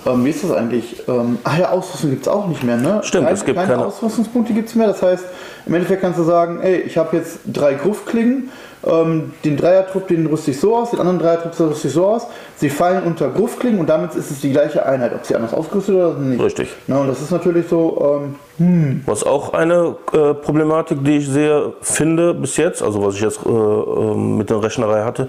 Ähm, 0.06 0.24
wie 0.24 0.30
ist 0.30 0.44
das 0.44 0.50
eigentlich? 0.52 1.02
Ähm, 1.08 1.38
ah 1.44 1.56
ja, 1.58 1.70
Ausrüstung 1.70 2.10
gibt 2.10 2.22
es 2.22 2.28
auch 2.28 2.46
nicht 2.46 2.62
mehr, 2.62 2.76
ne? 2.76 3.00
Stimmt, 3.04 3.30
es 3.30 3.44
gibt 3.44 3.58
keine- 3.58 3.86
Ausrüstungspunkte 3.86 4.52
gibt 4.52 4.68
es 4.68 4.74
mehr. 4.74 4.88
Das 4.88 5.02
heißt, 5.02 5.24
im 5.66 5.74
Endeffekt 5.74 6.02
kannst 6.02 6.18
du 6.18 6.24
sagen, 6.24 6.60
ey, 6.60 6.80
ich 6.80 6.98
habe 6.98 7.16
jetzt 7.16 7.38
drei 7.46 7.74
Gruftklingen, 7.74 8.50
ähm, 8.86 9.32
den 9.44 9.56
Dreiertrupp, 9.56 10.08
den 10.08 10.26
rüste 10.26 10.50
ich 10.50 10.60
so 10.60 10.76
aus, 10.76 10.90
den 10.90 11.00
anderen 11.00 11.18
Dreiertrupp 11.18 11.58
rüste 11.58 11.88
ich 11.88 11.94
so 11.94 12.04
aus. 12.06 12.26
Sie 12.56 12.68
fallen 12.68 13.04
unter 13.04 13.30
Gruftklingen 13.30 13.80
und 13.80 13.88
damit 13.88 14.14
ist 14.14 14.30
es 14.30 14.40
die 14.40 14.52
gleiche 14.52 14.84
Einheit, 14.84 15.14
ob 15.14 15.24
sie 15.24 15.34
anders 15.36 15.54
ausgerüstet 15.54 15.94
oder 15.94 16.14
nicht. 16.18 16.42
Richtig. 16.42 16.68
Na, 16.86 16.98
und 16.98 17.08
das 17.08 17.22
ist 17.22 17.30
natürlich 17.30 17.66
so, 17.68 18.20
ähm, 18.58 19.02
Was 19.06 19.24
auch 19.24 19.54
eine 19.54 19.96
äh, 20.12 20.34
Problematik, 20.34 21.02
die 21.02 21.16
ich 21.18 21.28
sehr 21.28 21.72
finde 21.80 22.34
bis 22.34 22.58
jetzt, 22.58 22.82
also 22.82 23.02
was 23.04 23.14
ich 23.14 23.22
jetzt 23.22 23.40
äh, 23.46 23.48
äh, 23.48 24.14
mit 24.14 24.50
der 24.50 24.62
Rechnerei 24.62 25.02
hatte, 25.02 25.28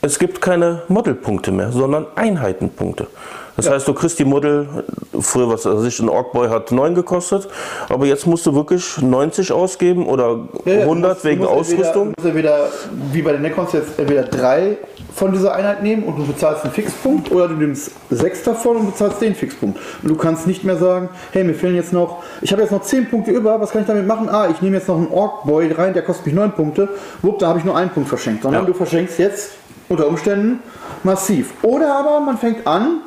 es 0.00 0.18
gibt 0.18 0.40
keine 0.40 0.82
Modelpunkte 0.88 1.50
mehr, 1.50 1.72
sondern 1.72 2.06
Einheitenpunkte. 2.14 3.08
Das 3.56 3.70
heißt, 3.70 3.86
du 3.86 3.94
kriegst 3.94 4.18
die 4.18 4.24
Model, 4.24 4.68
früher 5.20 5.48
was 5.48 5.64
weiß 5.64 5.84
ich, 5.84 6.00
ein 6.00 6.08
Orkboy 6.08 6.48
hat 6.48 6.72
9 6.72 6.94
gekostet, 6.94 7.46
aber 7.88 8.04
jetzt 8.06 8.26
musst 8.26 8.44
du 8.46 8.54
wirklich 8.54 9.00
90 9.00 9.52
ausgeben 9.52 10.06
oder 10.06 10.40
Ja, 10.64 10.72
ja, 10.72 10.78
du 10.80 10.82
100 10.90 11.12
musst- 11.12 11.24
du 11.24 11.28
wegen 11.28 11.40
musst 11.42 11.52
Ausrüstung. 11.52 12.14
Entweder, 12.16 12.16
du 12.16 12.16
musst 12.16 12.26
entweder, 12.26 13.12
wie 13.12 13.22
bei 13.22 13.32
den 13.32 13.42
Necrons 13.42 13.72
jetzt, 13.72 13.96
entweder 13.98 14.22
drei 14.24 14.76
von 15.14 15.30
dieser 15.30 15.54
Einheit 15.54 15.84
nehmen 15.84 16.02
und 16.02 16.16
du 16.18 16.26
bezahlst 16.26 16.64
einen 16.64 16.72
Fixpunkt 16.72 17.30
oder 17.30 17.46
du 17.46 17.54
nimmst 17.54 17.92
sechs 18.10 18.42
davon 18.42 18.76
und 18.78 18.86
bezahlst 18.90 19.20
den 19.22 19.36
Fixpunkt. 19.36 19.78
Und 20.02 20.08
du 20.08 20.16
kannst 20.16 20.48
nicht 20.48 20.64
mehr 20.64 20.76
sagen, 20.76 21.08
hey, 21.30 21.44
mir 21.44 21.54
fehlen 21.54 21.76
jetzt 21.76 21.92
noch, 21.92 22.24
ich 22.42 22.50
habe 22.50 22.62
jetzt 22.62 22.72
noch 22.72 22.82
zehn 22.82 23.08
Punkte 23.08 23.30
über, 23.30 23.60
was 23.60 23.70
kann 23.70 23.82
ich 23.82 23.86
damit 23.86 24.06
machen? 24.08 24.28
Ah, 24.28 24.48
ich 24.50 24.60
nehme 24.62 24.76
jetzt 24.78 24.88
noch 24.88 24.96
einen 24.96 25.12
Ork-Boy 25.12 25.70
rein, 25.72 25.92
der 25.94 26.02
kostet 26.02 26.26
mich 26.26 26.34
neun 26.34 26.50
Punkte. 26.50 26.88
Wupp, 27.22 27.38
da 27.38 27.46
habe 27.46 27.60
ich 27.60 27.64
nur 27.64 27.76
einen 27.76 27.90
Punkt 27.90 28.08
verschenkt. 28.08 28.42
Sondern 28.42 28.62
Ja. 28.62 28.66
du 28.66 28.74
verschenkst 28.74 29.18
jetzt 29.20 29.52
Unter 29.88 30.08
Umständen 30.08 30.60
massiv. 31.02 31.52
Oder 31.62 31.94
aber 31.94 32.18
man 32.18 32.38
fängt 32.38 32.66
an 32.66 33.02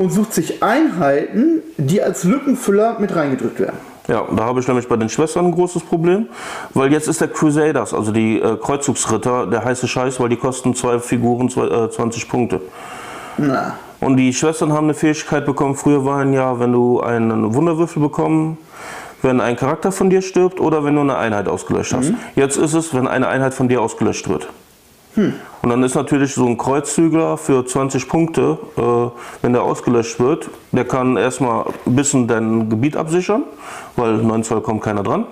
und 0.00 0.10
sucht 0.10 0.32
sich 0.32 0.62
Einheiten, 0.62 1.62
die 1.76 2.02
als 2.02 2.24
Lückenfüller 2.24 2.98
mit 2.98 3.14
reingedrückt 3.14 3.60
werden. 3.60 3.76
Ja, 4.08 4.26
da 4.34 4.44
habe 4.44 4.58
ich 4.58 4.66
nämlich 4.66 4.88
bei 4.88 4.96
den 4.96 5.10
Schwestern 5.10 5.46
ein 5.46 5.52
großes 5.52 5.82
Problem, 5.82 6.26
weil 6.72 6.90
jetzt 6.90 7.06
ist 7.06 7.20
der 7.20 7.28
Crusaders, 7.28 7.92
also 7.92 8.10
die 8.10 8.40
äh, 8.40 8.56
Kreuzzugsritter, 8.56 9.46
der 9.46 9.62
heiße 9.62 9.86
Scheiß, 9.86 10.18
weil 10.18 10.30
die 10.30 10.36
kosten 10.36 10.74
zwei 10.74 10.98
Figuren 10.98 11.50
zwei, 11.50 11.66
äh, 11.66 11.90
20 11.90 12.28
Punkte. 12.30 12.62
Na. 13.36 13.74
Und 14.00 14.16
die 14.16 14.32
Schwestern 14.32 14.72
haben 14.72 14.84
eine 14.84 14.94
Fähigkeit 14.94 15.44
bekommen. 15.44 15.74
Früher 15.74 16.06
waren 16.06 16.32
ja, 16.32 16.58
wenn 16.58 16.72
du 16.72 17.00
einen 17.00 17.54
Wunderwürfel 17.54 18.00
bekommen, 18.00 18.56
wenn 19.20 19.42
ein 19.42 19.54
Charakter 19.56 19.92
von 19.92 20.08
dir 20.08 20.22
stirbt 20.22 20.60
oder 20.60 20.82
wenn 20.82 20.94
du 20.94 21.02
eine 21.02 21.18
Einheit 21.18 21.46
ausgelöscht 21.46 21.92
hast. 21.92 22.14
Jetzt 22.34 22.56
ist 22.56 22.72
es, 22.72 22.94
wenn 22.94 23.06
eine 23.06 23.28
Einheit 23.28 23.52
von 23.52 23.68
dir 23.68 23.82
ausgelöscht 23.82 24.30
wird. 24.30 24.48
Und 25.62 25.68
dann 25.70 25.82
ist 25.82 25.94
natürlich 25.94 26.32
so 26.34 26.46
ein 26.46 26.56
Kreuzzügler 26.56 27.36
für 27.36 27.64
20 27.66 28.08
Punkte, 28.08 28.58
äh, 28.78 28.82
wenn 29.42 29.52
der 29.52 29.62
ausgelöscht 29.62 30.18
wird, 30.18 30.48
der 30.72 30.84
kann 30.86 31.16
erstmal 31.18 31.66
ein 31.86 31.96
bisschen 31.96 32.26
dein 32.26 32.70
Gebiet 32.70 32.96
absichern, 32.96 33.42
weil 33.96 34.14
9 34.18 34.42
Zoll 34.42 34.62
kommt 34.62 34.82
keiner 34.82 35.02
dran. 35.02 35.26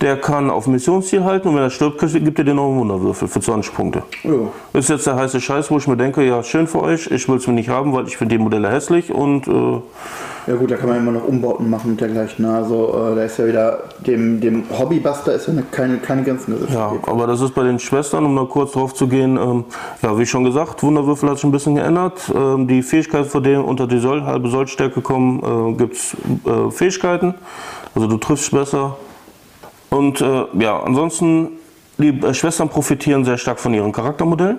Der 0.00 0.16
kann 0.16 0.50
auf 0.50 0.66
Missionsziel 0.66 1.22
halten 1.22 1.46
und 1.48 1.54
wenn 1.54 1.62
er 1.62 1.70
stirbt, 1.70 2.00
gibt 2.00 2.36
er 2.40 2.44
dir 2.44 2.52
noch 2.52 2.66
einen 2.68 2.80
Wunderwürfel 2.80 3.28
für 3.28 3.40
20 3.40 3.72
Punkte. 3.72 4.02
Jo. 4.24 4.50
Ist 4.72 4.88
jetzt 4.90 5.06
der 5.06 5.14
heiße 5.14 5.40
Scheiß, 5.40 5.70
wo 5.70 5.78
ich 5.78 5.86
mir 5.86 5.96
denke, 5.96 6.26
ja, 6.26 6.42
schön 6.42 6.66
für 6.66 6.82
euch, 6.82 7.08
ich 7.12 7.28
will 7.28 7.36
es 7.36 7.46
mir 7.46 7.52
nicht 7.52 7.68
haben, 7.68 7.92
weil 7.92 8.08
ich 8.08 8.16
finde 8.16 8.36
die 8.36 8.42
Modelle 8.42 8.68
hässlich 8.68 9.12
und 9.12 9.46
äh, 9.46 9.80
Ja 10.48 10.56
gut, 10.56 10.72
da 10.72 10.76
kann 10.76 10.88
man 10.88 10.98
immer 10.98 11.12
noch 11.12 11.28
Umbauten 11.28 11.70
machen 11.70 11.92
und 11.92 12.00
dergleichen. 12.00 12.44
Also 12.44 12.88
äh, 13.12 13.14
da 13.14 13.22
ist 13.22 13.38
ja 13.38 13.46
wieder, 13.46 13.84
dem, 14.04 14.40
dem 14.40 14.64
Hobbybuster 14.76 15.34
ist 15.34 15.46
ja 15.46 15.52
eine- 15.52 15.62
keine, 15.62 15.98
keine 15.98 16.24
Grenzen 16.24 16.54
gesetzt. 16.54 16.72
ja, 16.74 16.92
aber 17.06 17.28
das 17.28 17.40
ist 17.40 17.54
bei 17.54 17.62
den 17.62 17.78
Schwestern, 17.78 18.24
um 18.24 18.34
da 18.34 18.42
kurz 18.50 18.72
drauf 18.72 18.94
zu 18.94 19.06
gehen, 19.06 19.36
ähm, 19.46 19.64
ja, 20.02 20.18
wie 20.18 20.26
schon 20.26 20.44
gesagt, 20.44 20.82
Wunderwürfel 20.82 21.30
hat 21.30 21.36
sich 21.36 21.44
ein 21.44 21.52
bisschen 21.52 21.74
geändert. 21.74 22.32
Ähm, 22.34 22.66
die 22.66 22.82
Fähigkeit, 22.82 23.26
von 23.26 23.42
denen 23.42 23.64
unter 23.64 23.86
die 23.86 23.98
Soll, 23.98 24.24
halbe 24.24 24.48
Sollstärke 24.48 25.00
kommen, 25.00 25.74
äh, 25.74 25.76
gibt 25.76 25.96
es 25.96 26.16
äh, 26.44 26.70
Fähigkeiten, 26.70 27.34
also 27.94 28.06
du 28.06 28.16
triffst 28.16 28.50
besser. 28.50 28.96
Und 29.90 30.20
äh, 30.20 30.44
ja, 30.58 30.80
ansonsten, 30.80 31.52
die 31.98 32.08
äh, 32.08 32.34
Schwestern 32.34 32.68
profitieren 32.68 33.24
sehr 33.24 33.38
stark 33.38 33.60
von 33.60 33.72
ihren 33.72 33.92
Charaktermodellen. 33.92 34.58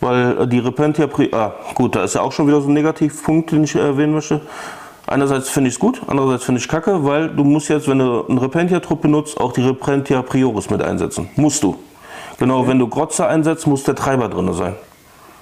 Weil 0.00 0.42
äh, 0.42 0.46
die 0.48 0.58
Repentia, 0.58 1.08
ah, 1.32 1.52
gut, 1.74 1.96
da 1.96 2.04
ist 2.04 2.14
ja 2.14 2.22
auch 2.22 2.32
schon 2.32 2.46
wieder 2.46 2.60
so 2.60 2.68
ein 2.68 2.74
Negativpunkt, 2.74 3.52
den 3.52 3.64
ich 3.64 3.74
äh, 3.74 3.80
erwähnen 3.80 4.14
möchte. 4.14 4.40
Einerseits 5.06 5.48
finde 5.48 5.68
ich 5.68 5.74
es 5.74 5.80
gut, 5.80 6.02
andererseits 6.06 6.44
finde 6.44 6.60
ich 6.60 6.68
kacke, 6.68 7.02
weil 7.04 7.30
du 7.30 7.42
musst 7.42 7.68
jetzt, 7.70 7.88
wenn 7.88 7.98
du 7.98 8.26
einen 8.26 8.36
Repentia-Trupp 8.36 9.00
benutzt, 9.00 9.40
auch 9.40 9.52
die 9.52 9.62
Repentia 9.62 10.20
Prioris 10.20 10.68
mit 10.68 10.82
einsetzen. 10.82 11.30
Musst 11.36 11.62
du. 11.62 11.76
Genau, 12.38 12.66
wenn 12.68 12.78
du 12.78 12.88
Grotze 12.88 13.26
einsetzt, 13.26 13.66
muss 13.66 13.82
der 13.82 13.94
Treiber 13.94 14.28
drin 14.28 14.52
sein. 14.52 14.74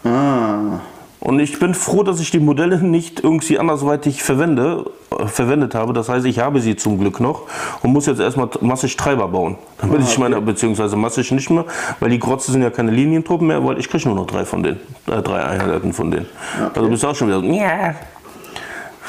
Ah, 0.05 0.81
Und 1.21 1.41
ich 1.41 1.59
bin 1.59 1.75
froh, 1.75 2.03
dass 2.03 2.21
ich 2.21 2.31
die 2.31 2.39
Modelle 2.39 2.79
nicht 2.79 3.23
irgendwie 3.23 3.59
andersweitig 3.59 4.23
verwende, 4.23 4.87
äh, 5.11 5.27
verwendet 5.27 5.75
habe. 5.75 5.93
Das 5.93 6.09
heißt, 6.09 6.25
ich 6.25 6.39
habe 6.39 6.61
sie 6.61 6.77
zum 6.77 6.99
Glück 6.99 7.21
noch 7.21 7.43
und 7.83 7.93
muss 7.93 8.07
jetzt 8.07 8.21
erstmal 8.21 8.49
massig 8.61 8.97
Treiber 8.97 9.29
bauen. 9.29 9.57
Damit 9.79 10.03
ich 10.03 10.17
meine, 10.19 10.41
beziehungsweise 10.41 10.97
massig 10.97 11.31
nicht 11.33 11.51
mehr, 11.51 11.65
weil 12.01 12.11
die 12.11 12.19
Grotze 12.19 12.53
sind 12.53 12.63
ja 12.63 12.71
keine 12.71 12.93
Linientruppen 12.93 13.47
mehr, 13.49 13.65
weil 13.65 13.79
ich 13.79 13.91
kriege 13.91 14.09
nur 14.09 14.17
noch 14.17 14.27
drei 14.27 14.45
von 14.45 14.63
denen, 14.63 14.81
äh, 15.09 15.21
drei 15.21 15.43
Einheiten 15.45 15.93
von 15.93 16.11
denen. 16.11 16.27
Also 16.75 16.89
bist 16.89 17.03
du 17.03 17.09
auch 17.09 17.15
schon 17.15 17.29
wieder 17.29 17.41
so, 17.41 17.47
ja. 17.47 17.95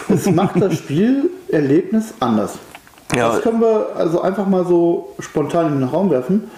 es 0.09 0.29
macht 0.31 0.61
das 0.61 0.73
Spielerlebnis 0.75 2.13
anders. 2.19 2.57
Ja. 3.15 3.29
Das 3.29 3.41
können 3.41 3.61
wir 3.61 3.87
also 3.95 4.21
einfach 4.21 4.47
mal 4.47 4.65
so 4.65 5.13
spontan 5.19 5.67
in 5.67 5.79
den 5.79 5.89
Raum 5.89 6.09
werfen. 6.09 6.49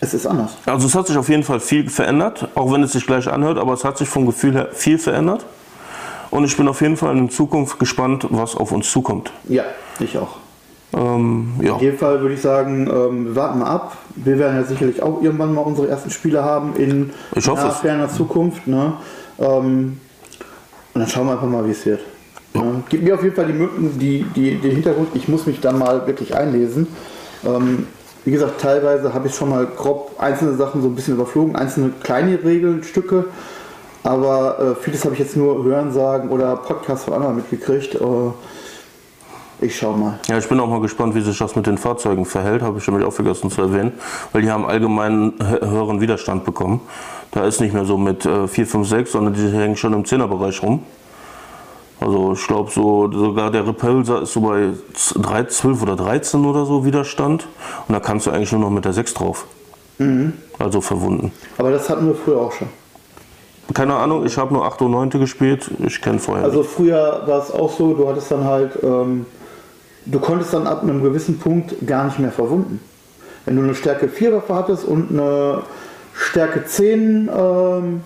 Es 0.00 0.14
ist 0.14 0.26
anders. 0.26 0.56
Also 0.64 0.86
es 0.86 0.94
hat 0.94 1.06
sich 1.06 1.16
auf 1.16 1.28
jeden 1.28 1.42
Fall 1.42 1.60
viel 1.60 1.88
verändert, 1.90 2.48
auch 2.54 2.72
wenn 2.72 2.82
es 2.82 2.92
sich 2.92 3.06
gleich 3.06 3.30
anhört, 3.30 3.58
aber 3.58 3.74
es 3.74 3.84
hat 3.84 3.98
sich 3.98 4.08
vom 4.08 4.24
Gefühl 4.26 4.54
her 4.54 4.68
viel 4.72 4.98
verändert. 4.98 5.44
Und 6.30 6.44
ich 6.44 6.56
bin 6.56 6.68
auf 6.68 6.80
jeden 6.80 6.96
Fall 6.96 7.16
in 7.16 7.28
Zukunft 7.28 7.78
gespannt, 7.78 8.26
was 8.30 8.56
auf 8.56 8.72
uns 8.72 8.90
zukommt. 8.90 9.32
Ja, 9.48 9.64
ich 9.98 10.16
auch. 10.16 10.36
Ähm, 10.92 11.52
ja. 11.60 11.74
In 11.74 11.80
jedem 11.80 11.98
Fall 11.98 12.20
würde 12.20 12.34
ich 12.34 12.40
sagen, 12.40 12.88
ähm, 12.88 13.26
wir 13.26 13.36
warten 13.36 13.58
mal 13.58 13.66
ab. 13.66 13.96
Wir 14.16 14.38
werden 14.38 14.56
ja 14.56 14.64
sicherlich 14.64 15.02
auch 15.02 15.22
irgendwann 15.22 15.54
mal 15.54 15.60
unsere 15.62 15.88
ersten 15.88 16.10
Spiele 16.10 16.42
haben 16.42 16.74
in 16.76 17.10
Ich 17.34 17.46
naher, 17.46 17.70
ferner 17.70 18.08
Zukunft. 18.08 18.66
Ne? 18.66 18.94
Ähm, 19.38 20.00
und 20.94 21.00
dann 21.00 21.08
schauen 21.08 21.26
wir 21.26 21.32
einfach 21.32 21.46
mal, 21.46 21.66
wie 21.66 21.72
es 21.72 21.84
wird. 21.84 22.00
Ne? 22.54 22.82
Gib 22.88 23.02
mir 23.02 23.14
auf 23.14 23.22
jeden 23.22 23.34
Fall 23.34 23.46
die, 23.46 23.98
die, 23.98 24.26
die, 24.34 24.54
den 24.56 24.70
Hintergrund. 24.72 25.08
Ich 25.14 25.28
muss 25.28 25.46
mich 25.46 25.60
dann 25.60 25.78
mal 25.78 26.06
wirklich 26.06 26.34
einlesen. 26.34 26.88
Ähm, 27.44 27.86
wie 28.24 28.30
gesagt, 28.32 28.60
teilweise 28.60 29.14
habe 29.14 29.28
ich 29.28 29.34
schon 29.34 29.48
mal 29.50 29.66
grob 29.66 30.12
einzelne 30.18 30.54
Sachen 30.56 30.82
so 30.82 30.88
ein 30.88 30.94
bisschen 30.94 31.14
überflogen, 31.14 31.56
einzelne 31.56 31.92
kleine 32.02 32.38
Regelstücke. 32.42 33.26
Aber 34.02 34.58
äh, 34.78 34.82
vieles 34.82 35.04
habe 35.04 35.14
ich 35.14 35.20
jetzt 35.20 35.36
nur 35.36 35.62
Hören 35.64 35.92
sagen 35.92 36.30
oder 36.30 36.56
Podcasts 36.56 37.04
von 37.04 37.14
anderen 37.14 37.36
mitgekriegt. 37.36 37.94
Äh, 37.94 38.00
ich 39.62 39.76
schau 39.76 39.92
mal. 39.92 40.18
Ja, 40.26 40.38
ich 40.38 40.48
bin 40.48 40.58
auch 40.58 40.68
mal 40.68 40.80
gespannt, 40.80 41.14
wie 41.14 41.20
sich 41.20 41.36
das 41.36 41.54
mit 41.54 41.66
den 41.66 41.76
Fahrzeugen 41.76 42.24
verhält, 42.24 42.62
habe 42.62 42.78
ich 42.78 42.86
nämlich 42.88 43.06
auch 43.06 43.12
vergessen 43.12 43.50
zu 43.50 43.60
erwähnen, 43.60 43.92
weil 44.32 44.40
die 44.40 44.50
haben 44.50 44.64
allgemeinen 44.64 45.32
hö- 45.38 45.68
höheren 45.70 46.00
Widerstand 46.00 46.46
bekommen. 46.46 46.80
Da 47.32 47.44
ist 47.44 47.60
nicht 47.60 47.74
mehr 47.74 47.84
so 47.84 47.98
mit 47.98 48.24
äh, 48.24 48.48
4, 48.48 48.66
5, 48.66 48.88
6, 48.88 49.12
sondern 49.12 49.34
die 49.34 49.48
hängen 49.50 49.76
schon 49.76 49.92
im 49.92 50.04
10er 50.04 50.28
Bereich 50.28 50.62
rum. 50.62 50.82
Also 52.00 52.32
ich 52.32 52.46
glaube 52.46 52.70
so, 52.70 53.10
sogar 53.12 53.50
der 53.50 53.66
Repulsor 53.66 54.22
ist 54.22 54.32
so 54.32 54.40
bei 54.40 54.70
3, 55.16 55.44
12 55.44 55.82
oder 55.82 55.96
13 55.96 56.44
oder 56.46 56.64
so 56.64 56.84
Widerstand 56.84 57.46
und 57.88 57.92
da 57.92 58.00
kannst 58.00 58.26
du 58.26 58.30
eigentlich 58.30 58.52
nur 58.52 58.62
noch 58.62 58.70
mit 58.70 58.84
der 58.84 58.94
6 58.94 59.14
drauf. 59.14 59.46
Also 60.58 60.80
verwunden. 60.80 61.30
Aber 61.58 61.70
das 61.70 61.90
hatten 61.90 62.06
wir 62.06 62.14
früher 62.14 62.38
auch 62.38 62.52
schon. 62.52 62.68
Keine 63.74 63.94
Ahnung, 63.94 64.24
ich 64.24 64.36
habe 64.38 64.52
nur 64.52 64.64
8 64.64 64.82
und 64.82 64.92
9 64.92 65.10
gespielt, 65.10 65.70
ich 65.86 66.00
kenne 66.00 66.18
vorher 66.18 66.44
Also 66.44 66.62
früher 66.62 67.22
war 67.26 67.42
es 67.42 67.52
auch 67.52 67.70
so, 67.70 67.94
du 67.94 68.08
hattest 68.08 68.30
dann 68.30 68.44
halt, 68.44 68.72
ähm, 68.82 69.26
du 70.06 70.18
konntest 70.18 70.54
dann 70.54 70.66
ab 70.66 70.82
einem 70.82 71.02
gewissen 71.02 71.38
Punkt 71.38 71.86
gar 71.86 72.06
nicht 72.06 72.18
mehr 72.18 72.32
verwunden. 72.32 72.80
Wenn 73.44 73.56
du 73.56 73.62
eine 73.62 73.74
Stärke 73.74 74.08
4 74.08 74.32
Waffe 74.32 74.54
hattest 74.54 74.84
und 74.84 75.10
eine 75.10 75.62
Stärke 76.14 76.64
10, 76.64 77.30
ähm, 77.32 78.00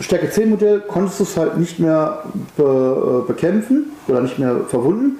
Stärke 0.00 0.30
10 0.30 0.50
Modell, 0.50 0.80
konntest 0.86 1.18
du 1.20 1.24
es 1.24 1.36
halt 1.36 1.58
nicht 1.58 1.78
mehr 1.78 2.22
be, 2.56 3.22
äh, 3.24 3.26
bekämpfen 3.26 3.86
oder 4.06 4.20
nicht 4.20 4.38
mehr 4.38 4.56
verwunden. 4.68 5.18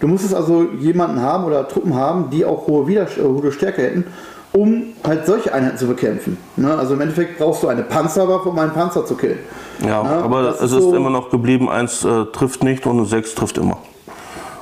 Du 0.00 0.08
musstest 0.08 0.34
also 0.34 0.64
jemanden 0.78 1.20
haben 1.22 1.44
oder 1.44 1.66
Truppen 1.68 1.94
haben, 1.94 2.28
die 2.30 2.44
auch 2.44 2.66
hohe, 2.66 2.86
Widerst 2.86 3.18
äh, 3.18 3.22
hohe 3.22 3.52
Stärke 3.52 3.82
hätten, 3.82 4.04
um 4.52 4.84
halt 5.06 5.26
solche 5.26 5.52
Einheiten 5.54 5.78
zu 5.78 5.86
bekämpfen. 5.86 6.36
Ne? 6.56 6.76
Also 6.76 6.94
im 6.94 7.00
Endeffekt 7.00 7.38
brauchst 7.38 7.62
du 7.62 7.68
eine 7.68 7.82
Panzerwaffe, 7.82 8.48
um 8.48 8.58
einen 8.58 8.72
Panzer 8.72 9.06
zu 9.06 9.14
killen. 9.14 9.38
Ja, 9.82 9.88
Ja, 10.02 10.02
aber 10.22 10.42
das 10.42 10.60
es 10.60 10.72
ist 10.72 10.82
so- 10.82 10.94
immer 10.94 11.10
noch 11.10 11.30
geblieben, 11.30 11.68
1 11.68 12.04
äh, 12.04 12.24
trifft 12.32 12.64
nicht 12.64 12.86
und 12.86 13.04
6 13.06 13.34
trifft 13.34 13.58
immer. 13.58 13.78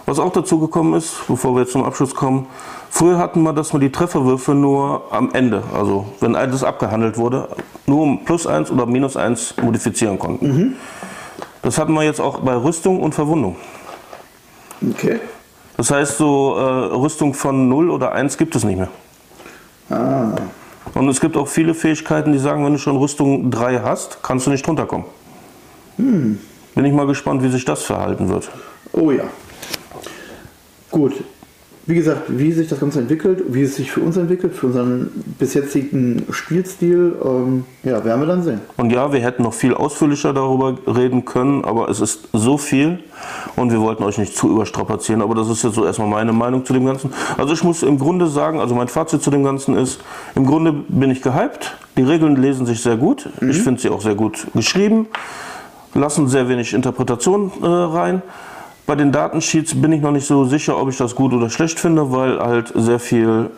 Was 0.07 0.19
auch 0.19 0.33
dazu 0.33 0.59
gekommen 0.61 0.95
ist, 0.95 1.15
bevor 1.27 1.55
wir 1.55 1.61
jetzt 1.63 1.73
zum 1.73 1.83
Abschluss 1.85 2.15
kommen, 2.15 2.47
früher 2.95 3.19
hatten 3.19 3.43
wir, 3.43 3.53
dass 3.53 3.73
wir 3.73 3.81
die 3.81 3.91
Trefferwürfe 3.91 4.55
nur 4.55 5.03
am 5.11 5.31
Ende, 5.35 5.63
also 5.75 6.07
wenn 6.21 6.37
alles 6.37 6.63
abgehandelt 6.63 7.19
wurde, 7.19 7.49
nur 7.87 8.03
um 8.03 8.25
plus 8.25 8.47
1 8.47 8.71
oder 8.71 8.87
minus 8.87 9.17
1 9.17 9.57
modifizieren 9.63 10.19
konnten. 10.19 10.77
Das 11.63 11.79
hatten 11.79 11.93
wir 11.93 12.03
jetzt 12.03 12.21
auch 12.21 12.41
bei 12.41 12.55
Rüstung 12.55 13.01
und 13.01 13.15
Verwundung. 13.15 13.57
Okay. 14.91 15.21
Das 15.77 15.91
heißt, 15.91 16.19
so 16.19 16.57
äh, 16.57 16.63
Rüstung 16.95 17.35
von 17.35 17.69
0 17.69 17.91
oder 17.91 18.13
1 18.13 18.39
gibt 18.39 18.55
es 18.55 18.65
nicht 18.65 18.79
mehr. 18.79 18.89
Ah. 19.91 20.37
Und 20.95 21.09
es 21.09 21.21
gibt 21.21 21.37
auch 21.37 21.49
viele 21.49 21.75
Fähigkeiten, 21.75 22.33
die 22.33 22.39
sagen, 22.39 22.65
wenn 22.65 22.73
du 22.73 22.79
schon 22.79 22.97
Rüstung 22.97 23.51
3 23.51 23.81
hast, 23.81 24.23
kannst 24.23 24.47
du 24.47 24.51
nicht 24.51 24.67
runterkommen. 24.69 25.07
Bin 25.97 26.39
ich 26.85 26.93
mal 26.93 27.07
gespannt, 27.07 27.43
wie 27.43 27.49
sich 27.49 27.65
das 27.65 27.83
verhalten 27.83 28.29
wird. 28.29 28.51
Oh 28.93 29.11
ja. 29.11 29.25
Gut. 30.91 31.25
Wie 31.87 31.95
gesagt, 31.95 32.23
wie 32.29 32.51
sich 32.53 32.69
das 32.69 32.81
Ganze 32.81 33.01
entwickelt, 33.01 33.43
wie 33.49 33.63
es 33.63 33.77
sich 33.77 33.91
für 33.91 34.01
uns 34.01 34.17
entwickelt, 34.17 34.55
für 34.55 34.69
unseren 34.69 35.11
bis 35.39 35.53
jetzigen 35.53 36.25
Spielstil, 36.31 37.15
ähm, 37.23 37.65
ja, 37.83 38.03
werden 38.03 38.21
wir 38.21 38.27
dann 38.27 38.43
sehen. 38.43 38.61
Und 38.79 38.91
ja, 38.91 39.13
wir 39.13 39.21
hätten 39.21 39.43
noch 39.43 39.53
viel 39.53 39.75
ausführlicher 39.75 40.33
darüber 40.33 40.79
reden 40.87 41.27
können, 41.27 41.63
aber 41.63 41.91
es 41.91 42.01
ist 42.01 42.29
so 42.33 42.57
viel 42.57 43.01
und 43.57 43.71
wir 43.71 43.81
wollten 43.81 44.03
euch 44.03 44.17
nicht 44.17 44.35
zu 44.35 44.51
überstrapazieren. 44.51 45.21
Aber 45.21 45.35
das 45.35 45.51
ist 45.51 45.63
jetzt 45.63 45.75
so 45.75 45.85
erstmal 45.85 46.09
meine 46.09 46.33
Meinung 46.33 46.65
zu 46.65 46.73
dem 46.73 46.87
Ganzen. 46.87 47.13
Also 47.37 47.53
ich 47.53 47.63
muss 47.63 47.83
im 47.83 47.99
Grunde 47.99 48.29
sagen, 48.29 48.61
also 48.61 48.75
mein 48.75 48.89
Fazit 48.89 49.23
zu 49.23 49.31
dem 49.31 49.45
Ganzen 49.45 49.77
ist, 49.77 50.01
im 50.35 50.47
Grunde 50.47 50.73
bin 50.73 51.11
ich 51.11 51.21
gehypt. 51.21 51.77
Die 51.99 52.03
Regeln 52.03 52.37
lesen 52.37 52.65
sich 52.65 52.83
sehr 52.83 52.97
gut. 52.97 53.29
Ich 53.43 53.61
finde 53.61 53.81
sie 53.83 53.91
auch 53.91 54.01
sehr 54.01 54.15
gut 54.15 54.47
geschrieben, 54.55 55.07
lassen 55.93 56.29
sehr 56.29 56.49
wenig 56.49 56.73
Interpretation 56.73 57.53
äh, 57.63 57.67
rein. 57.67 58.23
Bei 58.87 58.95
den 58.95 59.13
Datensheets 59.13 59.81
bin 59.81 59.93
ich 59.93 60.03
noch 60.03 60.11
nicht 60.11 60.27
so 60.27 60.45
sicher, 60.45 60.81
ob 60.81 60.89
ich 60.91 60.99
das 60.99 61.15
gut 61.15 61.33
oder 61.33 61.49
schlecht 61.49 61.81
finde, 61.81 62.13
weil 62.13 62.39
halt 62.39 62.73
sehr 62.75 62.99
viel 62.99 63.51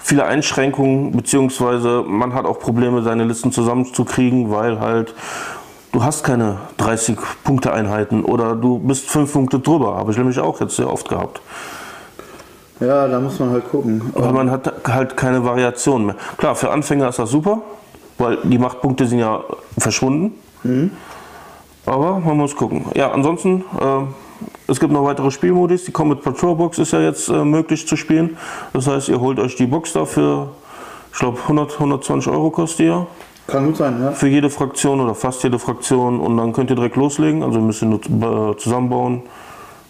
viele 0.00 0.24
Einschränkungen, 0.24 1.12
beziehungsweise 1.12 2.02
man 2.06 2.32
hat 2.32 2.46
auch 2.46 2.58
Probleme, 2.58 3.02
seine 3.02 3.24
Listen 3.24 3.52
zusammenzukriegen, 3.52 4.50
weil 4.50 4.80
halt 4.80 5.14
du 5.92 6.02
hast 6.02 6.24
keine 6.24 6.56
30 6.78 7.18
Punkte 7.44 7.72
Einheiten 7.72 8.24
oder 8.24 8.54
du 8.54 8.78
bist 8.78 9.10
5 9.10 9.30
Punkte 9.30 9.58
drüber. 9.58 9.96
Habe 9.96 10.12
ich 10.12 10.18
nämlich 10.18 10.38
auch 10.38 10.60
jetzt 10.60 10.76
sehr 10.76 10.90
oft 10.90 11.08
gehabt. 11.08 11.42
Ja, 12.80 13.08
da 13.08 13.20
muss 13.20 13.38
man 13.38 13.50
halt 13.50 13.70
gucken. 13.70 14.10
Weil 14.14 14.32
man 14.32 14.50
hat 14.50 14.72
halt 14.86 15.16
keine 15.16 15.44
Variation 15.44 16.06
mehr. 16.06 16.16
Klar, 16.36 16.54
für 16.54 16.70
Anfänger 16.70 17.08
ist 17.08 17.18
das 17.18 17.30
super. 17.30 17.60
weil 18.18 18.38
die 18.42 18.58
Machtpunkte 18.58 19.06
sind 19.06 19.20
ja 19.20 19.42
verschwunden. 19.78 20.34
Aber 21.88 22.20
man 22.20 22.36
muss 22.36 22.54
gucken. 22.54 22.84
Ja, 22.94 23.12
ansonsten, 23.12 23.64
äh, 23.80 24.70
es 24.70 24.78
gibt 24.78 24.92
noch 24.92 25.04
weitere 25.04 25.30
Spielmodis. 25.30 25.84
Die 25.84 25.92
Comet 25.92 26.22
Patrol 26.22 26.54
Box 26.54 26.78
ist 26.78 26.92
ja 26.92 27.00
jetzt 27.00 27.28
äh, 27.28 27.44
möglich 27.44 27.86
zu 27.86 27.96
spielen. 27.96 28.36
Das 28.72 28.86
heißt, 28.86 29.08
ihr 29.08 29.20
holt 29.20 29.38
euch 29.38 29.56
die 29.56 29.66
Box 29.66 29.94
dafür, 29.94 30.50
ich 31.12 31.18
glaube 31.18 31.38
100, 31.40 31.74
120 31.74 32.30
Euro 32.30 32.50
kostet 32.50 32.80
die 32.80 32.84
ja. 32.84 33.06
Kann 33.46 33.64
gut 33.64 33.78
sein, 33.78 34.00
ja. 34.02 34.12
Für 34.12 34.28
jede 34.28 34.50
Fraktion 34.50 35.00
oder 35.00 35.14
fast 35.14 35.42
jede 35.42 35.58
Fraktion 35.58 36.20
und 36.20 36.36
dann 36.36 36.52
könnt 36.52 36.68
ihr 36.68 36.76
direkt 36.76 36.96
loslegen. 36.96 37.42
Also 37.42 37.60
müsst 37.60 37.82
ihr 37.82 37.88
nur 37.88 38.50
äh, 38.50 38.56
zusammenbauen 38.58 39.22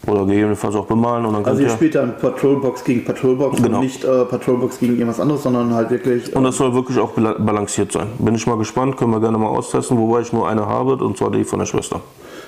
oder 0.08 0.24
gegebenenfalls 0.26 0.74
auch 0.74 0.86
bemalen 0.86 1.24
und 1.26 1.34
dann 1.34 1.44
Also 1.44 1.62
ihr 1.62 1.68
spielt 1.70 1.94
dann 1.94 2.16
Patrolbox 2.18 2.84
gegen 2.84 3.04
Patrolbox 3.04 3.62
Genau. 3.62 3.78
und 3.78 3.84
nicht 3.84 4.04
äh, 4.04 4.24
Patrolbox 4.24 4.78
gegen 4.80 4.94
irgendwas 4.94 5.20
anderes, 5.20 5.42
sondern 5.42 5.72
halt 5.74 5.90
wirklich. 5.90 6.34
Und 6.34 6.44
das 6.44 6.56
soll 6.56 6.72
wirklich 6.74 6.98
auch 6.98 7.10
bala- 7.12 7.36
balanciert 7.38 7.92
sein. 7.92 8.08
Bin 8.18 8.34
ich 8.34 8.46
mal 8.46 8.56
gespannt, 8.56 8.96
können 8.96 9.12
wir 9.12 9.20
gerne 9.20 9.38
mal 9.38 9.48
austesten, 9.48 9.98
wobei 9.98 10.20
ich 10.20 10.32
nur 10.32 10.48
eine 10.48 10.66
habe 10.66 10.96
und 10.96 11.16
zwar 11.18 11.30
die 11.30 11.44
von 11.44 11.58
der 11.58 11.66
Schwester. 11.66 12.00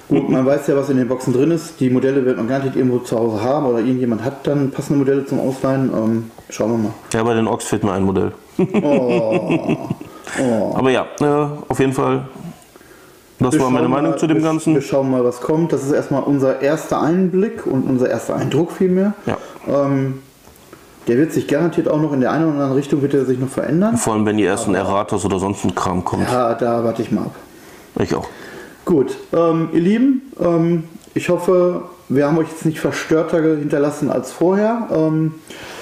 Gut, 0.08 0.28
man 0.28 0.44
weiß 0.44 0.66
ja, 0.66 0.74
was 0.76 0.90
in 0.90 0.96
den 0.96 1.06
Boxen 1.06 1.32
drin 1.32 1.52
ist. 1.52 1.78
Die 1.78 1.88
Modelle 1.88 2.24
wird 2.24 2.36
man 2.36 2.48
garantiert 2.48 2.74
irgendwo 2.74 2.98
zu 2.98 3.16
Hause 3.16 3.42
haben 3.44 3.66
oder 3.66 3.78
irgendjemand 3.78 4.24
hat 4.24 4.44
dann 4.44 4.72
passende 4.72 4.98
Modelle 4.98 5.24
zum 5.24 5.38
Ausleihen. 5.38 5.90
Ähm, 5.96 6.30
schauen 6.48 6.70
wir 6.72 6.78
mal. 6.78 6.92
Ja, 7.14 7.22
bei 7.22 7.34
den 7.34 7.46
Orks 7.46 7.66
fehlt 7.66 7.84
mir 7.84 7.92
ein 7.92 8.02
Modell. 8.02 8.32
Oh. 8.82 9.76
oh. 10.40 10.74
Aber 10.74 10.90
ja, 10.90 11.06
äh, 11.20 11.46
auf 11.68 11.78
jeden 11.78 11.92
Fall, 11.92 12.22
das 13.41 13.55
Wir 13.55 13.61
war 13.62 13.70
meine 13.70 13.88
Meinung 13.88 14.12
mal- 14.12 14.18
zu 14.18 14.26
dem 14.26 14.38
wir, 14.38 14.45
Ganzen. 14.45 14.74
Wir 14.74 14.82
schauen 14.82 15.11
mal, 15.11 15.24
was 15.24 15.41
kommt. 15.41 15.72
Das 15.72 15.82
ist 15.84 15.93
erstmal 15.93 16.22
unser 16.22 16.61
erster 16.61 17.01
Einblick 17.01 17.66
und 17.66 17.82
unser 17.88 18.09
erster 18.11 18.36
Eindruck 18.36 18.72
vielmehr. 18.72 19.14
Ja. 19.26 19.36
Ähm, 19.68 20.20
der 21.09 21.16
wird 21.16 21.32
sich 21.32 21.49
garantiert 21.49 21.88
auch 21.88 22.01
noch 22.01 22.12
in 22.12 22.20
der 22.20 22.30
einen 22.30 22.45
oder 22.45 22.53
anderen 22.53 22.72
Richtung 22.74 23.03
wird 23.03 23.14
er 23.14 23.24
sich 23.24 23.38
noch 23.38 23.49
verändern. 23.49 23.97
Vor 23.97 24.12
allem, 24.12 24.26
wenn 24.26 24.36
die 24.36 24.45
ersten 24.45 24.74
Erratas 24.74 25.24
oder 25.24 25.38
sonst 25.38 25.64
ein 25.64 25.74
Kram 25.74 26.05
kommt. 26.05 26.30
Ja, 26.30 26.55
da 26.55 26.84
warte 26.84 27.03
ich 27.03 27.11
mal 27.11 27.22
ab. 27.22 27.34
Ich 27.99 28.14
auch. 28.14 28.28
Gut, 28.84 29.16
ähm, 29.32 29.70
ihr 29.72 29.80
Lieben, 29.80 30.22
ähm, 30.41 30.84
ich 31.14 31.28
hoffe, 31.28 31.82
wir 32.09 32.26
haben 32.26 32.38
euch 32.38 32.49
jetzt 32.49 32.64
nicht 32.66 32.80
verstörter 32.80 33.41
hinterlassen 33.41 34.11
als 34.11 34.30
vorher. 34.32 34.88
Ähm, 34.93 35.34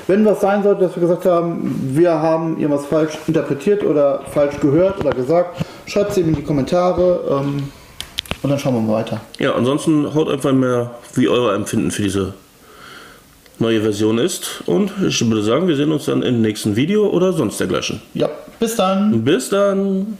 wenn 0.06 0.24
was 0.24 0.40
sein 0.40 0.62
sollte, 0.62 0.82
dass 0.82 0.96
wir 0.96 1.02
gesagt 1.02 1.26
haben, 1.26 1.90
wir 1.94 2.12
haben 2.12 2.56
irgendwas 2.58 2.86
falsch 2.86 3.18
interpretiert 3.26 3.84
oder 3.84 4.20
falsch 4.30 4.58
gehört 4.60 5.00
oder 5.00 5.10
gesagt, 5.10 5.58
schreibt 5.88 6.12
es 6.12 6.18
eben 6.18 6.28
in 6.28 6.36
die 6.36 6.42
Kommentare 6.42 7.40
ähm, 7.42 7.70
und 8.42 8.50
dann 8.50 8.58
schauen 8.58 8.74
wir 8.74 8.80
mal 8.80 8.94
weiter. 8.94 9.20
Ja, 9.38 9.54
ansonsten 9.54 10.14
haut 10.14 10.28
einfach 10.28 10.52
mehr, 10.52 10.92
wie 11.14 11.28
euer 11.28 11.54
Empfinden 11.54 11.90
für 11.90 12.02
diese 12.02 12.34
neue 13.58 13.80
Version 13.80 14.18
ist. 14.18 14.62
Und 14.66 14.92
ich 15.06 15.20
würde 15.26 15.42
sagen, 15.42 15.66
wir 15.66 15.76
sehen 15.76 15.90
uns 15.90 16.04
dann 16.04 16.22
im 16.22 16.40
nächsten 16.40 16.76
Video 16.76 17.08
oder 17.08 17.32
sonst 17.32 17.58
dergleichen. 17.58 18.00
Ja, 18.14 18.28
bis 18.60 18.76
dann. 18.76 19.24
Bis 19.24 19.48
dann! 19.48 20.18